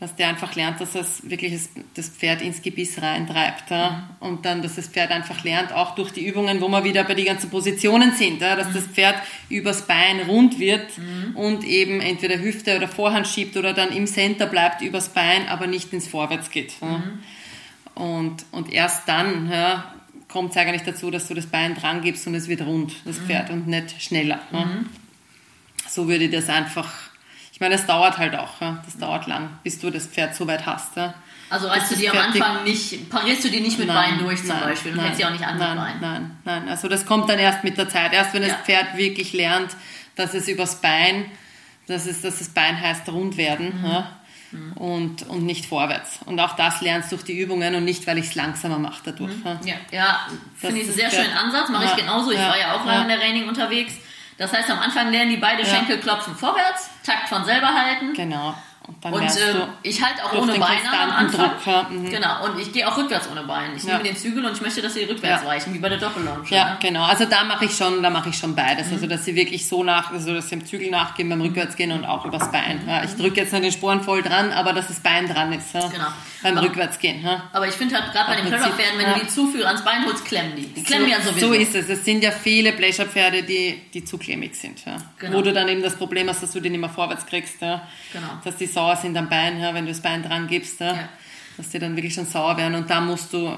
dass 0.00 0.14
der 0.14 0.28
einfach 0.28 0.54
lernt, 0.54 0.80
dass 0.80 0.94
es 0.94 1.28
wirklich 1.28 1.60
das, 1.94 2.08
Pferd 2.08 2.40
ins 2.40 2.62
Gebiss 2.62 3.02
reintreibt. 3.02 3.70
Ja? 3.70 4.10
Und 4.20 4.44
dann, 4.44 4.62
dass 4.62 4.76
das 4.76 4.86
Pferd 4.86 5.10
einfach 5.10 5.42
lernt, 5.42 5.72
auch 5.72 5.96
durch 5.96 6.12
die 6.12 6.24
Übungen, 6.24 6.60
wo 6.60 6.68
wir 6.68 6.84
wieder 6.84 7.02
bei 7.02 7.14
den 7.14 7.26
ganzen 7.26 7.50
Positionen 7.50 8.12
sind, 8.12 8.40
ja? 8.40 8.54
dass 8.54 8.72
das 8.72 8.84
Pferd 8.84 9.16
übers 9.48 9.88
Bein 9.88 10.20
rund 10.20 10.60
wird 10.60 10.86
und 11.34 11.64
eben 11.64 12.00
entweder 12.00 12.38
Hüfte 12.38 12.76
oder 12.76 12.86
Vorhand 12.86 13.26
schiebt 13.26 13.56
oder 13.56 13.74
dann 13.74 13.90
im 13.90 14.06
Center 14.06 14.46
bleibt 14.46 14.82
übers 14.82 15.08
Bein, 15.08 15.48
aber 15.48 15.66
nicht 15.66 15.92
ins 15.92 16.06
Vorwärts 16.06 16.50
geht. 16.50 16.74
Ja? 16.80 17.02
Und, 17.96 18.46
und 18.52 18.72
erst 18.72 19.08
dann 19.08 19.50
ja, 19.50 19.92
kommt 20.28 20.52
es 20.52 20.56
eigentlich 20.56 20.82
dazu, 20.82 21.10
dass 21.10 21.26
du 21.26 21.34
das 21.34 21.46
Bein 21.46 21.74
dran 21.74 22.02
gibst 22.02 22.24
und 22.28 22.36
es 22.36 22.46
wird 22.46 22.62
rund, 22.62 22.94
das 23.04 23.18
Pferd, 23.18 23.50
und 23.50 23.66
nicht 23.66 24.00
schneller. 24.00 24.38
Ja? 24.52 24.68
So 25.88 26.06
würde 26.06 26.26
ich 26.26 26.30
das 26.30 26.48
einfach. 26.48 27.07
Ich 27.58 27.60
meine, 27.60 27.74
das 27.74 27.86
dauert 27.86 28.18
halt 28.18 28.36
auch. 28.36 28.60
Ja? 28.60 28.80
Das 28.84 28.96
dauert 28.98 29.26
lang, 29.26 29.58
bis 29.64 29.80
du 29.80 29.90
das 29.90 30.06
Pferd 30.06 30.32
so 30.36 30.46
weit 30.46 30.64
hast. 30.64 30.96
Ja? 30.96 31.14
Also 31.50 31.66
Das 31.66 31.76
reißt 31.78 31.90
du 31.90 31.96
dir 31.96 32.12
am. 32.12 32.18
Anfang 32.18 32.62
nicht, 32.62 33.10
parierst 33.10 33.42
du 33.42 33.48
die 33.50 33.58
nicht 33.58 33.80
mit 33.80 33.88
Bein 33.88 34.16
durch 34.20 34.46
zum 34.46 34.60
Beispiel 34.60 34.92
und 34.92 35.00
hältst 35.00 35.18
sie 35.18 35.24
auch 35.24 35.32
nicht 35.32 35.44
an 35.44 35.58
nein, 35.58 35.70
mit 35.70 35.80
Bein. 35.80 36.00
Nein, 36.00 36.36
nein. 36.44 36.68
Also 36.68 36.86
das 36.86 37.04
kommt 37.04 37.28
dann 37.28 37.40
erst 37.40 37.64
mit 37.64 37.76
der 37.76 37.88
Zeit. 37.88 38.12
Erst 38.12 38.32
wenn 38.32 38.42
das 38.42 38.52
Ja. 38.52 38.58
Pferd 38.58 38.96
wirklich 38.96 39.32
lernt, 39.32 39.72
dass 40.14 40.34
es 40.34 40.46
übers 40.46 40.80
Bein, 40.80 41.24
dass 41.88 42.06
es, 42.06 42.20
dass 42.22 42.38
das 42.38 42.48
Bein 42.50 42.80
heißt 42.80 43.08
rund 43.08 43.36
werden. 43.36 43.80
Mhm. 43.82 43.90
Ja? 43.90 44.12
Und, 44.76 45.24
und 45.24 45.44
nicht 45.44 45.66
vorwärts. 45.66 46.20
Und 46.26 46.38
auch 46.38 46.54
das 46.54 46.80
lernst 46.80 47.10
du 47.10 47.16
durch 47.16 47.26
die 47.26 47.38
Übungen 47.40 47.74
und 47.74 47.84
nicht, 47.84 48.06
weil 48.06 48.18
ich 48.18 48.26
es 48.26 48.34
langsamer 48.36 48.78
mache 48.78 49.02
dadurch. 49.06 49.32
Ja, 49.44 49.58
Ja, 49.64 49.74
ja 49.90 50.20
finde 50.56 50.80
ich 50.80 50.86
einen 50.86 50.96
sehr 50.96 51.10
schönen 51.10 51.36
Ansatz, 51.36 51.68
mache 51.70 51.86
ich 51.86 51.96
genauso. 51.96 52.30
Ich 52.30 52.38
war 52.38 52.56
ja 52.56 52.76
auch 52.76 52.86
lange 52.86 53.02
in 53.02 53.08
der 53.08 53.18
Training 53.18 53.48
unterwegs. 53.48 53.94
Das 54.38 54.52
heißt, 54.52 54.70
am 54.70 54.78
Anfang 54.78 55.10
lernen 55.10 55.30
die 55.32 55.36
beide. 55.38 55.66
Schenkel 55.66 55.98
klopfen 55.98 56.36
vorwärts, 56.36 56.88
Takt 57.08 57.28
von 57.30 57.42
selber 57.44 57.68
halten. 57.68 58.12
Genau. 58.12 58.54
Und 58.88 59.04
dann 59.04 59.12
Und 59.12 59.22
du 59.22 59.68
ich 59.82 60.02
halte 60.02 60.24
auch 60.24 60.32
ohne 60.32 60.52
den 60.52 60.60
Beine 60.60 60.80
am 60.98 61.10
Anfang. 61.10 61.50
Druck. 61.50 61.66
Ja, 61.66 61.82
mhm. 61.90 62.10
Genau, 62.10 62.44
und 62.46 62.58
ich 62.58 62.72
gehe 62.72 62.88
auch 62.88 62.96
rückwärts 62.96 63.28
ohne 63.30 63.42
Bein. 63.42 63.76
Ich 63.76 63.84
Ja. 63.84 63.92
nehme 63.98 64.08
den 64.08 64.16
Zügel 64.16 64.44
und 64.44 64.52
ich 64.52 64.60
möchte, 64.62 64.80
dass 64.80 64.94
sie 64.94 65.04
rückwärts 65.04 65.42
Ja. 65.42 65.48
weichen, 65.48 65.74
wie 65.74 65.78
bei 65.78 65.90
der 65.90 65.98
Doppellonge. 65.98 66.40
Ja, 66.48 66.70
ne? 66.70 66.76
genau. 66.80 67.04
Also 67.04 67.26
da 67.26 67.44
mache 67.44 67.66
ich 67.66 67.76
schon, 67.76 68.02
da 68.02 68.08
mache 68.10 68.30
ich 68.30 68.36
schon 68.38 68.54
beides. 68.54 68.86
Mhm. 68.88 68.94
Also 68.94 69.06
dass 69.06 69.24
sie 69.26 69.34
wirklich 69.34 69.68
so 69.68 69.84
nach, 69.84 70.10
also 70.10 70.32
dass 70.34 70.48
sie 70.48 70.54
im 70.54 70.64
Zügel 70.66 70.90
nachgehen, 70.90 71.28
beim 71.28 71.40
Rückwärtsgehen 71.42 71.92
und 71.92 72.06
auch 72.06 72.24
übers 72.24 72.50
Bein. 72.50 72.80
Ja, 72.88 73.04
ich 73.04 73.14
drücke 73.14 73.40
jetzt 73.42 73.52
nicht 73.52 73.64
den 73.64 73.72
Sporen 73.72 74.02
voll 74.02 74.22
dran, 74.22 74.52
aber 74.52 74.72
dass 74.72 74.88
das 74.88 75.00
Bein 75.00 75.28
dran 75.28 75.52
ist. 75.52 75.72
Genau. 75.72 76.06
Beim 76.42 76.56
Aber- 76.56 76.66
Rückwärtsgehen. 76.66 77.28
Aber 77.52 77.66
ich 77.68 77.74
finde 77.74 77.96
halt 78.00 78.12
gerade 78.12 78.30
bei 78.30 78.36
den 78.36 78.46
Pleasure-Pferden, 78.46 78.98
wenn 78.98 79.12
du 79.14 79.20
die 79.20 79.26
zu 79.26 79.48
viel 79.50 79.66
ans 79.66 79.82
Bein 79.84 80.06
holst, 80.06 80.24
klemmen 80.24 80.54
die. 80.56 80.66
Die 80.66 80.82
klemmen 80.84 81.06
so, 81.08 81.12
ja 81.12 81.20
sowieso. 81.20 81.46
So 81.48 81.52
ist 81.52 81.74
es. 81.74 81.88
Es 81.88 82.04
sind 82.04 82.22
ja 82.22 82.30
viele 82.30 82.72
Pleasure-Pferde, 82.72 83.42
die, 83.42 83.82
die 83.92 84.04
zu 84.04 84.16
klemmig 84.18 84.54
sind. 84.54 84.80
Genau. 85.18 85.36
Wo 85.36 85.42
du 85.42 85.52
dann 85.52 85.68
eben 85.68 85.82
das 85.82 85.96
Problem 85.96 86.28
hast, 86.28 86.42
dass 86.42 86.52
du 86.52 86.60
die 86.60 86.70
nicht 86.70 86.80
mehr 86.80 86.88
vorwärts 86.90 87.26
kriegst. 87.26 87.58
Genau. 87.58 87.76
Dass 88.44 88.56
die 88.56 88.66
sauer 88.78 88.96
sind 88.96 89.16
am 89.16 89.28
Bein, 89.28 89.60
ja, 89.60 89.74
wenn 89.74 89.84
du 89.86 89.90
das 89.92 90.00
Bein 90.00 90.22
dran 90.22 90.46
gibst. 90.46 90.80
Ja. 90.80 90.92
Ja. 90.92 91.08
Dass 91.56 91.70
die 91.70 91.78
dann 91.80 91.96
wirklich 91.96 92.14
schon 92.14 92.26
sauer 92.26 92.56
werden. 92.56 92.74
Und 92.76 92.88
da 92.88 93.00
musst 93.00 93.32
du, 93.32 93.52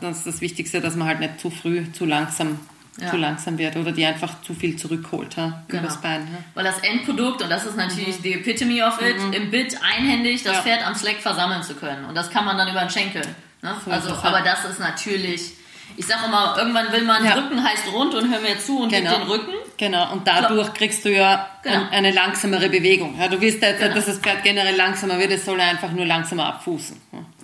das 0.00 0.18
ist 0.18 0.26
das 0.26 0.40
Wichtigste, 0.40 0.80
dass 0.80 0.96
man 0.96 1.06
halt 1.06 1.20
nicht 1.20 1.38
zu 1.40 1.50
früh, 1.50 1.84
zu 1.92 2.04
langsam, 2.04 2.58
Ja. 3.00 3.10
zu 3.10 3.16
langsam 3.16 3.58
wird 3.58 3.76
oder 3.76 3.92
die 3.92 4.04
einfach 4.04 4.40
zu 4.42 4.54
viel 4.54 4.76
zurückholt. 4.76 5.36
Ja, 5.36 5.62
Genau. 5.68 5.82
Übers 5.84 6.00
Bein. 6.00 6.20
Ja. 6.32 6.38
Weil 6.54 6.64
das 6.64 6.78
Endprodukt, 6.80 7.42
und 7.42 7.50
das 7.50 7.64
ist 7.64 7.76
natürlich 7.76 8.20
die 8.22 8.34
Epitome 8.34 8.84
of 8.86 9.00
it, 9.02 9.16
im 9.36 9.50
Bit 9.52 9.78
einhändig 9.82 10.42
das 10.42 10.52
Mhm. 10.52 10.56
Ja. 10.58 10.62
Pferd 10.62 10.86
am 10.86 10.94
Slack 10.96 11.16
versammeln 11.20 11.62
zu 11.62 11.74
können. 11.74 12.04
Und 12.06 12.14
das 12.16 12.28
kann 12.30 12.44
man 12.44 12.56
dann 12.58 12.68
über 12.68 12.80
den 12.80 12.90
Schenkel. 12.90 13.22
Ne? 13.62 13.74
So 13.84 13.90
Also, 13.90 14.10
aber 14.14 14.40
das 14.42 14.64
ist 14.64 14.80
natürlich, 14.80 15.52
ich 15.96 16.06
sag 16.06 16.24
immer, 16.26 16.56
irgendwann 16.58 16.90
will 16.92 17.02
man, 17.04 17.24
Ja. 17.24 17.34
Rücken 17.34 17.62
heißt 17.62 17.92
rund 17.92 18.14
und 18.14 18.30
hör 18.32 18.40
mir 18.40 18.58
zu 18.58 18.80
und 18.82 18.90
Genau. 18.90 19.10
gib 19.10 19.20
den 19.20 19.28
Rücken. 19.28 19.52
Genau, 19.76 20.12
und 20.12 20.26
dadurch 20.26 20.72
kriegst 20.74 21.04
du 21.04 21.10
ja 21.12 21.48
Genau. 21.62 21.76
ein, 21.76 21.88
eine 21.90 22.10
langsamere 22.12 22.68
Bewegung. 22.68 23.18
Ja, 23.18 23.28
du 23.28 23.40
willst 23.40 23.60
ja 23.62 23.68
jetzt, 23.70 23.80
Genau. 23.80 23.94
dass 23.94 24.06
das 24.06 24.18
Pferd 24.18 24.42
generell 24.44 24.76
langsamer 24.76 25.18
wird, 25.18 25.32
es 25.32 25.44
soll 25.44 25.58
ja 25.58 25.66
einfach 25.66 25.90
nur 25.90 26.06
langsamer 26.06 26.46
abfußen. 26.46 27.00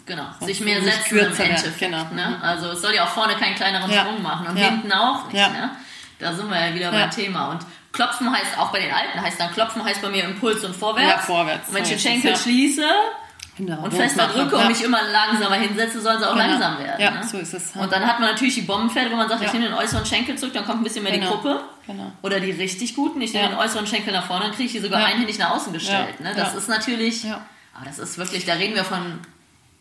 Genau, 0.07 0.25
Und 0.41 0.47
sich 0.47 0.61
mehr 0.61 0.81
setzen 0.83 1.09
kürzer 1.09 1.45
im 1.45 1.51
Endeffekt. 1.51 1.79
genau. 1.79 2.05
Ne? 2.15 2.39
Also 2.43 2.71
es 2.71 2.83
soll 2.83 2.95
ja 2.95 3.05
auch 3.05 3.09
vorne 3.09 3.35
keinen 3.35 3.55
kleineren 3.55 3.91
Ja. 3.91 4.01
Sprung 4.01 4.23
machen 4.23 4.47
und 4.49 4.57
Ja. 4.57 4.67
hinten 4.71 4.93
auch 4.93 5.27
nicht. 5.27 5.35
Ne? 5.53 5.71
Da 6.19 6.33
sind 6.33 6.51
wir 6.51 6.59
ja 6.69 6.75
wieder 6.75 6.91
beim 6.91 7.11
Thema. 7.11 7.49
Und 7.51 7.61
Klopfen 7.93 8.31
heißt 8.33 8.59
auch 8.59 8.71
bei 8.73 8.81
den 8.81 8.93
Alten, 8.93 9.21
heißt 9.21 9.41
dann 9.41 9.53
Klopfen 9.53 9.85
heißt 9.85 10.03
bei 10.03 10.09
mir 10.11 10.25
Impuls 10.25 10.65
und 10.65 10.75
vorwärts. 10.77 11.11
Ja, 11.11 11.19
vorwärts. 11.19 11.69
Und 11.69 11.75
wenn 11.75 11.83
ich 11.85 11.89
den 11.91 11.99
Schenkel 11.99 12.37
schließe 12.37 12.85
Genau, 13.57 13.83
und 13.83 13.93
fester 13.93 14.27
drücke 14.29 14.57
und 14.57 14.69
mich 14.69 14.83
immer 14.83 15.01
langsamer 15.13 15.57
hinsetze, 15.57 16.01
sollen 16.01 16.19
sie 16.19 16.27
auch 16.27 16.33
Genau. 16.35 16.47
langsam 16.47 16.79
werden. 16.79 17.01
Ja, 17.01 17.11
ne? 17.11 17.25
so 17.27 17.37
ist 17.39 17.53
es. 17.53 17.71
Und 17.75 17.93
dann 17.93 18.07
hat 18.07 18.19
man 18.19 18.31
natürlich 18.31 18.55
die 18.55 18.63
Bombenpferde, 18.63 19.11
wo 19.11 19.17
man 19.17 19.29
sagt, 19.29 19.43
ich 19.45 19.53
nehme 19.53 19.67
den 19.67 19.75
äußeren 19.75 20.07
Schenkel 20.07 20.37
zurück, 20.39 20.55
dann 20.55 20.65
kommt 20.65 20.81
ein 20.81 20.85
bisschen 20.85 21.03
mehr 21.03 21.13
Genau. 21.13 21.27
die 21.27 21.33
Gruppe. 21.33 21.61
Genau. 21.91 22.13
Oder 22.23 22.41
die 22.41 22.51
richtig 22.51 22.95
guten, 22.95 23.21
ich 23.21 23.33
nehme 23.33 23.45
Ja. 23.47 23.51
den 23.51 23.59
äußeren 23.59 23.87
Schenkel 23.87 24.13
nach 24.13 24.27
vorne, 24.27 24.45
dann 24.47 24.53
kriege 24.53 24.67
ich 24.67 24.73
die 24.73 24.79
sogar 24.81 25.01
Ja. 25.01 25.07
einhändig 25.07 25.39
nach 25.39 25.51
außen 25.51 25.73
gestellt. 25.73 26.15
Ja. 26.19 26.25
Ne? 26.31 26.35
Das 26.37 26.55
ist 26.55 26.69
natürlich, 26.69 27.25
Ja. 27.25 27.45
aber 27.75 27.85
das 27.87 27.99
ist 27.99 28.19
wirklich, 28.19 28.45
da 28.45 28.55
reden 28.55 28.75
wir 28.75 28.85
von 28.85 29.19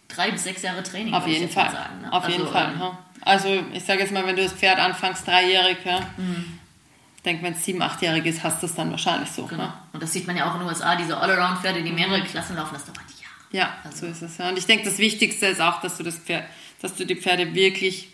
drei 0.07 0.31
bis 0.31 0.43
sechs 0.43 0.61
Jahre 0.61 0.81
Training. 0.83 1.13
Auf 1.13 1.27
jeden 1.27 1.49
Fall. 1.49 1.71
Sagen, 1.71 2.01
ne? 2.01 2.11
Auf 2.11 2.23
also, 2.25 2.37
jeden 2.37 2.51
Fall. 2.51 2.73
ähm. 2.73 2.91
Also 3.21 3.49
ich 3.73 3.83
sage 3.83 3.99
jetzt 4.01 4.11
mal, 4.13 4.25
wenn 4.25 4.35
du 4.35 4.43
das 4.43 4.53
Pferd 4.53 4.79
anfängst, 4.79 5.27
dreijährig, 5.27 5.77
ja, 5.85 5.99
Mhm. 6.17 6.59
ich 7.17 7.23
denke, 7.23 7.43
wenn 7.43 7.53
es 7.53 7.63
sieben, 7.65 7.81
achtjährig 7.81 8.25
ist, 8.25 8.43
hast 8.43 8.61
du 8.61 8.65
es 8.67 8.73
dann 8.75 8.89
wahrscheinlich 8.91 9.29
so. 9.29 9.45
Genau. 9.45 9.63
Ja. 9.63 9.83
Und 9.93 10.01
das 10.01 10.13
sieht 10.13 10.25
man 10.25 10.37
ja 10.37 10.49
auch 10.49 10.53
in 10.55 10.61
den 10.61 10.69
USA, 10.69 10.95
diese 10.95 11.17
Allround-Pferde, 11.17 11.83
die 11.83 11.89
Mhm. 11.89 11.95
mehrere 11.95 12.23
Klassen 12.23 12.55
laufen, 12.55 12.73
das 12.73 12.85
dauert 12.85 12.97
Jahre. 12.99 13.09
Ja, 13.83 13.91
so 13.93 14.05
ist 14.05 14.21
es. 14.21 14.37
Ja. 14.37 14.49
Und 14.49 14.57
ich 14.57 14.65
denke, 14.65 14.85
das 14.85 14.97
Wichtigste 14.99 15.47
ist 15.47 15.59
auch, 15.61 15.81
dass 15.81 15.97
du 15.97 16.03
das 16.03 16.15
Pferd, 16.17 16.45
dass 16.81 16.95
du 16.95 17.05
die 17.05 17.15
Pferde 17.15 17.53
wirklich, 17.53 18.07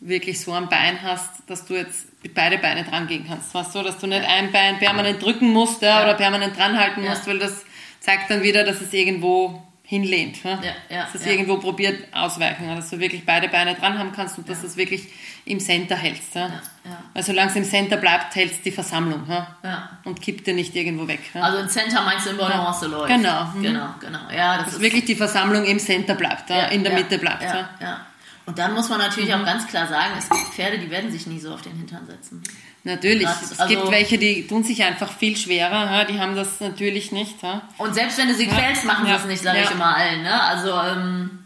wirklich 0.00 0.40
so 0.40 0.52
am 0.54 0.68
Bein 0.68 1.02
hast, 1.02 1.30
dass 1.48 1.64
du 1.66 1.74
jetzt 1.74 2.06
mit 2.22 2.34
beide 2.34 2.58
Beine 2.58 2.84
dran 2.84 3.06
gehen 3.06 3.24
kannst. 3.26 3.52
Weißt 3.54 3.74
du, 3.74 3.82
dass 3.82 3.98
du 3.98 4.06
nicht 4.06 4.24
ein 4.24 4.52
Bein 4.52 4.78
permanent 4.78 5.22
drücken 5.22 5.48
musst 5.52 5.82
ja, 5.82 6.00
Ja. 6.00 6.04
oder 6.04 6.14
permanent 6.14 6.56
dranhalten 6.56 7.02
Ja. 7.02 7.10
musst, 7.10 7.26
weil 7.26 7.38
das 7.38 7.64
zeigt 8.00 8.30
dann 8.30 8.42
wieder, 8.42 8.64
dass 8.64 8.80
es 8.80 8.92
irgendwo 8.92 9.62
hinlehnt. 9.82 10.44
Ja? 10.44 10.50
Ja, 10.62 10.96
ja, 10.96 11.02
dass 11.04 11.14
es 11.16 11.24
ja. 11.24 11.32
irgendwo 11.32 11.56
probiert 11.56 12.12
ausweichen, 12.14 12.68
ja, 12.68 12.74
dass 12.76 12.90
du 12.90 12.98
wirklich 12.98 13.24
beide 13.24 13.48
Beine 13.48 13.74
dran 13.74 13.98
haben 13.98 14.12
kannst 14.12 14.36
und 14.36 14.48
dass 14.48 14.60
du 14.60 14.66
es 14.66 14.76
wirklich 14.76 15.08
im 15.46 15.60
Center 15.60 15.96
hältst. 15.96 16.34
Ja? 16.34 16.42
Ja, 16.42 16.46
ja. 16.84 17.02
Weil 17.14 17.22
solange 17.22 17.50
es 17.50 17.56
im 17.56 17.64
Center 17.64 17.96
bleibt, 17.96 18.36
hältst 18.36 18.64
die 18.66 18.70
Versammlung 18.70 19.24
ja? 19.28 19.56
Ja. 19.64 19.98
und 20.04 20.20
kippt 20.20 20.46
dir 20.46 20.52
nicht 20.54 20.76
irgendwo 20.76 21.08
weg. 21.08 21.20
Ja? 21.34 21.40
Also 21.40 21.58
im 21.58 21.68
Center 21.68 22.02
meinst 22.02 22.26
du 22.26 22.30
in 22.30 22.36
Balance 22.36 22.86
läuft. 22.86 23.08
Genau. 23.08 23.44
Mhm. 23.54 23.62
Genau, 23.62 23.86
genau. 23.98 24.30
Ja, 24.30 24.56
das 24.58 24.66
dass 24.66 24.74
ist 24.74 24.80
wirklich 24.82 25.06
die 25.06 25.16
Versammlung 25.16 25.64
im 25.64 25.78
Center 25.78 26.14
bleibt, 26.14 26.50
ja? 26.50 26.66
in 26.66 26.84
der 26.84 26.92
ja, 26.92 26.98
Mitte 26.98 27.18
bleibt. 27.18 27.42
Ja, 27.42 27.70
Ja? 27.80 28.06
Mhm. 28.48 28.52
ja. 28.52 28.52
Und 28.52 28.58
dann 28.58 28.74
muss 28.74 28.88
man 28.88 28.98
natürlich 28.98 29.32
auch 29.34 29.44
ganz 29.44 29.66
klar 29.66 29.86
sagen, 29.86 30.14
es 30.18 30.28
gibt 30.28 30.42
Pferde, 30.54 30.78
die 30.78 30.90
werden 30.90 31.10
sich 31.10 31.26
nie 31.26 31.38
so 31.40 31.52
auf 31.52 31.62
den 31.62 31.76
Hintern 31.76 32.06
setzen. 32.06 32.42
Natürlich, 32.84 33.24
Das- 33.26 33.52
es 33.52 33.60
also- 33.60 33.74
gibt 33.74 33.90
welche, 33.90 34.18
die 34.18 34.46
tun 34.46 34.64
sich 34.64 34.82
einfach 34.82 35.10
viel 35.12 35.36
schwerer, 35.36 35.92
ja? 35.92 36.04
die 36.04 36.18
haben 36.18 36.34
das 36.36 36.60
natürlich 36.60 37.12
nicht. 37.12 37.42
Ja? 37.42 37.62
Und 37.76 37.94
selbst 37.94 38.16
wenn 38.18 38.28
du 38.28 38.34
sie 38.34 38.46
quälst, 38.46 38.84
machen 38.84 39.04
sie 39.04 39.10
Ja. 39.10 39.16
es 39.18 39.24
nicht, 39.26 39.42
sage 39.42 39.58
Ja. 39.58 39.64
ich 39.64 39.70
immer 39.72 39.94
allen. 39.96 40.22
Ne? 40.22 40.42
Also 40.42 40.70
ähm, 40.72 41.44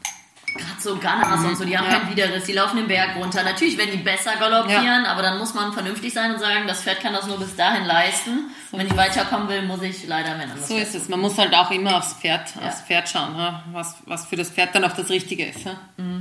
gerade 0.55 0.81
so 0.81 0.97
Gunners 0.97 1.45
und 1.45 1.57
so, 1.57 1.65
die 1.65 1.77
haben 1.77 1.87
Ja. 1.91 1.99
keinen 1.99 2.11
Widerriss, 2.11 2.45
die 2.45 2.53
laufen 2.53 2.77
den 2.77 2.87
Berg 2.87 3.17
runter. 3.17 3.43
Natürlich 3.43 3.77
werden 3.79 3.91
die 3.93 3.97
besser 4.03 4.33
galoppieren, 4.39 5.07
aber 5.07 5.23
dann 5.23 5.39
muss 5.39 5.55
man 5.55 5.73
vernünftig 5.73 6.13
sein 6.13 6.33
und 6.35 6.39
sagen, 6.39 6.67
das 6.69 6.83
Pferd 6.83 7.01
kann 7.01 7.15
das 7.15 7.27
nur 7.27 7.39
bis 7.41 7.57
dahin 7.57 7.87
leisten. 7.87 8.51
Und 8.71 8.79
wenn 8.79 8.87
ich 8.87 8.97
weiterkommen 8.97 9.49
will, 9.49 9.63
muss 9.63 9.81
ich 9.83 10.07
leider 10.07 10.37
mehr 10.37 10.49
So 10.69 10.77
ist 10.77 10.95
es. 10.95 11.09
Man 11.09 11.21
muss 11.21 11.39
halt 11.39 11.55
auch 11.55 11.71
immer 11.71 11.97
aufs 11.97 12.13
Pferd, 12.13 12.53
Ja. 12.61 12.69
aufs 12.69 12.83
Pferd 12.83 13.09
schauen, 13.09 13.35
ja? 13.37 13.65
was, 13.73 13.97
was 14.07 14.27
für 14.27 14.37
das 14.37 14.51
Pferd 14.51 14.75
dann 14.75 14.85
auch 14.85 14.93
das 14.93 15.09
Richtige 15.09 15.47
ist. 15.47 15.65
Ja? 15.65 15.73
Mhm. 15.97 16.12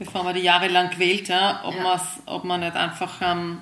Bevor 0.00 0.24
man 0.24 0.34
die 0.34 0.40
Jahre 0.40 0.66
lang 0.68 0.90
quält, 0.90 1.28
ja? 1.28 1.60
ob, 1.62 1.74
Ja. 1.76 2.00
ob 2.26 2.42
man 2.44 2.60
nicht 2.60 2.74
einfach 2.74 3.12
ähm, 3.22 3.60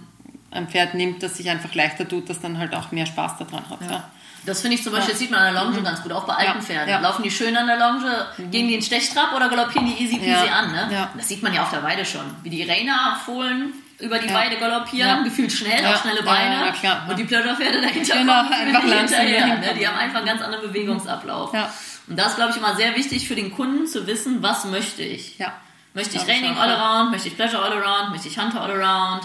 ein 0.51 0.69
Pferd 0.69 0.95
nimmt, 0.95 1.23
das 1.23 1.37
sich 1.37 1.51
einfach 1.51 1.75
leichter 1.75 2.09
tut, 2.09 2.31
das 2.31 2.41
dann 2.41 2.57
halt 2.59 2.75
auch 2.75 2.91
mehr 2.93 3.05
Spaß 3.07 3.37
daran 3.39 3.69
hat. 3.69 3.79
Ja. 3.91 4.05
Das 4.47 4.61
finde 4.63 4.77
ich 4.77 4.83
zum 4.85 4.93
Beispiel, 4.93 5.11
das 5.11 5.19
sieht 5.19 5.31
man 5.31 5.41
an 5.41 5.53
der 5.53 5.63
Longe 5.65 5.83
ganz 5.83 6.03
gut, 6.03 6.13
auch 6.13 6.25
bei 6.25 6.33
alten 6.35 6.59
Ja, 6.59 6.65
Pferden. 6.65 6.89
ja. 6.89 6.99
Mhm. 6.99 7.03
Laufen 7.05 7.23
die 7.25 7.31
schön 7.31 7.55
an 7.57 7.67
der 7.67 7.77
Longe, 7.77 8.27
gehen 8.51 8.69
die 8.69 8.75
in 8.77 8.81
Stechtrab 8.83 9.35
oder 9.35 9.49
galoppieren 9.51 9.87
die 9.87 10.03
easy 10.03 10.17
peasy 10.17 10.31
Ja, 10.31 10.53
an? 10.61 10.73
Ne? 10.73 10.89
ja. 10.91 11.11
Das 11.17 11.29
sieht 11.29 11.43
man 11.43 11.53
ja 11.53 11.63
auf 11.65 11.71
der 11.71 11.83
Weide 11.83 12.05
schon. 12.07 12.23
Wie 12.45 12.51
die 12.51 12.63
Reina-Fohlen 12.63 13.73
über 13.99 14.19
die 14.21 14.29
Ja. 14.29 14.35
Weide 14.35 14.57
galoppieren, 14.59 15.09
Ja. 15.19 15.23
gefühlt 15.25 15.51
schnell, 15.53 15.83
Ja, 15.83 15.93
auch 15.95 16.01
schnelle 16.01 16.21
ja, 16.21 16.25
Beine. 16.25 16.55
ja, 16.67 16.71
klar, 16.73 17.03
ja. 17.05 17.11
Und 17.11 17.19
die 17.19 17.25
Pleasure-Pferde 17.25 17.81
dahinter 17.81 18.17
Genau, 18.17 18.43
kommen 18.43 18.53
einfach 18.53 18.85
langsam 18.87 19.21
hinterher. 19.27 19.57
Ne? 19.59 19.75
Die 19.79 19.87
haben 19.89 19.99
einfach 19.99 20.19
einen 20.19 20.27
ganz 20.27 20.41
anderen 20.41 20.69
Bewegungsablauf. 20.69 21.53
Ja. 21.53 21.73
Und 22.07 22.17
das 22.19 22.29
ist, 22.29 22.37
glaube 22.37 22.53
ich, 22.53 22.57
immer 22.57 22.75
sehr 22.77 22.95
wichtig 22.97 23.27
für 23.29 23.35
den 23.35 23.53
Kunden 23.53 23.87
zu 23.89 24.07
wissen, 24.07 24.41
was 24.43 24.65
möchte 24.67 25.03
ich. 25.03 25.37
Ja. 25.39 25.53
Möchte 25.95 26.17
ich 26.17 26.23
auch, 26.23 26.61
all 26.61 26.71
around, 26.71 27.11
möchte 27.11 27.29
ich 27.29 27.37
Pleasure 27.37 27.63
all 27.63 27.73
around, 27.73 28.11
möchte 28.13 28.29
ich 28.29 28.39
Hunter 28.39 28.61
all 28.61 28.71
around. 28.83 29.23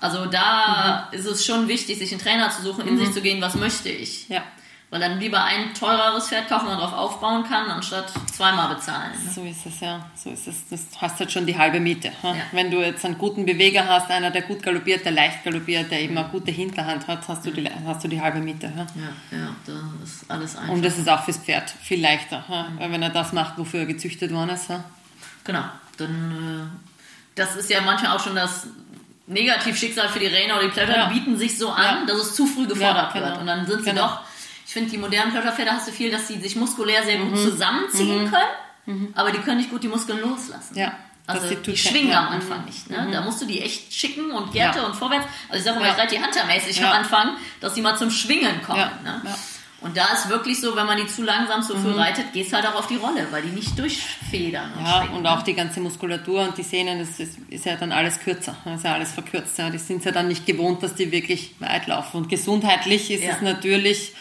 Also 0.00 0.26
da 0.26 1.08
Mhm. 1.10 1.18
ist 1.18 1.24
es 1.26 1.44
schon 1.46 1.66
wichtig, 1.68 1.98
sich 1.98 2.10
einen 2.12 2.20
Trainer 2.20 2.50
zu 2.50 2.62
suchen, 2.62 2.86
in 2.86 2.98
sich 2.98 3.12
zu 3.12 3.20
gehen, 3.22 3.40
was 3.40 3.54
möchte 3.54 3.88
ich. 3.88 4.28
Ja. 4.28 4.42
Weil 4.90 5.00
dann 5.00 5.18
lieber 5.18 5.42
ein 5.42 5.74
teureres 5.74 6.28
Pferd 6.28 6.48
kaufen, 6.48 6.66
man 6.66 6.78
darauf 6.78 6.92
aufbauen 6.92 7.42
kann, 7.42 7.68
anstatt 7.68 8.12
zweimal 8.32 8.72
bezahlen. 8.76 9.10
Ne? 9.24 9.30
So 9.30 9.42
ist 9.42 9.66
es, 9.66 9.80
ja. 9.80 10.08
So 10.14 10.30
ist 10.30 10.46
es. 10.46 10.68
Das 10.68 10.82
hast 11.00 11.18
halt 11.18 11.32
schon 11.32 11.46
die 11.46 11.58
halbe 11.58 11.80
Miete. 11.80 12.12
Ja? 12.22 12.36
Wenn 12.52 12.70
du 12.70 12.80
jetzt 12.80 13.04
einen 13.04 13.18
guten 13.18 13.44
Beweger 13.44 13.88
hast, 13.88 14.08
einer, 14.10 14.30
der 14.30 14.42
gut 14.42 14.62
galoppiert, 14.62 15.04
der 15.04 15.12
leicht 15.12 15.42
galoppiert, 15.42 15.90
der 15.90 16.00
eben 16.00 16.16
eine 16.16 16.28
gute 16.28 16.52
Hinterhand 16.52 17.08
hat, 17.08 17.26
hast 17.26 17.44
du 17.44 17.50
die, 17.50 17.68
hast 17.84 18.04
du 18.04 18.08
die 18.08 18.20
halbe 18.20 18.38
Miete. 18.38 18.66
Ja? 18.76 18.86
Ja, 19.32 19.38
ja, 19.38 19.48
das 19.66 20.10
ist 20.12 20.30
alles 20.30 20.54
einfach. 20.56 20.72
Und 20.72 20.84
das 20.84 20.96
ist 20.98 21.08
auch 21.08 21.24
fürs 21.24 21.38
Pferd 21.38 21.70
viel 21.70 22.00
leichter. 22.00 22.44
Weil 22.78 22.92
wenn 22.92 23.02
er 23.02 23.10
das 23.10 23.32
macht, 23.32 23.58
wofür 23.58 23.80
er 23.80 23.86
gezüchtet 23.86 24.32
worden 24.32 24.50
ist. 24.50 24.68
Genau. 25.42 25.64
Dann, 25.96 26.70
äh, 26.72 26.88
das 27.34 27.56
ist 27.56 27.70
ja 27.70 27.80
manchmal 27.80 28.16
auch 28.16 28.22
schon 28.22 28.34
das 28.34 28.66
Negativschicksal 29.26 30.08
für 30.08 30.18
die 30.18 30.26
Rainer 30.26 30.54
oder 30.56 30.64
die 30.64 30.70
Pleasure, 30.70 30.96
Ja. 30.98 31.06
die 31.08 31.14
bieten 31.18 31.38
sich 31.38 31.58
so 31.58 31.70
an, 31.70 32.00
Ja. 32.00 32.04
dass 32.06 32.18
es 32.18 32.34
zu 32.34 32.46
früh 32.46 32.66
gefordert 32.66 33.12
genau. 33.12 33.26
wird. 33.26 33.38
Und 33.38 33.46
dann 33.46 33.66
sind 33.66 33.78
sie 33.84 33.90
Genau. 33.90 34.02
doch, 34.08 34.20
ich 34.66 34.72
finde, 34.72 34.90
die 34.90 34.98
modernen 34.98 35.32
Pleasure-Pferde 35.32 35.72
hast 35.72 35.88
du 35.88 35.92
viel, 35.92 36.10
dass 36.10 36.28
sie 36.28 36.38
sich 36.40 36.56
muskulär 36.56 37.02
sehr 37.04 37.18
Mhm. 37.18 37.30
gut 37.30 37.38
zusammenziehen 37.40 38.30
können, 38.30 39.12
aber 39.14 39.30
die 39.30 39.38
können 39.38 39.56
nicht 39.58 39.70
gut 39.70 39.82
die 39.82 39.88
Muskeln 39.88 40.20
loslassen. 40.20 40.76
Ja, 40.76 40.92
Also 41.26 41.48
sie 41.48 41.56
die 41.56 41.62
tut- 41.62 41.78
schwingen 41.78 42.10
ja, 42.10 42.20
am 42.20 42.26
mhm. 42.26 42.32
Anfang 42.34 42.64
nicht. 42.66 42.90
Ne? 42.90 43.08
Da 43.10 43.22
musst 43.22 43.40
du 43.40 43.46
die 43.46 43.62
echt 43.62 43.94
schicken 43.94 44.30
und 44.30 44.52
Gerte 44.52 44.80
Ja. 44.80 44.84
und 44.86 44.94
vorwärts. 44.94 45.26
Also 45.48 45.58
ich 45.60 45.64
sage 45.64 45.78
mal, 45.80 45.86
Ja. 45.86 45.92
ich 45.94 45.98
reite 45.98 46.16
die 46.16 46.22
huntermäßig 46.22 46.78
Ja. 46.78 46.90
am 46.90 46.98
Anfang, 46.98 47.36
dass 47.60 47.72
die 47.72 47.80
mal 47.80 47.96
zum 47.96 48.10
Schwingen 48.10 48.62
kommen. 48.62 48.78
Ja. 48.80 48.92
Ne? 49.02 49.22
Und 49.84 49.96
da 49.96 50.06
ist 50.14 50.28
wirklich 50.30 50.60
so, 50.60 50.74
wenn 50.74 50.86
man 50.86 50.96
die 50.96 51.06
zu 51.06 51.22
langsam 51.22 51.62
zu 51.62 51.76
früh 51.76 51.92
reitet, 51.92 52.32
gehst 52.32 52.52
halt 52.52 52.66
auch 52.66 52.74
auf 52.74 52.86
die 52.86 52.96
Rolle, 52.96 53.26
weil 53.30 53.42
die 53.42 53.50
nicht 53.50 53.78
durchfedern. 53.78 54.72
Und 54.78 54.84
Ja, 54.84 55.02
schwingen, 55.02 55.16
und 55.18 55.26
auch 55.26 55.42
die 55.42 55.54
ganze 55.54 55.78
Muskulatur 55.80 56.40
und 56.42 56.56
die 56.58 56.62
Sehnen, 56.62 56.98
das 56.98 57.20
ist, 57.20 57.38
ist 57.48 57.64
ja 57.66 57.76
dann 57.76 57.92
alles 57.92 58.18
kürzer, 58.18 58.56
das 58.64 58.76
ist 58.78 58.84
ja 58.84 58.94
alles 58.94 59.12
verkürzt. 59.12 59.58
Ja. 59.58 59.70
Die 59.70 59.78
sind 59.78 60.04
ja 60.04 60.10
dann 60.10 60.28
nicht 60.28 60.46
gewohnt, 60.46 60.82
dass 60.82 60.94
die 60.94 61.12
wirklich 61.12 61.54
weit 61.60 61.86
laufen. 61.86 62.16
Und 62.16 62.28
gesundheitlich 62.28 63.10
ist 63.10 63.22
Ja. 63.22 63.32
es 63.34 63.42
natürlich 63.42 64.12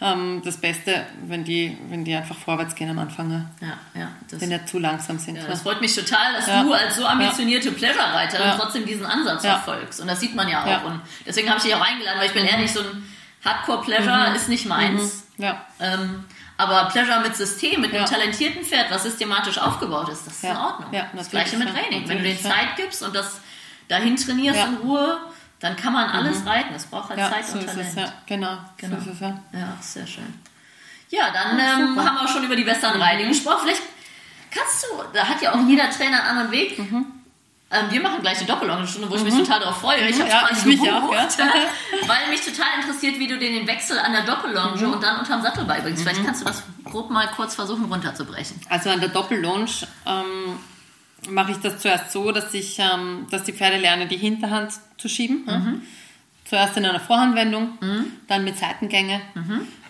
ähm, 0.00 0.42
das 0.44 0.56
Beste, 0.56 1.06
wenn 1.28 1.44
die, 1.44 1.78
wenn 1.88 2.04
die 2.04 2.14
einfach 2.16 2.36
vorwärts 2.36 2.74
gehen 2.74 2.90
am 2.90 2.98
Anfang, 2.98 3.30
ja. 3.60 3.68
Ja. 3.98 4.08
Das, 4.28 4.40
wenn 4.40 4.50
die 4.50 4.56
nicht 4.56 4.68
zu 4.68 4.80
langsam 4.80 5.18
sind. 5.20 5.36
ja, 5.36 5.46
das 5.46 5.62
freut 5.62 5.80
mich 5.80 5.94
total, 5.94 6.32
dass 6.34 6.48
Ja. 6.48 6.62
du 6.64 6.72
als 6.72 6.96
so 6.96 7.06
ambitionierte 7.06 7.70
Pleasure-Reiter 7.70 8.44
Ja. 8.44 8.56
trotzdem 8.56 8.84
diesen 8.84 9.06
Ansatz 9.06 9.42
verfolgst. 9.42 10.00
Und 10.00 10.08
das 10.08 10.18
sieht 10.18 10.34
man 10.34 10.48
ja 10.48 10.64
auch. 10.64 10.80
Mhm. 10.80 10.86
Und 10.96 11.00
deswegen 11.24 11.48
habe 11.48 11.58
ich 11.58 11.64
dich 11.64 11.74
auch 11.76 11.80
eingeladen, 11.80 12.18
weil 12.18 12.26
ich 12.26 12.34
bin 12.34 12.44
ehrlich 12.44 12.72
so 12.72 12.80
ein 12.80 13.13
Hardcore 13.44 13.82
Pleasure 13.82 14.34
ist 14.34 14.48
nicht 14.48 14.66
meins. 14.66 15.24
Ja. 15.36 15.64
Ähm, 15.80 16.24
aber 16.56 16.84
Pleasure 16.88 17.20
mit 17.20 17.34
System, 17.36 17.80
mit 17.80 17.90
einem 17.92 18.02
Ja. 18.04 18.08
talentierten 18.08 18.62
Pferd, 18.64 18.90
was 18.90 19.02
systematisch 19.02 19.58
aufgebaut 19.58 20.08
ist, 20.08 20.26
das 20.26 20.34
ist 20.34 20.42
Ja. 20.44 20.50
in 20.52 20.56
Ordnung. 20.56 20.92
Ja, 20.94 21.06
das 21.12 21.28
gleiche 21.30 21.56
mit. 21.56 21.68
Training. 21.68 22.08
Wenn 22.08 22.18
du 22.18 22.24
den. 22.24 22.38
Zeit 22.40 22.76
gibst 22.76 23.02
und 23.02 23.14
das 23.14 23.40
dahin 23.88 24.16
trainierst. 24.16 24.66
Mhm. 24.68 24.74
in 24.76 24.80
Ruhe, 24.82 25.18
dann 25.60 25.76
kann 25.76 25.92
man 25.92 26.08
alles 26.10 26.46
reiten. 26.46 26.74
Es 26.74 26.86
braucht 26.86 27.08
halt 27.10 27.18
Zeit 27.20 27.46
so 27.46 27.58
und 27.58 27.66
Talent. 27.66 27.88
es, 27.88 27.94
ja. 27.96 28.12
Genau, 28.26 28.58
Genau. 28.76 29.00
so 29.00 29.10
es, 29.10 29.20
ja. 29.20 29.38
Ja, 29.52 29.76
sehr 29.80 30.06
schön. 30.06 30.40
Ja, 31.10 31.30
dann 31.32 31.58
ähm. 31.58 31.92
Mhm. 31.94 32.04
haben 32.04 32.14
wir 32.16 32.22
auch 32.22 32.28
schon 32.28 32.44
über 32.44 32.56
die 32.56 32.66
Western 32.66 33.00
Riding 33.00 33.28
gesprochen. 33.28 33.60
Vielleicht 33.64 33.82
kannst 34.50 34.84
du, 34.84 35.02
da 35.12 35.26
hat 35.28 35.42
ja 35.42 35.52
auch 35.54 35.66
jeder 35.66 35.90
Trainer 35.90 36.20
einen 36.22 36.38
anderen 36.38 36.50
Weg. 36.52 36.78
Mhm. 37.82 37.84
Ähm, 37.86 37.92
wir 37.92 38.00
machen 38.02 38.20
gleich 38.22 38.38
eine 38.38 38.46
Doppellongenstunde, 38.46 39.10
wo 39.10 39.16
ich 39.16 39.22
mich 39.24 39.34
total 39.34 39.60
darauf 39.60 39.80
freue. 39.80 40.08
Ich 40.08 40.18
habe 40.20 40.28
Ja, 40.30 40.46
quasi 40.46 40.70
ich 40.70 40.80
mich 40.80 40.92
auch, 40.92 41.02
gebucht, 41.10 41.38
ja. 41.38 41.46
weil 42.08 42.30
mich 42.30 42.40
total 42.42 42.66
interessiert, 42.80 43.18
wie 43.18 43.26
du 43.26 43.38
den, 43.38 43.54
den 43.54 43.66
Wechsel 43.66 43.98
an 43.98 44.12
der 44.12 44.22
Doppellonge 44.24 44.86
Mhm. 44.86 44.92
und 44.92 45.02
dann 45.02 45.18
unterm 45.18 45.42
Sattel 45.42 45.64
beibringst. 45.64 46.02
Vielleicht 46.02 46.24
kannst 46.24 46.42
du 46.42 46.46
das 46.46 46.62
grob 46.84 47.10
mal 47.10 47.26
kurz 47.28 47.54
versuchen 47.54 47.84
runterzubrechen. 47.86 48.60
Also 48.68 48.90
an 48.90 49.00
der 49.00 49.08
Doppellonge 49.10 49.66
ähm, 50.06 50.58
mache 51.30 51.52
ich 51.52 51.58
das 51.58 51.78
zuerst 51.78 52.12
so, 52.12 52.30
dass 52.32 52.52
ich, 52.54 52.78
ähm, 52.78 53.26
dass 53.30 53.44
die 53.44 53.52
Pferde 53.52 53.78
lernen, 53.78 54.08
die 54.08 54.16
Hinterhand 54.18 54.72
zu 54.98 55.08
schieben. 55.08 55.44
Ja? 55.46 55.62
Zuerst 56.44 56.76
in 56.76 56.84
einer 56.84 57.00
Vorhandwendung, 57.00 57.78
dann 58.28 58.44
mit 58.44 58.58
Seitengänge. 58.58 59.22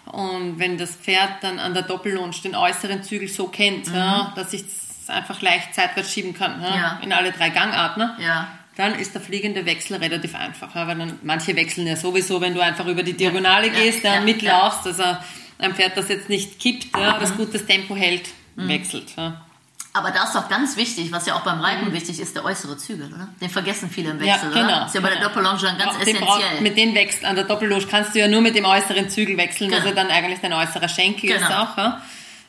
Und 0.07 0.59
wenn 0.61 0.79
das 0.79 0.95
Pferd 0.95 1.43
dann 1.43 1.59
an 1.59 1.75
der 1.75 1.83
Doppellonge 1.83 2.31
den 2.45 2.55
äußeren 2.55 3.03
Zügel 3.03 3.27
so 3.29 3.49
kennt, 3.49 3.89
ja, 3.93 4.33
dass 4.37 4.53
ich 4.53 4.65
es 5.05 5.11
einfach 5.11 5.41
leicht 5.43 5.75
seitwärts 5.75 6.13
schieben 6.13 6.35
kann, 6.35 6.61
ja, 6.63 6.75
Ja. 6.75 6.99
in 7.03 7.13
alle 7.13 7.31
drei 7.33 7.51
Gangarten, 7.51 8.01
ne, 8.01 8.17
Ja. 8.19 8.49
dann 8.77 8.95
ist 8.99 9.15
der 9.15 9.21
fliegende 9.21 9.65
Wechsel 9.67 9.97
relativ 9.99 10.35
einfach. 10.35 10.75
Ja, 10.75 10.87
weil 10.87 10.97
dann, 10.99 11.19
manche 11.23 11.55
wechseln 11.57 11.87
ja 11.87 11.97
sowieso, 11.97 12.41
wenn 12.41 12.55
du 12.55 12.61
einfach 12.61 12.87
über 12.87 13.03
die 13.03 13.13
Diagonale 13.15 13.69
Ja, 13.69 13.73
gehst 13.75 14.03
ja, 14.05 14.15
ja, 14.15 14.19
und 14.19 14.25
mitlaufst, 14.25 14.87
also 14.87 15.05
ein 15.59 15.75
Pferd, 15.75 15.97
das 15.97 16.09
jetzt 16.09 16.29
nicht 16.29 16.59
kippt, 16.59 16.97
ja, 16.97 17.19
das 17.19 17.37
gutes 17.37 17.65
Tempo 17.67 17.95
hält, 17.95 18.29
wechselt. 18.57 19.13
Ja. 19.17 19.41
Aber 19.97 20.11
da 20.11 20.25
ist 20.25 20.35
doch 20.35 20.49
ganz 20.49 20.77
wichtig, 20.77 21.13
was 21.13 21.25
ja 21.27 21.35
auch 21.37 21.43
beim 21.43 21.61
Reiten 21.61 21.93
wichtig 21.93 22.19
ist, 22.19 22.35
der 22.35 22.45
äußere 22.45 22.77
Zügel, 22.77 23.07
oder? 23.15 23.29
Den 23.41 23.49
vergessen 23.49 23.89
viele 23.89 24.11
im 24.11 24.19
Wechsel, 24.19 24.49
Ja, 24.53 24.61
genau, 24.63 24.67
oder? 24.79 24.87
Ist 24.87 24.95
ja 24.97 25.01
bei 25.01 25.09
der 25.11 25.19
genau. 25.19 25.29
Doppellonge 25.29 25.59
dann 25.63 25.79
ganz 25.79 25.93
brauch- 25.93 26.01
essentiell. 26.41 26.61
mit 26.63 26.77
den 26.77 26.95
wechseln 26.97 27.27
an 27.27 27.37
der 27.37 27.45
Doppelloge 27.45 27.87
kannst 27.87 28.13
du 28.13 28.19
ja 28.19 28.27
nur 28.27 28.41
mit 28.41 28.57
dem 28.57 28.65
äußeren 28.65 29.09
Zügel 29.09 29.37
wechseln, 29.37 29.71
Genau. 29.71 29.83
also 29.83 29.95
dann 29.95 30.09
eigentlich 30.09 30.41
dein 30.41 30.53
äußerer 30.53 30.89
Schenkel 30.89 31.31
ist 31.31 31.47
Genau. 31.47 31.63
auch. 31.63 31.77
Ja. 31.79 32.03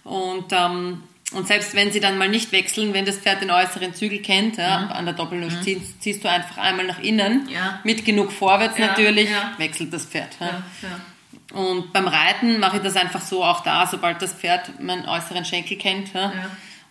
Und, 0.05 0.45
ähm, 0.51 1.03
und 1.33 1.47
selbst 1.47 1.73
wenn 1.75 1.91
sie 1.91 1.99
dann 1.99 2.17
mal 2.17 2.29
nicht 2.29 2.51
wechseln, 2.51 2.93
wenn 2.93 3.05
das 3.05 3.17
Pferd 3.17 3.41
den 3.41 3.51
äußeren 3.51 3.93
Zügel 3.93 4.21
kennt, 4.21 4.57
ja, 4.57 4.87
an 4.87 5.05
der 5.05 5.13
Doppelloge 5.15 5.59
ziehst, 5.61 6.01
ziehst 6.01 6.23
du 6.23 6.29
einfach 6.29 6.57
einmal 6.57 6.85
nach 6.85 6.99
innen, 6.99 7.43
Mhm. 7.45 7.49
Ja. 7.49 7.79
mit 7.83 8.05
genug 8.05 8.31
vorwärts 8.31 8.77
Ja, 8.77 8.87
natürlich, 8.87 9.29
wechselt 9.57 9.91
das 9.93 10.05
Pferd. 10.05 10.37
Und 11.53 11.93
beim 11.93 12.07
Reiten 12.07 12.59
mache 12.59 12.77
ich 12.77 12.83
das 12.83 12.95
einfach 12.95 13.21
so 13.21 13.43
auch 13.43 13.61
da, 13.63 13.87
sobald 13.87 14.21
das 14.21 14.33
Pferd 14.33 14.79
meinen 14.81 15.05
äußeren 15.07 15.45
Schenkel 15.45 15.77
kennt. 15.77 16.13
Mhm. 16.13 16.31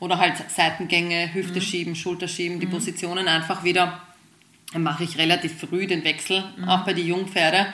Oder 0.00 0.18
halt 0.18 0.34
Seitengänge, 0.50 1.32
Hüfte 1.32 1.60
schieben, 1.60 1.94
Schulter 1.94 2.28
schieben, 2.28 2.60
die 2.60 2.66
Positionen 2.66 3.28
einfach 3.28 3.64
wieder. 3.64 4.00
Dann 4.72 4.82
mache 4.82 5.04
ich 5.04 5.18
relativ 5.18 5.60
früh 5.60 5.86
den 5.86 6.02
Wechsel, 6.04 6.44
Mhm. 6.56 6.68
auch 6.68 6.84
bei 6.84 6.92
den 6.92 7.06
Jungpferde, 7.06 7.66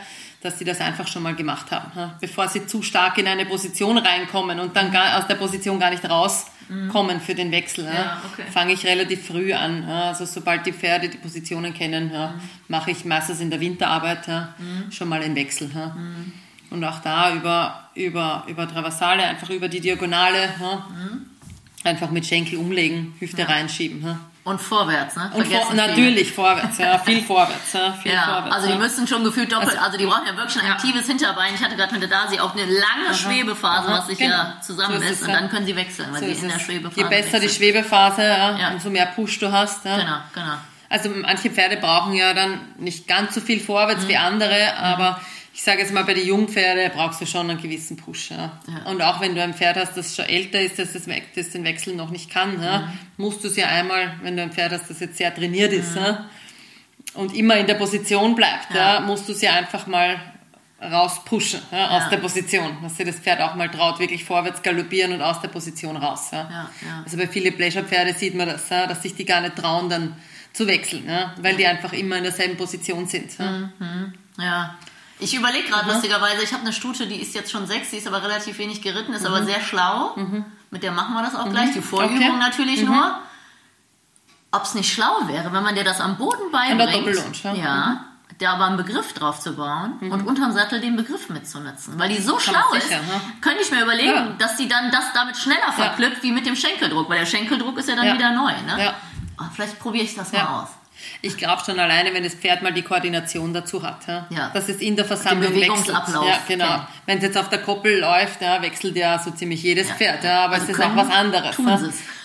dass 0.43 0.59
sie 0.59 0.65
das 0.65 0.81
einfach 0.81 1.07
schon 1.07 1.23
mal 1.23 1.35
gemacht 1.35 1.71
haben. 1.71 2.13
Bevor 2.21 2.49
sie 2.49 2.67
zu 2.67 2.83
stark 2.83 3.19
in 3.19 3.27
eine 3.27 3.45
Position 3.47 3.99
reinkommen 3.99 4.59
und 4.61 4.75
dann 4.75 4.91
gar, 4.91 5.19
aus 5.19 5.27
der 5.27 5.35
Position 5.35 5.79
gar 5.79 5.91
nicht 5.91 6.09
rauskommen 6.09 7.21
für 7.21 7.35
den 7.35 7.53
Wechsel. 7.53 7.85
Ja. 7.85 7.91
Mhm. 8.25 8.31
Okay. 8.33 8.43
Fange 8.51 8.73
ich 8.73 8.87
relativ 8.87 9.27
früh 9.27 9.53
an. 9.53 9.85
Also 9.85 10.25
sobald 10.25 10.65
die 10.65 10.73
Pferde 10.73 11.09
die 11.09 11.19
Positionen 11.19 11.75
kennen, 11.75 12.09
Mhm. 12.09 12.41
mache 12.69 12.91
ich 12.91 13.05
meistens 13.05 13.41
in 13.41 13.51
der 13.51 13.61
Winterarbeit 13.61 14.27
ja, 14.29 14.55
schon 14.91 15.09
mal 15.09 15.21
den 15.21 15.35
Wechsel. 15.35 15.71
Und 16.71 16.85
auch 16.85 17.01
da 17.01 17.35
über, 17.35 17.91
über, 17.95 18.45
über 18.47 18.67
Traversale, 18.69 19.25
einfach 19.25 19.51
über 19.51 19.69
die 19.69 19.81
Diagonale, 19.81 20.49
einfach 21.85 22.11
mit 22.11 22.25
Schenkel 22.27 22.59
umlegen, 22.59 23.15
Hüfte 23.19 23.47
reinschieben. 23.49 24.19
Ja. 24.45 24.51
Und 24.51 24.61
vorwärts, 24.61 25.17
ne? 25.17 25.31
Und 25.35 25.47
vor, 25.47 25.75
natürlich 25.75 26.33
vorwärts, 26.33 26.79
ja, 26.79 26.99
viel 27.05 27.23
vorwärts. 27.23 27.73
Ja, 27.75 27.93
viel 27.93 28.13
Ja, 28.13 28.23
vorwärts, 28.25 28.55
also 28.57 28.67
die 28.69 28.73
ja. 28.73 28.79
müssen 28.79 29.07
schon 29.07 29.23
gefühlt 29.23 29.53
doppelt, 29.53 29.79
also, 29.81 29.99
die 29.99 30.07
brauchen 30.07 30.27
ja 30.27 30.37
wirklich 30.37 30.63
ein 30.65 30.71
aktives 30.71 31.07
Hinterbein. 31.07 31.55
Ich 31.55 31.63
hatte 31.63 31.77
gerade 31.77 31.93
mit 31.93 32.03
der 32.03 32.09
Dasi 32.09 32.41
auch 32.41 32.53
eine 32.55 32.65
lange 32.65 33.15
Schwebephase, 33.15 33.89
Aha, 33.89 33.99
was 33.99 34.07
sich 34.07 34.19
genau. 34.19 34.35
ja 34.35 34.57
zusammen 34.65 34.99
So 35.01 35.05
ist 35.07 35.23
und 35.23 35.29
ja. 35.29 35.41
dann 35.41 35.51
können 35.51 35.67
sie 35.67 35.77
wechseln, 35.77 36.09
weil 36.13 36.21
So 36.21 36.27
sie 36.27 36.33
ist 36.33 36.43
in 36.43 36.49
der. 36.49 36.59
Schwebephase 36.59 37.01
Je 37.01 37.05
besser 37.09 37.39
die 37.39 37.45
wechseln. 37.47 37.51
Schwebephase, 37.51 38.23
ja, 38.23 38.59
Ja. 38.59 38.69
umso 38.71 38.89
mehr 38.91 39.07
Push 39.07 39.39
du 39.41 39.53
hast. 39.53 39.85
Ja. 39.85 39.99
Genau, 39.99 40.17
genau. 40.35 40.55
Also 40.89 41.11
manche 41.11 41.51
Pferde 41.51 41.77
brauchen 41.77 42.15
ja 42.15 42.35
dann 42.35 42.61
nicht 42.79 43.07
ganz 43.07 43.35
so 43.35 43.41
viel 43.41 43.61
vorwärts 43.61 44.05
Mhm. 44.05 44.09
wie 44.09 44.17
andere, 44.17 44.77
aber 44.77 45.21
ich 45.61 45.65
sage 45.67 45.81
jetzt 45.83 45.93
mal, 45.93 46.05
bei 46.05 46.15
den 46.15 46.27
Jungpferde 46.27 46.91
brauchst 46.95 47.21
du 47.21 47.27
schon 47.27 47.51
einen 47.51 47.61
gewissen 47.61 47.95
Push. 47.99 48.31
Ja. 48.31 48.59
Ja. 48.67 48.91
Und 48.91 49.03
auch 49.03 49.21
wenn 49.21 49.35
du 49.35 49.43
ein 49.43 49.53
Pferd 49.53 49.77
hast, 49.77 49.95
das 49.95 50.17
schon 50.17 50.25
älter 50.25 50.59
ist, 50.59 50.79
das, 50.79 50.95
das, 50.95 51.03
das 51.35 51.51
den 51.51 51.65
Wechsel 51.65 51.95
noch 51.95 52.09
nicht 52.09 52.31
kann, 52.31 52.63
ja, 52.63 52.79
Mhm. 52.79 52.99
musst 53.19 53.45
du 53.45 53.49
es 53.49 53.57
ja 53.57 53.67
einmal, 53.67 54.15
wenn 54.23 54.39
du 54.39 54.43
ein 54.43 54.53
Pferd 54.53 54.73
hast, 54.73 54.89
das 54.89 55.01
jetzt 55.01 55.19
sehr 55.19 55.35
trainiert 55.35 55.75
ist 55.75 55.95
ja, 55.97 56.31
und 57.13 57.37
immer 57.37 57.59
in 57.59 57.67
der 57.67 57.75
Position 57.75 58.35
bleibt, 58.35 58.75
ja. 58.75 59.01
Musst 59.01 59.29
du 59.29 59.33
es 59.33 59.43
ja 59.43 59.53
einfach 59.53 59.87
mal 59.87 60.19
rauspushen 60.81 61.61
ja, 61.73 61.91
aus 61.91 62.09
der 62.09 62.17
Position, 62.17 62.79
dass 62.83 62.97
sich 62.97 63.05
das 63.05 63.17
Pferd 63.17 63.43
auch 63.43 63.55
mal 63.55 63.69
traut, 63.69 63.99
wirklich 63.99 64.25
vorwärts 64.25 64.63
galoppieren 64.63 65.13
und 65.13 65.21
aus 65.21 65.43
der 65.43 65.49
Position 65.49 65.95
raus. 65.99 66.31
Also 67.05 67.19
bei 67.19 67.27
vielen 67.27 67.55
Pleasure-Pferde 67.55 68.15
sieht 68.15 68.35
man 68.35 68.49
das, 68.49 68.67
dass 68.69 69.03
sich 69.03 69.15
die 69.15 69.27
gar 69.27 69.43
nicht 69.43 69.57
trauen, 69.57 69.91
dann 69.91 70.17
zu 70.55 70.67
wechseln, 70.67 71.07
weil 71.43 71.57
die 71.57 71.67
einfach 71.67 71.93
immer 71.93 72.17
in 72.17 72.23
derselben 72.23 72.57
Position 72.57 73.07
sind. 73.07 73.39
Mhm. 73.39 74.15
Ja. 74.39 74.79
Ich 75.21 75.35
überlege 75.35 75.69
gerade 75.69 75.91
lustigerweise, 75.93 76.43
ich 76.43 76.53
habe 76.53 76.63
eine 76.63 76.73
Stute, 76.73 77.07
die 77.07 77.17
ist 77.21 77.35
jetzt 77.35 77.51
schon 77.51 77.67
sechs, 77.67 77.91
die 77.91 77.97
ist 77.99 78.07
aber 78.07 78.23
relativ 78.23 78.59
wenig 78.59 78.81
geritten, 78.83 79.13
ist 79.13 79.27
aber 79.27 79.43
sehr 79.45 79.61
schlau. 79.61 80.15
Mit 80.71 80.83
der 80.83 80.93
machen 80.93 81.15
wir 81.15 81.23
das 81.23 81.35
auch 81.35 81.49
gleich. 81.49 81.73
Die 81.73 81.83
Vorübung 81.83 82.15
Mhm. 82.17 82.23
Okay. 82.23 82.33
Mhm. 82.33 82.39
natürlich 82.39 82.83
nur. 82.83 83.19
Ob 84.53 84.65
es 84.65 84.75
nicht 84.75 84.93
schlau 84.93 85.29
wäre, 85.29 85.53
wenn 85.53 85.63
man 85.63 85.75
dir 85.77 85.85
das 85.85 86.01
am 86.01 86.17
Boden 86.17 86.51
beibringt, 86.51 87.45
ja. 87.45 87.55
ja, 87.55 88.05
da 88.39 88.55
aber 88.55 88.65
einen 88.67 88.77
Begriff 88.79 89.13
drauf 89.13 89.39
zu 89.39 89.53
bauen 89.55 89.99
und 90.01 90.27
unterm 90.27 90.51
Sattel 90.53 90.81
den 90.81 90.97
Begriff 90.97 91.29
mitzunutzen. 91.29 91.97
Weil 92.01 92.09
die 92.09 92.21
so 92.21 92.33
man 92.33 92.41
schlau 92.41 92.73
ist, 92.75 92.89
sicher, 92.89 92.97
ja. 93.01 93.21
könnte 93.43 93.61
ich 93.63 93.71
mir 93.71 93.83
überlegen, 93.83 94.11
Ja. 94.13 94.35
dass 94.39 94.57
die 94.57 94.67
dann 94.67 94.91
das 94.91 95.13
damit 95.15 95.37
schneller 95.37 95.71
verknüpft 95.73 96.23
wie 96.25 96.33
mit 96.33 96.47
dem 96.47 96.57
Schenkeldruck, 96.57 97.09
weil 97.09 97.21
der 97.21 97.27
Schenkeldruck 97.27 97.79
ist 97.79 97.89
ja 97.89 97.95
dann 97.95 98.07
Ja. 98.07 98.15
wieder 98.15 98.33
neu. 98.33 98.51
Ne? 98.67 98.85
Ja. 98.87 98.95
Oh, 99.41 99.45
vielleicht 99.55 99.79
probiere 99.79 100.05
ich 100.05 100.15
das 100.17 100.33
Ja. 100.33 100.45
mal 100.45 100.63
aus. 100.63 100.69
Ich 101.23 101.37
glaube 101.37 101.63
schon 101.65 101.79
alleine, 101.79 102.13
wenn 102.15 102.23
das 102.25 102.35
Pferd 102.35 102.63
mal 102.63 102.73
die 102.73 102.83
Koordination 102.83 103.53
dazu 103.53 103.83
hat, 103.83 104.07
ja, 104.07 104.27
Ja. 104.31 104.51
dass 104.55 104.69
es 104.69 104.77
in 104.79 104.97
der 104.97 105.05
Versammlung 105.05 105.55
wechselt. 105.55 105.89
Ja, 105.97 106.39
genau. 106.49 106.67
kennt. 106.69 106.83
Wenn 107.07 107.19
es 107.19 107.25
jetzt 107.25 107.37
auf 107.39 107.49
der 107.49 107.61
Koppel 107.63 107.99
läuft, 108.01 108.41
ja, 108.43 108.61
wechselt 108.63 108.97
ja 108.97 109.19
so 109.19 109.31
ziemlich 109.31 109.63
jedes 109.63 109.89
Ja. 109.89 109.95
Pferd, 109.95 110.25
ja, 110.25 110.45
aber 110.45 110.55
Also 110.55 110.67
es 110.73 110.79
ist 110.79 110.85
auch 110.85 110.97
was 110.97 111.11
anderes. 111.11 111.57
ja. 111.59 111.79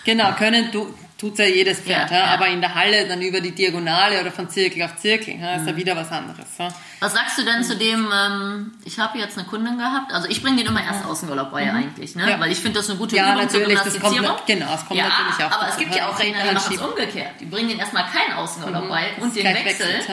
Genau, 0.06 0.32
können 0.34 0.72
tu, 0.72 0.88
tut's 1.28 1.40
ja 1.40 1.46
jedes 1.46 1.80
Pferd, 1.80 2.12
Ja, 2.12 2.18
ja, 2.18 2.26
aber 2.34 2.48
in 2.48 2.62
der 2.62 2.74
Halle 2.76 3.08
dann 3.08 3.22
über 3.22 3.42
die 3.42 3.52
Diagonale 3.54 4.22
oder 4.22 4.32
von 4.32 4.50
Zirkel 4.50 4.84
auf 4.84 4.96
Zirkel, 4.98 5.40
ja, 5.40 5.56
ist 5.56 5.68
ja 5.68 5.76
wieder 5.76 5.96
was 5.96 6.12
anderes. 6.12 6.46
Was 7.00 7.14
sagst 7.14 7.38
du 7.38 7.44
denn 7.44 7.64
zu 7.64 7.76
dem, 7.76 8.08
ähm, 8.14 8.72
ich 8.86 9.00
habe 9.00 9.18
jetzt 9.18 9.38
eine 9.38 9.48
Kundin 9.48 9.78
gehabt, 9.78 10.14
also 10.14 10.28
ich 10.30 10.42
bringe 10.42 10.58
den 10.58 10.68
immer 10.68 10.84
erst 10.84 11.04
Außengalopp 11.06 11.52
bei 11.52 11.72
eigentlich, 11.72 12.16
ne? 12.16 12.36
Weil 12.40 12.52
ich 12.52 12.60
finde 12.60 12.80
das 12.80 12.90
eine 12.90 12.98
gute 13.00 13.16
Ja, 13.16 13.34
Übung 13.34 13.50
zur 13.50 13.60
natürlich, 13.62 13.80
das 13.82 14.00
kommt 14.00 14.16
Gymnastizierung. 14.16 14.60
genau, 14.60 14.74
es 14.76 14.86
kommt 14.86 15.00
natürlich 15.00 15.44
auch 15.44 15.52
aber 15.60 15.70
es 15.70 15.78
gibt 15.78 15.96
ja 15.96 16.08
auch 16.10 16.16
Trainer, 16.18 16.38
die 16.48 16.54
machen 16.54 16.76
es 16.76 16.82
umgekehrt. 16.82 17.32
Die 17.40 17.46
bringen 17.46 17.70
den 17.70 17.80
erstmal 17.80 18.06
keinen 18.06 18.34
Außengalopp 18.38 18.88
bei 18.90 19.12
und 19.20 19.36
den 19.36 19.42
Gleich 19.42 19.66
wechselt. 19.66 20.08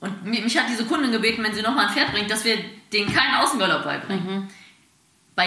Und 0.00 0.24
mi- 0.24 0.40
mich 0.40 0.56
hat 0.56 0.64
diese 0.68 0.84
Kundin 0.86 1.12
gebeten, 1.12 1.44
wenn 1.44 1.54
sie 1.54 1.62
nochmal 1.62 1.86
ein 1.86 1.92
Pferd 1.92 2.12
bringt, 2.12 2.30
dass 2.30 2.44
wir 2.44 2.56
den 2.92 3.06
keinen 3.14 3.34
Außengalopp 3.36 3.84
beibringen. 3.84 4.48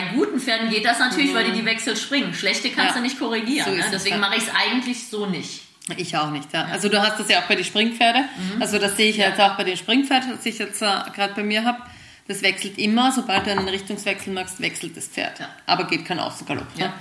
Mhm. 0.01 0.09
Bei 0.09 0.15
guten 0.15 0.39
Pferden 0.39 0.69
geht 0.69 0.85
das 0.85 0.99
natürlich, 0.99 1.33
weil 1.33 1.45
die 1.45 1.51
die 1.51 1.65
Wechsel 1.65 1.95
springen. 1.95 2.33
Schlechte 2.33 2.69
kannst 2.69 2.91
Ja. 2.91 2.97
du 2.97 3.01
nicht 3.01 3.19
korrigieren. 3.19 3.65
So 3.69 3.75
ne? 3.75 3.85
Deswegen 3.91 4.19
mache 4.19 4.35
ich 4.35 4.43
es 4.43 4.49
eigentlich 4.49 5.07
so 5.07 5.25
nicht. 5.25 5.61
Ich 5.97 6.15
auch 6.15 6.29
nicht, 6.31 6.53
ja. 6.53 6.65
Also 6.71 6.87
du 6.87 7.01
hast 7.01 7.19
das 7.19 7.27
ja 7.29 7.39
auch 7.39 7.47
bei 7.47 7.55
den 7.55 7.65
Springpferde. 7.65 8.19
Mhm. 8.19 8.61
Also 8.61 8.79
das 8.79 8.95
sehe 8.95 9.09
ich 9.09 9.17
ja. 9.17 9.29
jetzt 9.29 9.39
auch 9.41 9.57
bei 9.57 9.65
den 9.65 9.75
Springpferden, 9.75 10.31
das 10.31 10.45
ich 10.45 10.57
jetzt 10.57 10.81
äh, 10.81 10.85
gerade 11.13 11.33
bei 11.35 11.43
mir 11.43 11.65
habe. 11.65 11.79
Das 12.27 12.41
wechselt 12.41 12.77
immer, 12.77 13.11
sobald 13.11 13.45
du 13.45 13.51
einen 13.51 13.67
Richtungswechsel 13.67 14.31
machst, 14.31 14.61
wechselt 14.61 14.95
das 14.95 15.07
Pferd. 15.07 15.39
Ja. 15.39 15.49
Aber 15.65 15.85
geht 15.85 16.05
kein 16.05 16.19
Außengalopp. 16.19 16.67
Ja. 16.77 16.93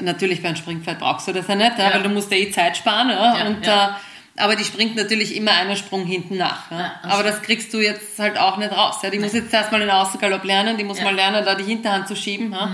Natürlich 0.00 0.40
bei 0.40 0.48
einem 0.48 0.56
Springpferd 0.56 1.00
brauchst 1.00 1.26
du 1.26 1.32
das 1.32 1.48
ja 1.48 1.56
nicht, 1.56 1.76
weil 1.76 2.02
du 2.04 2.08
musst 2.08 2.30
ja 2.30 2.36
eh 2.36 2.50
Zeit 2.52 2.76
sparen. 2.76 3.10
Und. 3.10 3.66
Äh, 3.66 3.88
aber 4.38 4.56
die 4.56 4.64
springt 4.64 4.96
natürlich 4.96 5.36
immer 5.36 5.52
einen 5.52 5.76
Sprung 5.76 6.04
hinten 6.04 6.36
nach. 6.36 6.70
Ja. 6.70 6.78
Ja, 6.78 7.00
aber 7.02 7.22
das 7.22 7.42
kriegst 7.42 7.72
du 7.74 7.80
jetzt 7.80 8.18
halt 8.18 8.38
auch 8.38 8.56
nicht 8.56 8.72
raus. 8.72 8.96
Ja. 9.02 9.10
Die 9.10 9.18
muss 9.18 9.32
jetzt 9.32 9.52
erstmal 9.52 9.80
den 9.80 9.90
Außengalopp 9.90 10.44
lernen, 10.44 10.76
die 10.76 10.84
muss 10.84 11.00
mal 11.00 11.14
lernen, 11.14 11.44
da 11.44 11.54
die 11.54 11.64
Hinterhand 11.64 12.08
zu 12.08 12.16
schieben. 12.16 12.52
Ja. 12.52 12.70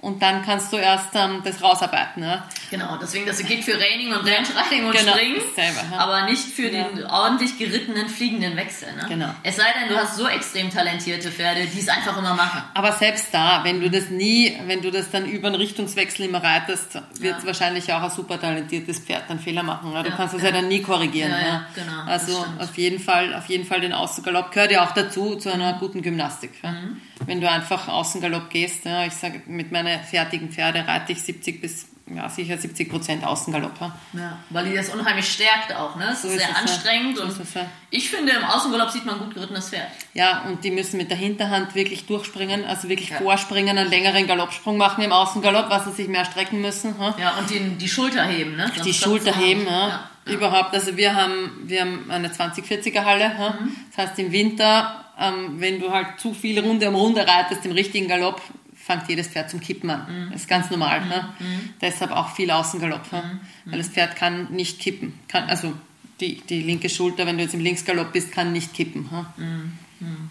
Und 0.00 0.22
dann 0.22 0.44
kannst 0.44 0.72
du 0.72 0.76
erst 0.76 1.08
ähm, 1.14 1.42
das 1.44 1.62
rausarbeiten. 1.62 2.22
Ja? 2.22 2.44
Genau, 2.70 2.96
deswegen 3.00 3.26
das 3.26 3.38
geht 3.44 3.64
für 3.64 3.74
Raining 3.78 4.08
und 4.12 4.26
Ranch 4.26 4.48
Riding 4.70 4.86
und 4.86 4.96
Genau, 4.96 5.12
Springen, 5.12 5.40
selber, 5.54 5.80
ja. 5.92 5.98
aber 5.98 6.22
nicht 6.24 6.42
für 6.44 6.68
Ja. 6.70 6.84
den 6.84 7.04
ordentlich 7.06 7.58
gerittenen 7.58 8.08
fliegenden 8.08 8.56
Wechsel. 8.56 8.88
Ne? 8.96 9.04
Genau. 9.08 9.28
Es 9.42 9.56
sei 9.56 9.64
denn, 9.78 9.88
du 9.88 9.96
hast 9.96 10.16
so 10.16 10.26
extrem 10.28 10.70
talentierte 10.70 11.30
Pferde, 11.30 11.66
die 11.66 11.78
es 11.80 11.88
einfach 11.88 12.16
immer 12.16 12.34
machen. 12.34 12.62
Aber 12.74 12.92
selbst 12.92 13.28
da, 13.32 13.62
wenn 13.64 13.80
du 13.80 13.90
das 13.90 14.08
nie, 14.10 14.56
wenn 14.66 14.80
du 14.82 14.90
das 14.90 15.10
dann 15.10 15.26
über 15.26 15.48
einen 15.48 15.56
Richtungswechsel 15.56 16.26
immer 16.26 16.42
reitest, 16.42 16.94
wird 17.20 17.40
Ja. 17.40 17.46
wahrscheinlich 17.46 17.92
auch 17.92 18.02
ein 18.02 18.10
super 18.10 18.40
talentiertes 18.40 19.00
Pferd 19.00 19.24
dann 19.28 19.38
Fehler 19.38 19.62
machen. 19.62 19.92
Ja? 19.92 20.02
Du 20.02 20.10
kannst 20.10 20.34
das 20.34 20.42
ja. 20.42 20.48
ja 20.48 20.54
dann 20.54 20.68
nie 20.68 20.80
korrigieren. 20.82 21.30
Ja, 21.32 21.38
ja. 21.46 21.66
genau, 21.74 22.02
Also 22.10 22.46
auf 22.58 22.76
jeden 22.78 22.98
Fall, 23.00 23.34
auf 23.34 23.46
jeden 23.46 23.66
Fall 23.66 23.80
den 23.80 23.92
Außengalopp 23.92 24.52
gehört 24.52 24.70
ja 24.72 24.84
auch 24.86 24.92
dazu 24.92 25.36
zu 25.36 25.52
einer 25.52 25.74
guten 25.74 26.02
Gymnastik. 26.02 26.52
Mhm. 26.62 27.00
Wenn 27.26 27.40
du 27.42 27.50
einfach 27.50 27.86
Außengalopp 27.88 28.48
gehst, 28.48 28.86
ja, 28.86 29.04
ich 29.04 29.12
sage, 29.12 29.42
mit 29.46 29.72
meinen 29.90 30.04
fertigen 30.04 30.50
Pferde 30.50 30.86
reite 30.86 31.12
ich 31.12 31.22
70 31.22 31.60
bis 31.60 31.86
ja, 32.14 32.28
sicher 32.28 32.58
70 32.58 32.90
Prozent 32.90 33.24
Außengalopp. 33.24 33.80
Ja? 33.80 33.96
Ja, 34.14 34.38
weil 34.50 34.68
die 34.68 34.74
das 34.74 34.88
unheimlich 34.90 35.30
stärkt 35.30 35.74
auch. 35.74 35.96
Ne? 35.96 36.08
Es 36.12 36.22
So 36.22 36.28
ist 36.28 36.38
sehr 36.38 36.48
es, 36.48 36.54
ja. 36.54 36.60
anstrengend 36.60 37.16
So 37.16 37.22
und 37.24 37.40
es, 37.40 37.54
ja. 37.54 37.66
ich 37.90 38.10
finde, 38.10 38.32
im 38.32 38.44
Außengalopp 38.44 38.90
sieht 38.90 39.06
man 39.06 39.18
gut 39.18 39.34
gerittenes 39.34 39.68
Pferd. 39.68 39.88
Ja, 40.14 40.42
und 40.48 40.64
die 40.64 40.70
müssen 40.70 40.96
mit 40.96 41.10
der 41.10 41.16
Hinterhand 41.16 41.74
wirklich 41.74 42.06
durchspringen, 42.06 42.64
also 42.64 42.88
wirklich 42.88 43.10
Ja. 43.10 43.18
vorspringen, 43.18 43.78
einen 43.78 43.90
längeren 43.90 44.26
Galoppsprung 44.26 44.76
machen 44.76 45.04
im 45.04 45.12
Außengalopp, 45.12 45.70
was 45.70 45.84
sie 45.84 45.92
sich 45.92 46.08
mehr 46.08 46.24
strecken 46.24 46.60
müssen. 46.60 46.94
Ja? 46.98 47.14
Ja, 47.18 47.38
und 47.38 47.48
die, 47.50 47.60
die 47.76 47.88
Schulter 47.88 48.24
heben. 48.24 48.56
Ne? 48.56 48.66
Sonst 48.74 48.84
die 48.84 48.94
Schulter 48.94 49.36
heben, 49.36 49.66
ja. 49.66 49.88
Ja. 49.88 50.10
Überhaupt, 50.26 50.74
also 50.74 50.96
wir 50.96 51.14
haben, 51.14 51.62
wir 51.64 51.80
haben 51.80 52.10
eine 52.10 52.28
2040er 52.28 53.04
Halle. 53.04 53.32
Ja. 53.38 53.56
Mhm. 53.58 53.76
Das 53.94 54.08
heißt, 54.08 54.18
im 54.18 54.32
Winter, 54.32 55.04
ähm, 55.18 55.60
wenn 55.60 55.80
du 55.80 55.90
halt 55.90 56.18
zu 56.18 56.34
viel 56.34 56.58
Runde 56.60 56.88
um 56.88 56.94
Runde 56.94 57.26
reitest 57.26 57.64
im 57.64 57.72
richtigen 57.72 58.08
Galopp, 58.08 58.40
fängt 58.82 59.08
jedes 59.08 59.28
Pferd 59.28 59.50
zum 59.50 59.60
Kippen 59.60 59.90
an. 59.90 60.06
Mhm. 60.08 60.32
Das 60.32 60.42
ist 60.42 60.48
ganz 60.48 60.70
normal. 60.70 61.02
Ja. 61.08 61.34
Deshalb 61.80 62.12
auch 62.12 62.30
viel 62.34 62.50
Außengalopp. 62.50 63.12
Ja. 63.12 63.22
Mhm. 63.22 63.40
Weil 63.66 63.78
das 63.78 63.88
Pferd 63.88 64.16
kann 64.16 64.50
nicht 64.50 64.80
kippen. 64.80 65.18
Kann, 65.28 65.48
also 65.48 65.74
die, 66.20 66.40
die 66.40 66.62
linke 66.62 66.88
Schulter, 66.88 67.26
wenn 67.26 67.36
du 67.36 67.42
jetzt 67.42 67.54
im 67.54 67.60
Linksgalopp 67.60 68.12
bist, 68.12 68.32
kann 68.32 68.52
nicht 68.52 68.74
kippen. 68.74 69.08
Ja. 69.10 69.26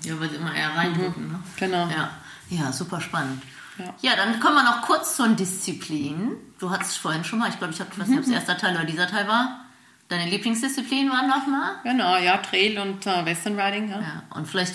Ja, 0.03 0.19
weil 0.19 0.29
sie 0.29 0.35
immer 0.37 0.53
eher 0.53 0.75
reindrücken. 0.75 1.31
Ne? 1.31 1.39
Genau. 1.57 1.87
Ja. 1.89 2.11
ja, 2.49 2.71
super 2.71 2.99
spannend. 2.99 3.43
Ja. 3.77 3.93
Ja. 4.01 4.15
dann 4.15 4.39
kommen 4.39 4.55
wir 4.55 4.63
noch 4.63 4.81
kurz 4.81 5.15
zur 5.15 5.27
Disziplin. 5.29 6.31
Du 6.59 6.69
hattest 6.69 6.97
vorhin 6.97 7.23
schon 7.23 7.39
mal, 7.39 7.49
ich 7.49 7.57
glaube, 7.57 7.73
ich 7.73 7.79
habe, 7.79 7.91
weiß 7.95 8.07
nicht, 8.07 8.17
ob 8.17 8.25
es 8.25 8.31
erster 8.31 8.57
Teil 8.57 8.75
oder 8.75 8.85
dieser 8.85 9.07
Teil 9.07 9.27
war. 9.27 9.65
Deine 10.07 10.27
Lieblingsdisziplin 10.29 11.09
waren 11.11 11.27
nochmal? 11.27 11.75
Genau, 11.83 12.17
ja, 12.17 12.37
Trail 12.37 12.79
und 12.79 13.05
äh, 13.05 13.25
Western 13.25 13.59
Riding. 13.59 13.89
Ja. 13.89 14.01
Ja, 14.01 14.23
und 14.31 14.47
vielleicht, 14.47 14.73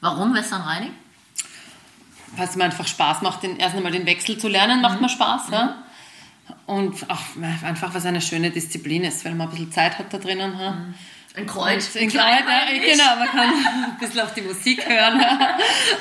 warum 0.00 0.34
Western 0.34 0.62
Riding? 0.62 0.92
Weil 2.36 2.48
es 2.48 2.56
mir 2.56 2.64
einfach 2.64 2.86
Spaß 2.86 3.22
macht, 3.22 3.42
den, 3.42 3.56
erst 3.56 3.74
einmal 3.76 3.92
den 3.92 4.06
Wechsel 4.06 4.38
zu 4.38 4.48
lernen, 4.48 4.76
Mhm. 4.76 4.82
macht 4.82 5.00
mir 5.00 5.08
Spaß. 5.08 5.42
Ja? 5.52 5.82
Und 6.66 7.08
auch 7.10 7.20
einfach, 7.64 7.94
was 7.94 8.06
eine 8.06 8.20
schöne 8.20 8.50
Disziplin 8.50 9.04
ist, 9.04 9.24
weil 9.24 9.34
man 9.34 9.48
ein 9.48 9.50
bisschen 9.50 9.72
Zeit 9.72 9.98
hat 9.98 10.12
da 10.12 10.18
drinnen. 10.18 10.58
Ja? 10.58 10.76
Ein 11.36 11.46
Kreuz. 11.46 11.94
Und 11.94 12.00
in 12.00 12.08
klein 12.08 12.44
Kleid, 12.44 12.72
ja, 12.72 12.92
genau, 12.92 13.16
man 13.18 13.28
kann 13.28 13.50
ein 13.50 13.98
bisschen 14.00 14.20
auf 14.20 14.32
die 14.32 14.40
Musik 14.40 14.88
hören. 14.88 15.20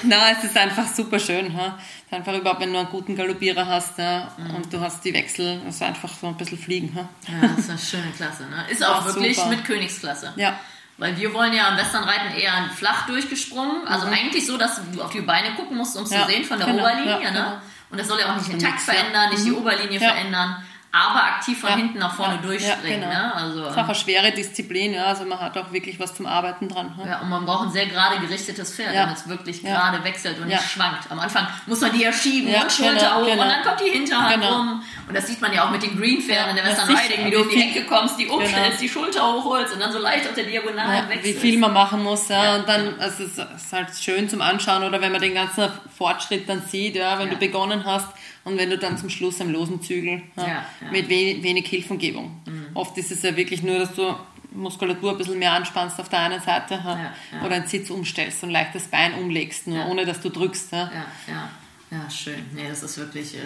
Na, 0.04 0.32
es 0.32 0.44
ist 0.46 0.56
einfach 0.58 0.88
super 0.88 1.20
schön. 1.20 1.48
Ist 1.48 2.14
einfach 2.14 2.34
überhaupt, 2.34 2.62
wenn 2.62 2.72
du 2.72 2.80
einen 2.80 2.88
guten 2.90 3.16
Galoppierer 3.18 3.66
hast 3.66 3.98
ja? 3.98 4.32
Mhm. 4.38 4.56
und 4.56 4.72
du 4.74 4.80
hast 4.80 5.04
die 5.04 5.14
Wechsel, 5.14 5.62
ist 5.68 5.82
einfach 5.84 6.10
so 6.20 6.28
ein 6.28 6.38
bisschen 6.38 6.58
fliegen. 6.58 6.96
Ja, 6.96 7.10
Ja, 7.34 7.48
das 7.50 7.60
ist 7.60 7.70
eine 7.70 7.80
schöne 7.80 8.12
Klasse. 8.16 8.44
Ne? 8.44 8.64
Ist 8.70 8.86
auch 8.86 9.06
Ja, 9.06 9.14
wirklich 9.14 9.36
super. 9.36 9.50
mit 9.50 9.66
Königsklasse. 9.66 10.34
ja. 10.38 10.58
Weil 10.98 11.18
wir 11.18 11.34
wollen 11.34 11.52
ja 11.54 11.68
am 11.68 11.78
Westernreiten 11.78 12.38
eher 12.38 12.70
flach 12.76 13.06
durchgesprungen. 13.08 13.86
Also 13.88 14.08
eigentlich 14.08 14.46
so, 14.48 14.58
dass 14.58 14.80
du 14.94 15.02
auf 15.02 15.12
die 15.12 15.22
Beine 15.22 15.54
gucken 15.56 15.76
musst, 15.78 15.98
um 15.98 16.04
es 16.04 16.10
Mhm. 16.12 16.16
Ja, 16.16 16.26
zu 16.26 16.32
sehen 16.32 16.44
von 16.46 16.58
der 16.58 16.68
genau, 16.68 16.84
Oberlinie. 16.84 17.12
ja, 17.12 17.18
ne? 17.20 17.26
genau. 17.32 17.62
Und 17.92 18.00
das 18.00 18.08
soll 18.08 18.20
ja 18.20 18.32
auch 18.32 18.38
nicht 18.38 18.52
den 18.52 18.60
Takt 18.60 18.80
verändern, 18.80 19.30
nicht 19.30 19.46
die 19.46 19.52
Mhm. 19.52 19.58
Oberlinie 19.58 20.00
verändern, 20.00 20.64
aber 20.96 21.24
aktiv 21.24 21.60
von 21.60 21.70
Ja, 21.70 21.76
hinten 21.76 22.00
nach 22.00 22.14
vorne 22.16 22.36
ja, 22.36 22.42
durchspringen. 22.42 23.02
ja, 23.02 23.08
genau. 23.10 23.20
ne? 23.28 23.36
also, 23.36 23.64
Es 23.66 23.72
ist 23.72 23.78
auch 23.78 23.84
eine 23.86 23.96
schwere 23.96 24.32
Disziplin, 24.32 24.94
ja? 24.94 25.06
also 25.06 25.26
man 25.26 25.40
hat 25.40 25.58
auch 25.58 25.72
wirklich 25.72 26.00
was 26.00 26.16
zum 26.16 26.26
Arbeiten 26.26 26.70
dran. 26.70 26.94
Ja? 27.04 27.06
ja, 27.12 27.20
und 27.22 27.30
man 27.30 27.46
braucht 27.46 27.66
ein 27.68 27.72
sehr 27.72 27.86
gerade 27.88 28.20
gerichtetes 28.20 28.74
Pferd, 28.76 28.94
Ja. 28.94 29.02
damit 29.04 29.18
es 29.18 29.28
wirklich 29.28 29.62
gerade 29.62 30.04
wechselt 30.04 30.40
und 30.40 30.48
nicht 30.48 30.62
schwankt. 30.64 31.12
Am 31.12 31.20
Anfang 31.20 31.48
muss 31.66 31.82
man 31.82 31.92
die 31.92 32.02
ja 32.02 32.14
schieben 32.14 32.52
Ja, 32.52 32.62
und 32.64 32.72
Schulter 32.72 32.94
genau, 32.94 33.16
hoch 33.22 33.26
genau. 33.26 33.44
und 33.44 33.50
dann 33.50 33.64
kommt 33.64 33.80
die 33.82 33.90
Hinterhand 33.92 34.34
Genau. 34.36 34.56
rum. 34.56 34.84
Und 35.08 35.16
das 35.16 35.28
sieht 35.28 35.42
man 35.42 35.54
ja 35.54 35.66
auch 35.66 35.70
mit 35.70 35.84
den 35.84 35.98
Green-Pferden 35.98 36.50
in 36.52 36.56
der 36.56 36.64
ja, 36.66 36.72
Western 36.72 36.88
sicher. 36.88 37.00
Riding, 37.10 37.26
wie 37.26 37.32
du 37.32 37.42
um 37.42 37.50
die 37.50 37.62
Ecke 37.62 37.84
kommst, 37.86 38.18
die 38.20 38.28
umstellst, 38.28 38.56
Genau. 38.56 38.80
die 38.82 38.90
Schulter 38.90 39.34
hochholst 39.34 39.74
und 39.74 39.80
dann 39.80 39.92
so 39.92 40.00
leicht 40.00 40.28
auf 40.28 40.34
der 40.34 40.46
Diagonalen 40.46 41.04
Ja, 41.04 41.10
wechselst. 41.10 41.26
wie 41.26 41.40
viel 41.52 41.60
man 41.60 41.74
machen 41.74 42.02
muss, 42.04 42.28
ja, 42.30 42.56
und 42.56 42.68
dann, 42.68 43.00
also 43.00 43.24
es 43.24 43.38
ist 43.38 43.74
halt 43.74 43.90
schön 44.00 44.28
zum 44.30 44.42
Anschauen 44.42 44.84
oder 44.84 45.00
wenn 45.02 45.12
man 45.12 45.22
den 45.22 45.34
ganzen 45.36 45.68
Fortschritt 45.98 46.48
dann 46.50 46.62
sieht, 46.62 46.96
ja, 46.96 47.20
wenn 47.20 47.30
du 47.30 47.36
begonnen 47.36 47.84
hast 47.86 48.08
und 48.46 48.58
wenn 48.58 48.70
du 48.70 48.78
dann 48.78 48.98
zum 48.98 49.10
Schluss 49.10 49.42
am 49.42 49.52
losen 49.52 49.82
Zügel 49.82 50.22
ja, 50.38 50.48
Ja, 50.48 50.92
mit 50.92 51.10
we 51.10 51.44
wenig 51.44 51.68
Hilfengebung. 51.68 52.40
Oft 52.74 52.98
ist 52.98 53.12
es 53.12 53.22
ja 53.24 53.36
wirklich 53.36 53.62
nur, 53.64 53.80
dass 53.80 53.94
du 53.94 54.16
Muskulatur 54.52 55.12
ein 55.12 55.18
bisschen 55.18 55.38
mehr 55.38 55.52
anspannst 55.52 56.00
auf 56.00 56.08
der 56.08 56.20
einen 56.20 56.40
Seite 56.42 56.76
ja, 56.76 57.14
oder 57.44 57.56
einen 57.56 57.68
Sitz 57.68 57.90
umstellst 57.90 58.42
und 58.44 58.52
leicht 58.52 58.74
das 58.74 58.84
Bein 58.84 59.14
umlegst, 59.16 59.68
nur 59.68 59.86
ohne 59.88 60.06
dass 60.06 60.22
du 60.22 60.30
drückst. 60.30 60.72
Ja. 60.72 60.78
Ja, 60.80 61.06
ja, 61.28 61.50
ja, 61.92 62.10
schön. 62.10 62.46
Nee, 62.54 62.70
das 62.70 62.84
ist 62.84 62.98
wirklich. 62.98 63.36
Äh, 63.36 63.40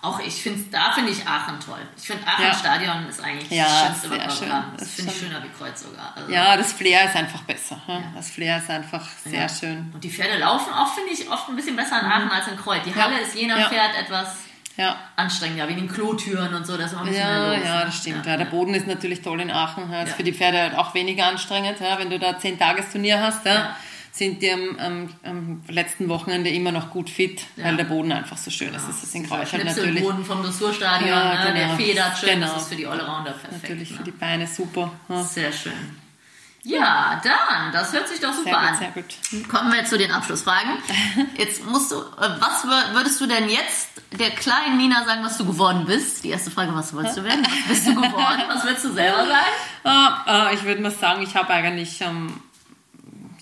auch 0.00 0.20
ich 0.20 0.42
finde, 0.42 0.62
da 0.70 0.92
finde 0.92 1.10
ich 1.10 1.26
Aachen 1.26 1.58
toll. 1.60 1.80
Ich 1.96 2.06
finde 2.06 2.26
Aachen 2.26 2.44
Ja. 2.46 2.54
Stadion 2.54 3.06
ist 3.08 3.20
eigentlich 3.22 3.50
Ja, 3.50 3.64
das 3.64 3.80
schönste, 4.02 4.10
was 4.26 4.38
schön. 4.38 4.48
Das 4.48 4.62
Das 4.78 4.90
finde 4.92 5.12
ich 5.12 5.18
schöner 5.18 5.42
wie 5.42 5.48
Kreuz 5.48 5.82
sogar. 5.82 6.12
Also, 6.16 6.30
Ja, 6.32 6.56
das 6.56 6.72
Flair 6.72 7.04
ist 7.06 7.16
einfach 7.16 7.42
besser. 7.42 7.80
Ja. 7.88 8.02
Das 8.14 8.30
Flair 8.30 8.58
ist 8.58 8.70
einfach 8.70 9.06
sehr 9.24 9.48
schön. 9.48 9.90
Und 9.92 10.02
die 10.04 10.10
Pferde 10.10 10.38
laufen 10.38 10.72
auch, 10.72 10.94
finde 10.94 11.10
ich, 11.12 11.28
oft 11.30 11.48
ein 11.48 11.56
bisschen 11.56 11.74
besser 11.76 12.00
in 12.00 12.06
Aachen 12.06 12.30
als 12.30 12.46
in 12.48 12.56
Kreuz. 12.56 12.82
Die 12.84 12.94
Halle 12.94 13.18
ist 13.20 13.34
je 13.34 13.46
nach 13.46 13.56
Mhm. 13.56 13.62
Ja. 13.62 13.68
Pferd 13.68 13.98
etwas 13.98 14.36
anstrengender, 15.16 15.66
wie 15.66 15.72
in 15.72 15.78
den 15.80 15.88
Klotüren 15.88 16.54
und 16.54 16.64
so, 16.64 16.76
dass 16.76 16.92
man 16.92 17.02
ein 17.02 17.08
bisschen 17.08 17.26
Ja, 17.28 17.52
los. 17.54 17.64
ja, 17.64 17.78
ne? 17.80 17.84
das 17.86 17.96
stimmt. 17.96 18.24
Ja, 18.26 18.36
der 18.36 18.44
Boden 18.44 18.74
ist 18.74 18.86
natürlich 18.86 19.22
toll 19.22 19.40
in 19.40 19.50
Aachen. 19.50 19.92
Ist 19.92 20.14
für 20.14 20.22
die 20.22 20.32
Pferde 20.32 20.60
halt 20.60 20.76
auch 20.76 20.94
weniger 20.94 21.26
anstrengend. 21.26 21.80
Ja, 21.80 21.98
wenn 21.98 22.10
du 22.10 22.18
da 22.20 22.38
zehn 22.38 22.56
Tagesturnier 22.58 23.20
hast, 23.20 23.44
Ja. 23.44 23.74
Sind 24.18 24.42
die 24.42 24.50
am, 24.50 24.76
am, 24.78 25.08
am 25.22 25.62
letzten 25.68 26.08
Wochenende 26.08 26.50
immer 26.50 26.72
noch 26.72 26.90
gut 26.90 27.08
fit, 27.08 27.42
Ja. 27.56 27.64
weil 27.66 27.76
der 27.76 27.84
Boden 27.84 28.12
einfach 28.12 28.36
so 28.36 28.50
schön 28.50 28.74
ist. 28.74 28.86
Das 28.88 29.02
ist 29.02 29.14
in 29.14 29.26
Kreuz 29.28 29.52
halt 29.52 29.64
natürlich, 29.64 29.90
Schnipselboden 29.90 30.24
vom 30.24 30.42
Dressurstadion, 30.42 31.08
Ja, 31.08 31.44
ne? 31.44 31.52
der 31.54 31.64
genau. 31.64 31.76
federt 31.76 32.18
schön, 32.18 32.28
Genau. 32.40 32.52
das 32.52 32.62
ist 32.62 32.68
für 32.68 32.76
die 32.76 32.86
Allrounder 32.86 33.30
perfekt. 33.32 33.62
natürlich 33.62 33.88
für 33.90 33.98
ne? 33.98 34.04
die 34.04 34.10
Beine 34.10 34.46
super. 34.46 34.92
Ja, 35.08 35.22
Sehr 35.22 35.52
schön. 35.52 35.72
Ja, 36.64 37.20
dann, 37.22 37.72
das 37.72 37.92
hört 37.92 38.08
sich 38.08 38.20
doch 38.20 38.34
super 38.34 38.50
sehr 38.50 38.58
an. 38.58 38.92
gut, 38.92 39.14
sehr 39.30 39.38
gut. 39.40 39.48
Kommen 39.48 39.72
wir 39.72 39.84
zu 39.84 39.96
den 39.96 40.10
Abschlussfragen. 40.10 40.72
Jetzt 41.38 41.64
musst 41.64 41.92
du, 41.92 41.96
äh, 41.96 42.00
was 42.40 42.64
wür- 42.64 42.94
würdest 42.94 43.20
du 43.20 43.26
denn 43.26 43.48
jetzt 43.48 43.88
der 44.18 44.30
kleinen 44.30 44.76
Nina 44.76 45.04
sagen, 45.06 45.22
was 45.24 45.38
du 45.38 45.46
geworden 45.46 45.84
bist? 45.86 46.24
Die 46.24 46.30
erste 46.30 46.50
Frage, 46.50 46.74
was 46.74 46.92
wolltest 46.94 47.16
du 47.16 47.24
werden? 47.24 47.46
Was 47.46 47.68
bist 47.68 47.86
du 47.86 47.94
geworden? 47.94 48.42
Was 48.48 48.64
würdest 48.64 48.84
du 48.84 48.92
selber 48.92 49.18
sagen? 49.28 49.46
Ah, 49.84 50.22
ah, 50.26 50.50
ich 50.52 50.62
würde 50.64 50.82
mal 50.82 50.90
sagen, 50.90 51.22
ich 51.22 51.34
habe 51.36 51.48
eigentlich, 51.50 52.00
ähm, 52.00 52.34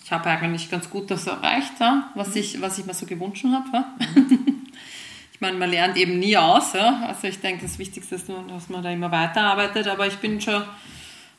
ich 0.07 0.13
habe 0.13 0.31
eigentlich 0.31 0.71
ganz 0.71 0.89
gut 0.89 1.11
das 1.11 1.27
erreicht, 1.27 1.73
ja, 1.81 2.11
was, 2.15 2.37
ich, 2.37 2.61
was 2.61 2.79
ich 2.79 2.87
mir 2.87 2.95
so 2.95 3.07
gewünscht 3.07 3.45
habe. 3.45 3.69
Ja. 3.73 3.95
Ich 5.33 5.43
meine, 5.43 5.59
man 5.59 5.69
lernt 5.69 5.99
eben 5.99 6.19
nie 6.19 6.35
aus. 6.35 6.73
Ja. 6.73 7.09
Also 7.09 7.27
ich 7.27 7.39
denke, 7.41 7.67
das 7.67 7.79
Wichtigste 7.79 8.15
ist 8.15 8.27
nur, 8.27 8.43
dass 8.49 8.71
man 8.71 8.83
da 8.83 8.91
immer 8.91 9.13
weiterarbeitet. 9.13 9.87
Aber 9.87 10.07
ich 10.07 10.17
bin 10.17 10.41
schon 10.41 10.63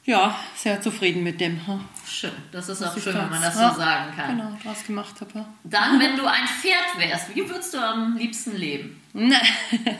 ja, 0.05 0.35
sehr 0.55 0.79
zufrieden 0.81 1.23
mit 1.23 1.41
dem, 1.41 1.59
Schön, 2.07 2.31
das 2.51 2.69
ist 2.69 2.83
auch 2.83 2.95
was 2.95 3.03
schön, 3.03 3.15
wenn 3.15 3.29
man 3.31 3.41
das 3.41 3.55
so 3.55 3.59
sagen 3.59 4.15
kann. 4.15 4.37
Genau, 4.37 4.57
draus 4.63 4.85
gemacht 4.85 5.15
habe. 5.19 5.45
Dann, 5.63 5.99
wenn 5.99 6.15
du 6.15 6.27
ein 6.27 6.45
Pferd 6.45 6.97
wärst, 6.97 7.35
wie 7.35 7.49
würdest 7.49 7.73
du 7.73 7.79
am 7.79 8.15
liebsten 8.17 8.55
leben? 8.55 9.01
Ne. 9.13 9.41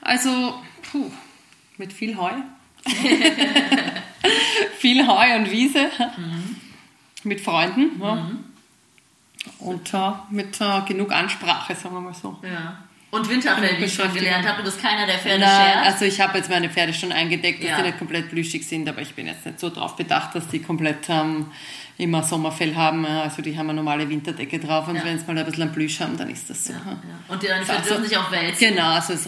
Also, 0.00 0.62
puh, 0.92 1.10
mit 1.78 1.92
viel 1.92 2.16
Heu. 2.16 2.30
viel 4.78 5.04
Heu 5.04 5.36
und 5.36 5.50
Wiese. 5.50 5.90
Mit 7.26 7.40
Freunden. 7.40 8.00
Ja. 8.00 8.30
Und 9.58 9.94
äh, 9.94 9.98
mit 10.30 10.60
äh, 10.60 10.80
genug 10.86 11.12
Ansprache, 11.12 11.74
sagen 11.74 11.94
wir 11.94 12.00
mal 12.00 12.14
so. 12.14 12.38
Ja. 12.42 12.78
Und 13.10 13.28
Winterfell, 13.28 13.78
wie 13.78 13.84
ich 13.84 13.94
schon 13.94 14.12
gelernt 14.12 14.46
habe, 14.46 14.58
du 14.58 14.64
bist 14.64 14.82
keiner, 14.82 15.06
der 15.06 15.18
Pferde 15.18 15.44
schert. 15.44 15.86
also 15.86 16.04
ich 16.04 16.20
habe 16.20 16.36
jetzt 16.38 16.50
meine 16.50 16.68
Pferde 16.68 16.92
schon 16.92 17.12
eingedeckt, 17.12 17.62
dass 17.62 17.70
Ja. 17.70 17.76
die 17.78 17.82
nicht 17.84 17.98
komplett 17.98 18.28
plüschig 18.28 18.66
sind, 18.66 18.88
aber 18.88 19.00
ich 19.00 19.14
bin 19.14 19.26
jetzt 19.26 19.46
nicht 19.46 19.60
so 19.60 19.70
darauf 19.70 19.96
bedacht, 19.96 20.34
dass 20.34 20.48
die 20.48 20.58
komplett 20.60 21.08
ähm, 21.08 21.46
immer 21.98 22.22
Sommerfell 22.24 22.74
haben. 22.74 23.06
Also 23.06 23.42
die 23.42 23.56
haben 23.56 23.70
eine 23.70 23.76
normale 23.76 24.08
Winterdecke 24.08 24.58
drauf 24.58 24.88
und 24.88 24.96
Ja. 24.96 25.04
wenn 25.04 25.18
sie 25.18 25.24
mal 25.26 25.38
ein 25.38 25.46
bisschen 25.46 25.72
Plüsch 25.72 26.00
haben, 26.00 26.16
dann 26.18 26.28
ist 26.28 26.50
das 26.50 26.64
so. 26.66 26.72
Ja. 26.72 26.78
Und 27.28 27.42
deine 27.42 27.64
Pferde 27.64 27.80
Also- 27.82 27.94
dürfen 27.94 28.08
sich 28.08 28.18
auch 28.18 28.30
wälzen. 28.30 28.68
Genau, 28.74 28.88
also 28.90 29.12
es, 29.14 29.26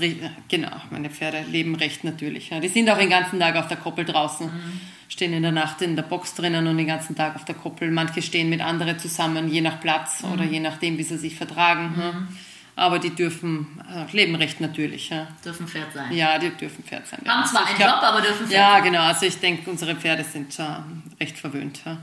genau, 0.49 0.71
meine 0.91 1.09
Pferde 1.11 1.43
leben 1.49 1.75
recht 1.77 2.05
natürlich. 2.05 2.51
Die 2.63 2.69
sind 2.69 2.91
auch 2.91 2.99
den 2.99 3.11
ganzen 3.11 3.39
Tag 3.41 3.57
auf 3.57 3.69
der 3.69 3.77
Koppel 3.79 4.05
draußen, 4.05 4.51
stehen 5.09 5.33
in 5.33 5.43
der 5.43 5.53
Nacht 5.53 5.81
in 5.83 5.97
der 5.97 6.03
Box 6.03 6.35
drinnen 6.35 6.67
und 6.67 6.77
den 6.77 6.87
ganzen 6.87 7.17
Tag 7.17 7.35
auf 7.35 7.45
der 7.45 7.55
Koppel. 7.55 7.91
Manche 7.91 8.23
stehen 8.23 8.49
mit 8.51 8.61
anderen 8.61 8.99
zusammen, 8.99 9.49
je 9.49 9.61
nach 9.61 9.81
Platz 9.81 10.23
oder 10.33 10.45
je 10.45 10.61
nachdem, 10.61 10.99
wie 10.99 11.03
sie 11.03 11.17
sich 11.19 11.35
vertragen. 11.37 11.95
Ja. 11.99 12.13
Aber 12.77 13.01
die 13.01 13.11
dürfen 13.13 13.67
äh, 13.93 14.05
leben 14.17 14.37
recht 14.37 14.61
natürlich. 14.61 15.11
Ja. 15.11 15.27
Dürfen 15.45 15.67
Pferd 15.67 15.93
sein. 15.93 16.13
Ja, 16.13 16.39
die 16.39 16.51
dürfen 16.51 16.85
Pferd 16.85 17.09
sein. 17.09 17.19
Ja. 17.25 17.33
Haben 17.39 17.45
zwar 17.45 17.63
Also 17.63 17.71
einen 17.71 17.79
glaub- 17.79 17.91
Job, 17.95 18.03
aber 18.05 18.21
dürfen 18.21 18.47
Pferd 18.47 18.53
Ja, 18.61 18.73
sein. 18.75 18.85
genau. 18.85 19.01
Also 19.03 19.27
ich 19.27 19.41
denke, 19.41 19.69
unsere 19.69 19.97
Pferde 19.97 20.23
sind 20.23 20.57
äh, 20.61 20.63
recht 21.19 21.37
verwöhnt. 21.37 21.81
Ja. 21.85 21.97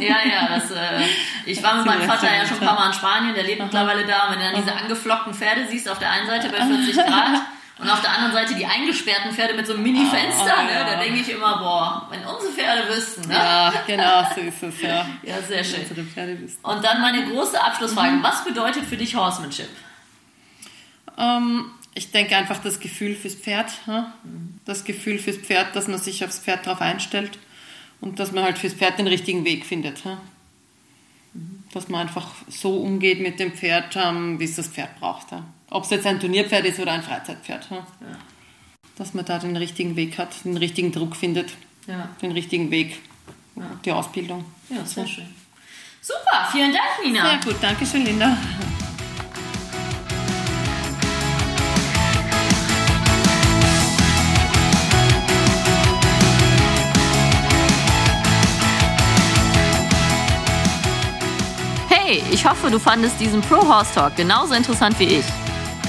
Ja, 0.00 0.16
ja, 0.28 0.48
das, 0.58 0.70
äh, 0.72 1.04
ich 1.46 1.62
war 1.62 1.76
mit 1.76 1.86
meinem 1.86 2.02
Vater 2.08 2.26
ja 2.34 2.44
schon 2.44 2.58
ein 2.58 2.66
paar 2.66 2.74
Mal 2.74 2.88
in 2.88 2.94
Spanien, 2.94 3.34
der 3.36 3.44
lebt 3.44 3.62
mittlerweile 3.62 4.04
da. 4.04 4.26
Und 4.26 4.32
wenn 4.32 4.40
du 4.40 4.44
dann 4.52 4.62
diese 4.64 4.74
angeflockten 4.74 5.32
Pferde 5.32 5.66
siehst, 5.70 5.88
auf 5.88 6.00
der 6.00 6.10
einen 6.10 6.26
Seite 6.26 6.48
bei 6.48 6.56
40 6.66 6.94
Grad 6.96 7.42
und 7.80 7.88
auf 7.88 8.00
der 8.02 8.12
anderen 8.12 8.32
Seite 8.32 8.54
die 8.54 8.66
eingesperrten 8.66 9.32
Pferde 9.32 9.54
mit 9.54 9.66
so 9.66 9.72
einem 9.74 9.82
Mini-Fenster, 9.82 10.54
Oh, 10.58 10.62
ne, 10.64 10.72
ja. 10.72 10.84
da 10.84 11.02
denke 11.02 11.20
ich 11.20 11.28
immer, 11.30 11.58
boah, 11.58 12.06
wenn 12.10 12.20
unsere 12.24 12.52
Pferde 12.52 12.88
wüssten. 12.94 13.26
Ne? 13.28 13.34
ja, 13.34 13.72
genau, 13.86 14.24
so 14.34 14.40
ist 14.40 14.62
es. 14.62 14.82
Ja. 14.82 15.06
Ja, 15.22 15.40
sehr 15.42 15.64
schön. 15.64 15.80
Unsere 15.82 16.02
Pferde 16.02 16.40
wissen. 16.40 16.58
Und 16.62 16.84
dann 16.84 17.00
meine 17.00 17.24
große 17.30 17.62
Abschlussfrage. 17.62 18.18
Was 18.22 18.44
bedeutet 18.44 18.84
für 18.84 18.96
dich 18.96 19.14
Horsemanship? 19.14 19.68
Ähm, 21.18 21.70
ich 21.94 22.10
denke 22.10 22.36
einfach 22.36 22.58
das 22.58 22.80
Gefühl 22.80 23.14
fürs 23.14 23.34
Pferd. 23.34 23.70
Ja? 23.86 24.12
Das 24.64 24.84
Gefühl 24.84 25.18
fürs 25.18 25.36
Pferd, 25.38 25.74
dass 25.74 25.88
man 25.88 25.98
sich 25.98 26.24
aufs 26.24 26.38
Pferd 26.38 26.66
drauf 26.66 26.80
einstellt 26.80 27.38
und 28.00 28.18
dass 28.18 28.32
man 28.32 28.44
halt 28.44 28.58
fürs 28.58 28.74
Pferd 28.74 28.98
den 28.98 29.06
richtigen 29.06 29.44
Weg 29.44 29.66
findet. 29.66 30.04
Ja? 30.04 30.18
Dass 31.72 31.88
man 31.88 32.02
einfach 32.02 32.28
so 32.48 32.76
umgeht 32.76 33.20
mit 33.20 33.38
dem 33.40 33.52
Pferd, 33.52 33.96
ähm, 33.96 34.38
wie 34.38 34.44
es 34.44 34.56
das 34.56 34.68
Pferd 34.68 34.98
braucht. 35.00 35.32
Ja? 35.32 35.44
Ob 35.70 35.84
es 35.84 35.90
jetzt 35.90 36.06
ein 36.06 36.18
Turnierpferd 36.18 36.64
ist 36.66 36.80
oder 36.80 36.92
ein 36.92 37.02
Freizeitpferd. 37.02 37.68
Ja? 37.70 37.86
Dass 38.96 39.14
man 39.14 39.24
da 39.24 39.38
den 39.38 39.56
richtigen 39.56 39.94
Weg 39.96 40.18
hat, 40.18 40.44
den 40.44 40.56
richtigen 40.56 40.90
Druck 40.92 41.14
findet, 41.16 41.50
Ja, 41.86 42.08
den 42.20 42.32
richtigen 42.32 42.70
Weg, 42.70 42.98
die 43.84 43.92
Ausbildung. 43.92 44.44
ja 44.68 44.84
sehr 44.84 45.06
schön. 45.06 45.26
Super, 46.02 46.48
vielen 46.50 46.72
Dank, 46.72 47.04
Nina. 47.04 47.30
Sehr 47.30 47.52
gut, 47.52 47.56
danke 47.62 47.86
schön, 47.86 48.04
Linda. 48.04 48.36
Hey, 61.88 62.22
ich 62.32 62.44
hoffe, 62.44 62.70
du 62.70 62.78
fandest 62.78 63.20
diesen 63.20 63.40
Pro 63.40 63.66
Horse 63.66 63.94
Talk 63.94 64.16
genauso 64.16 64.54
interessant 64.54 64.98
wie 64.98 65.04
ich. 65.04 65.24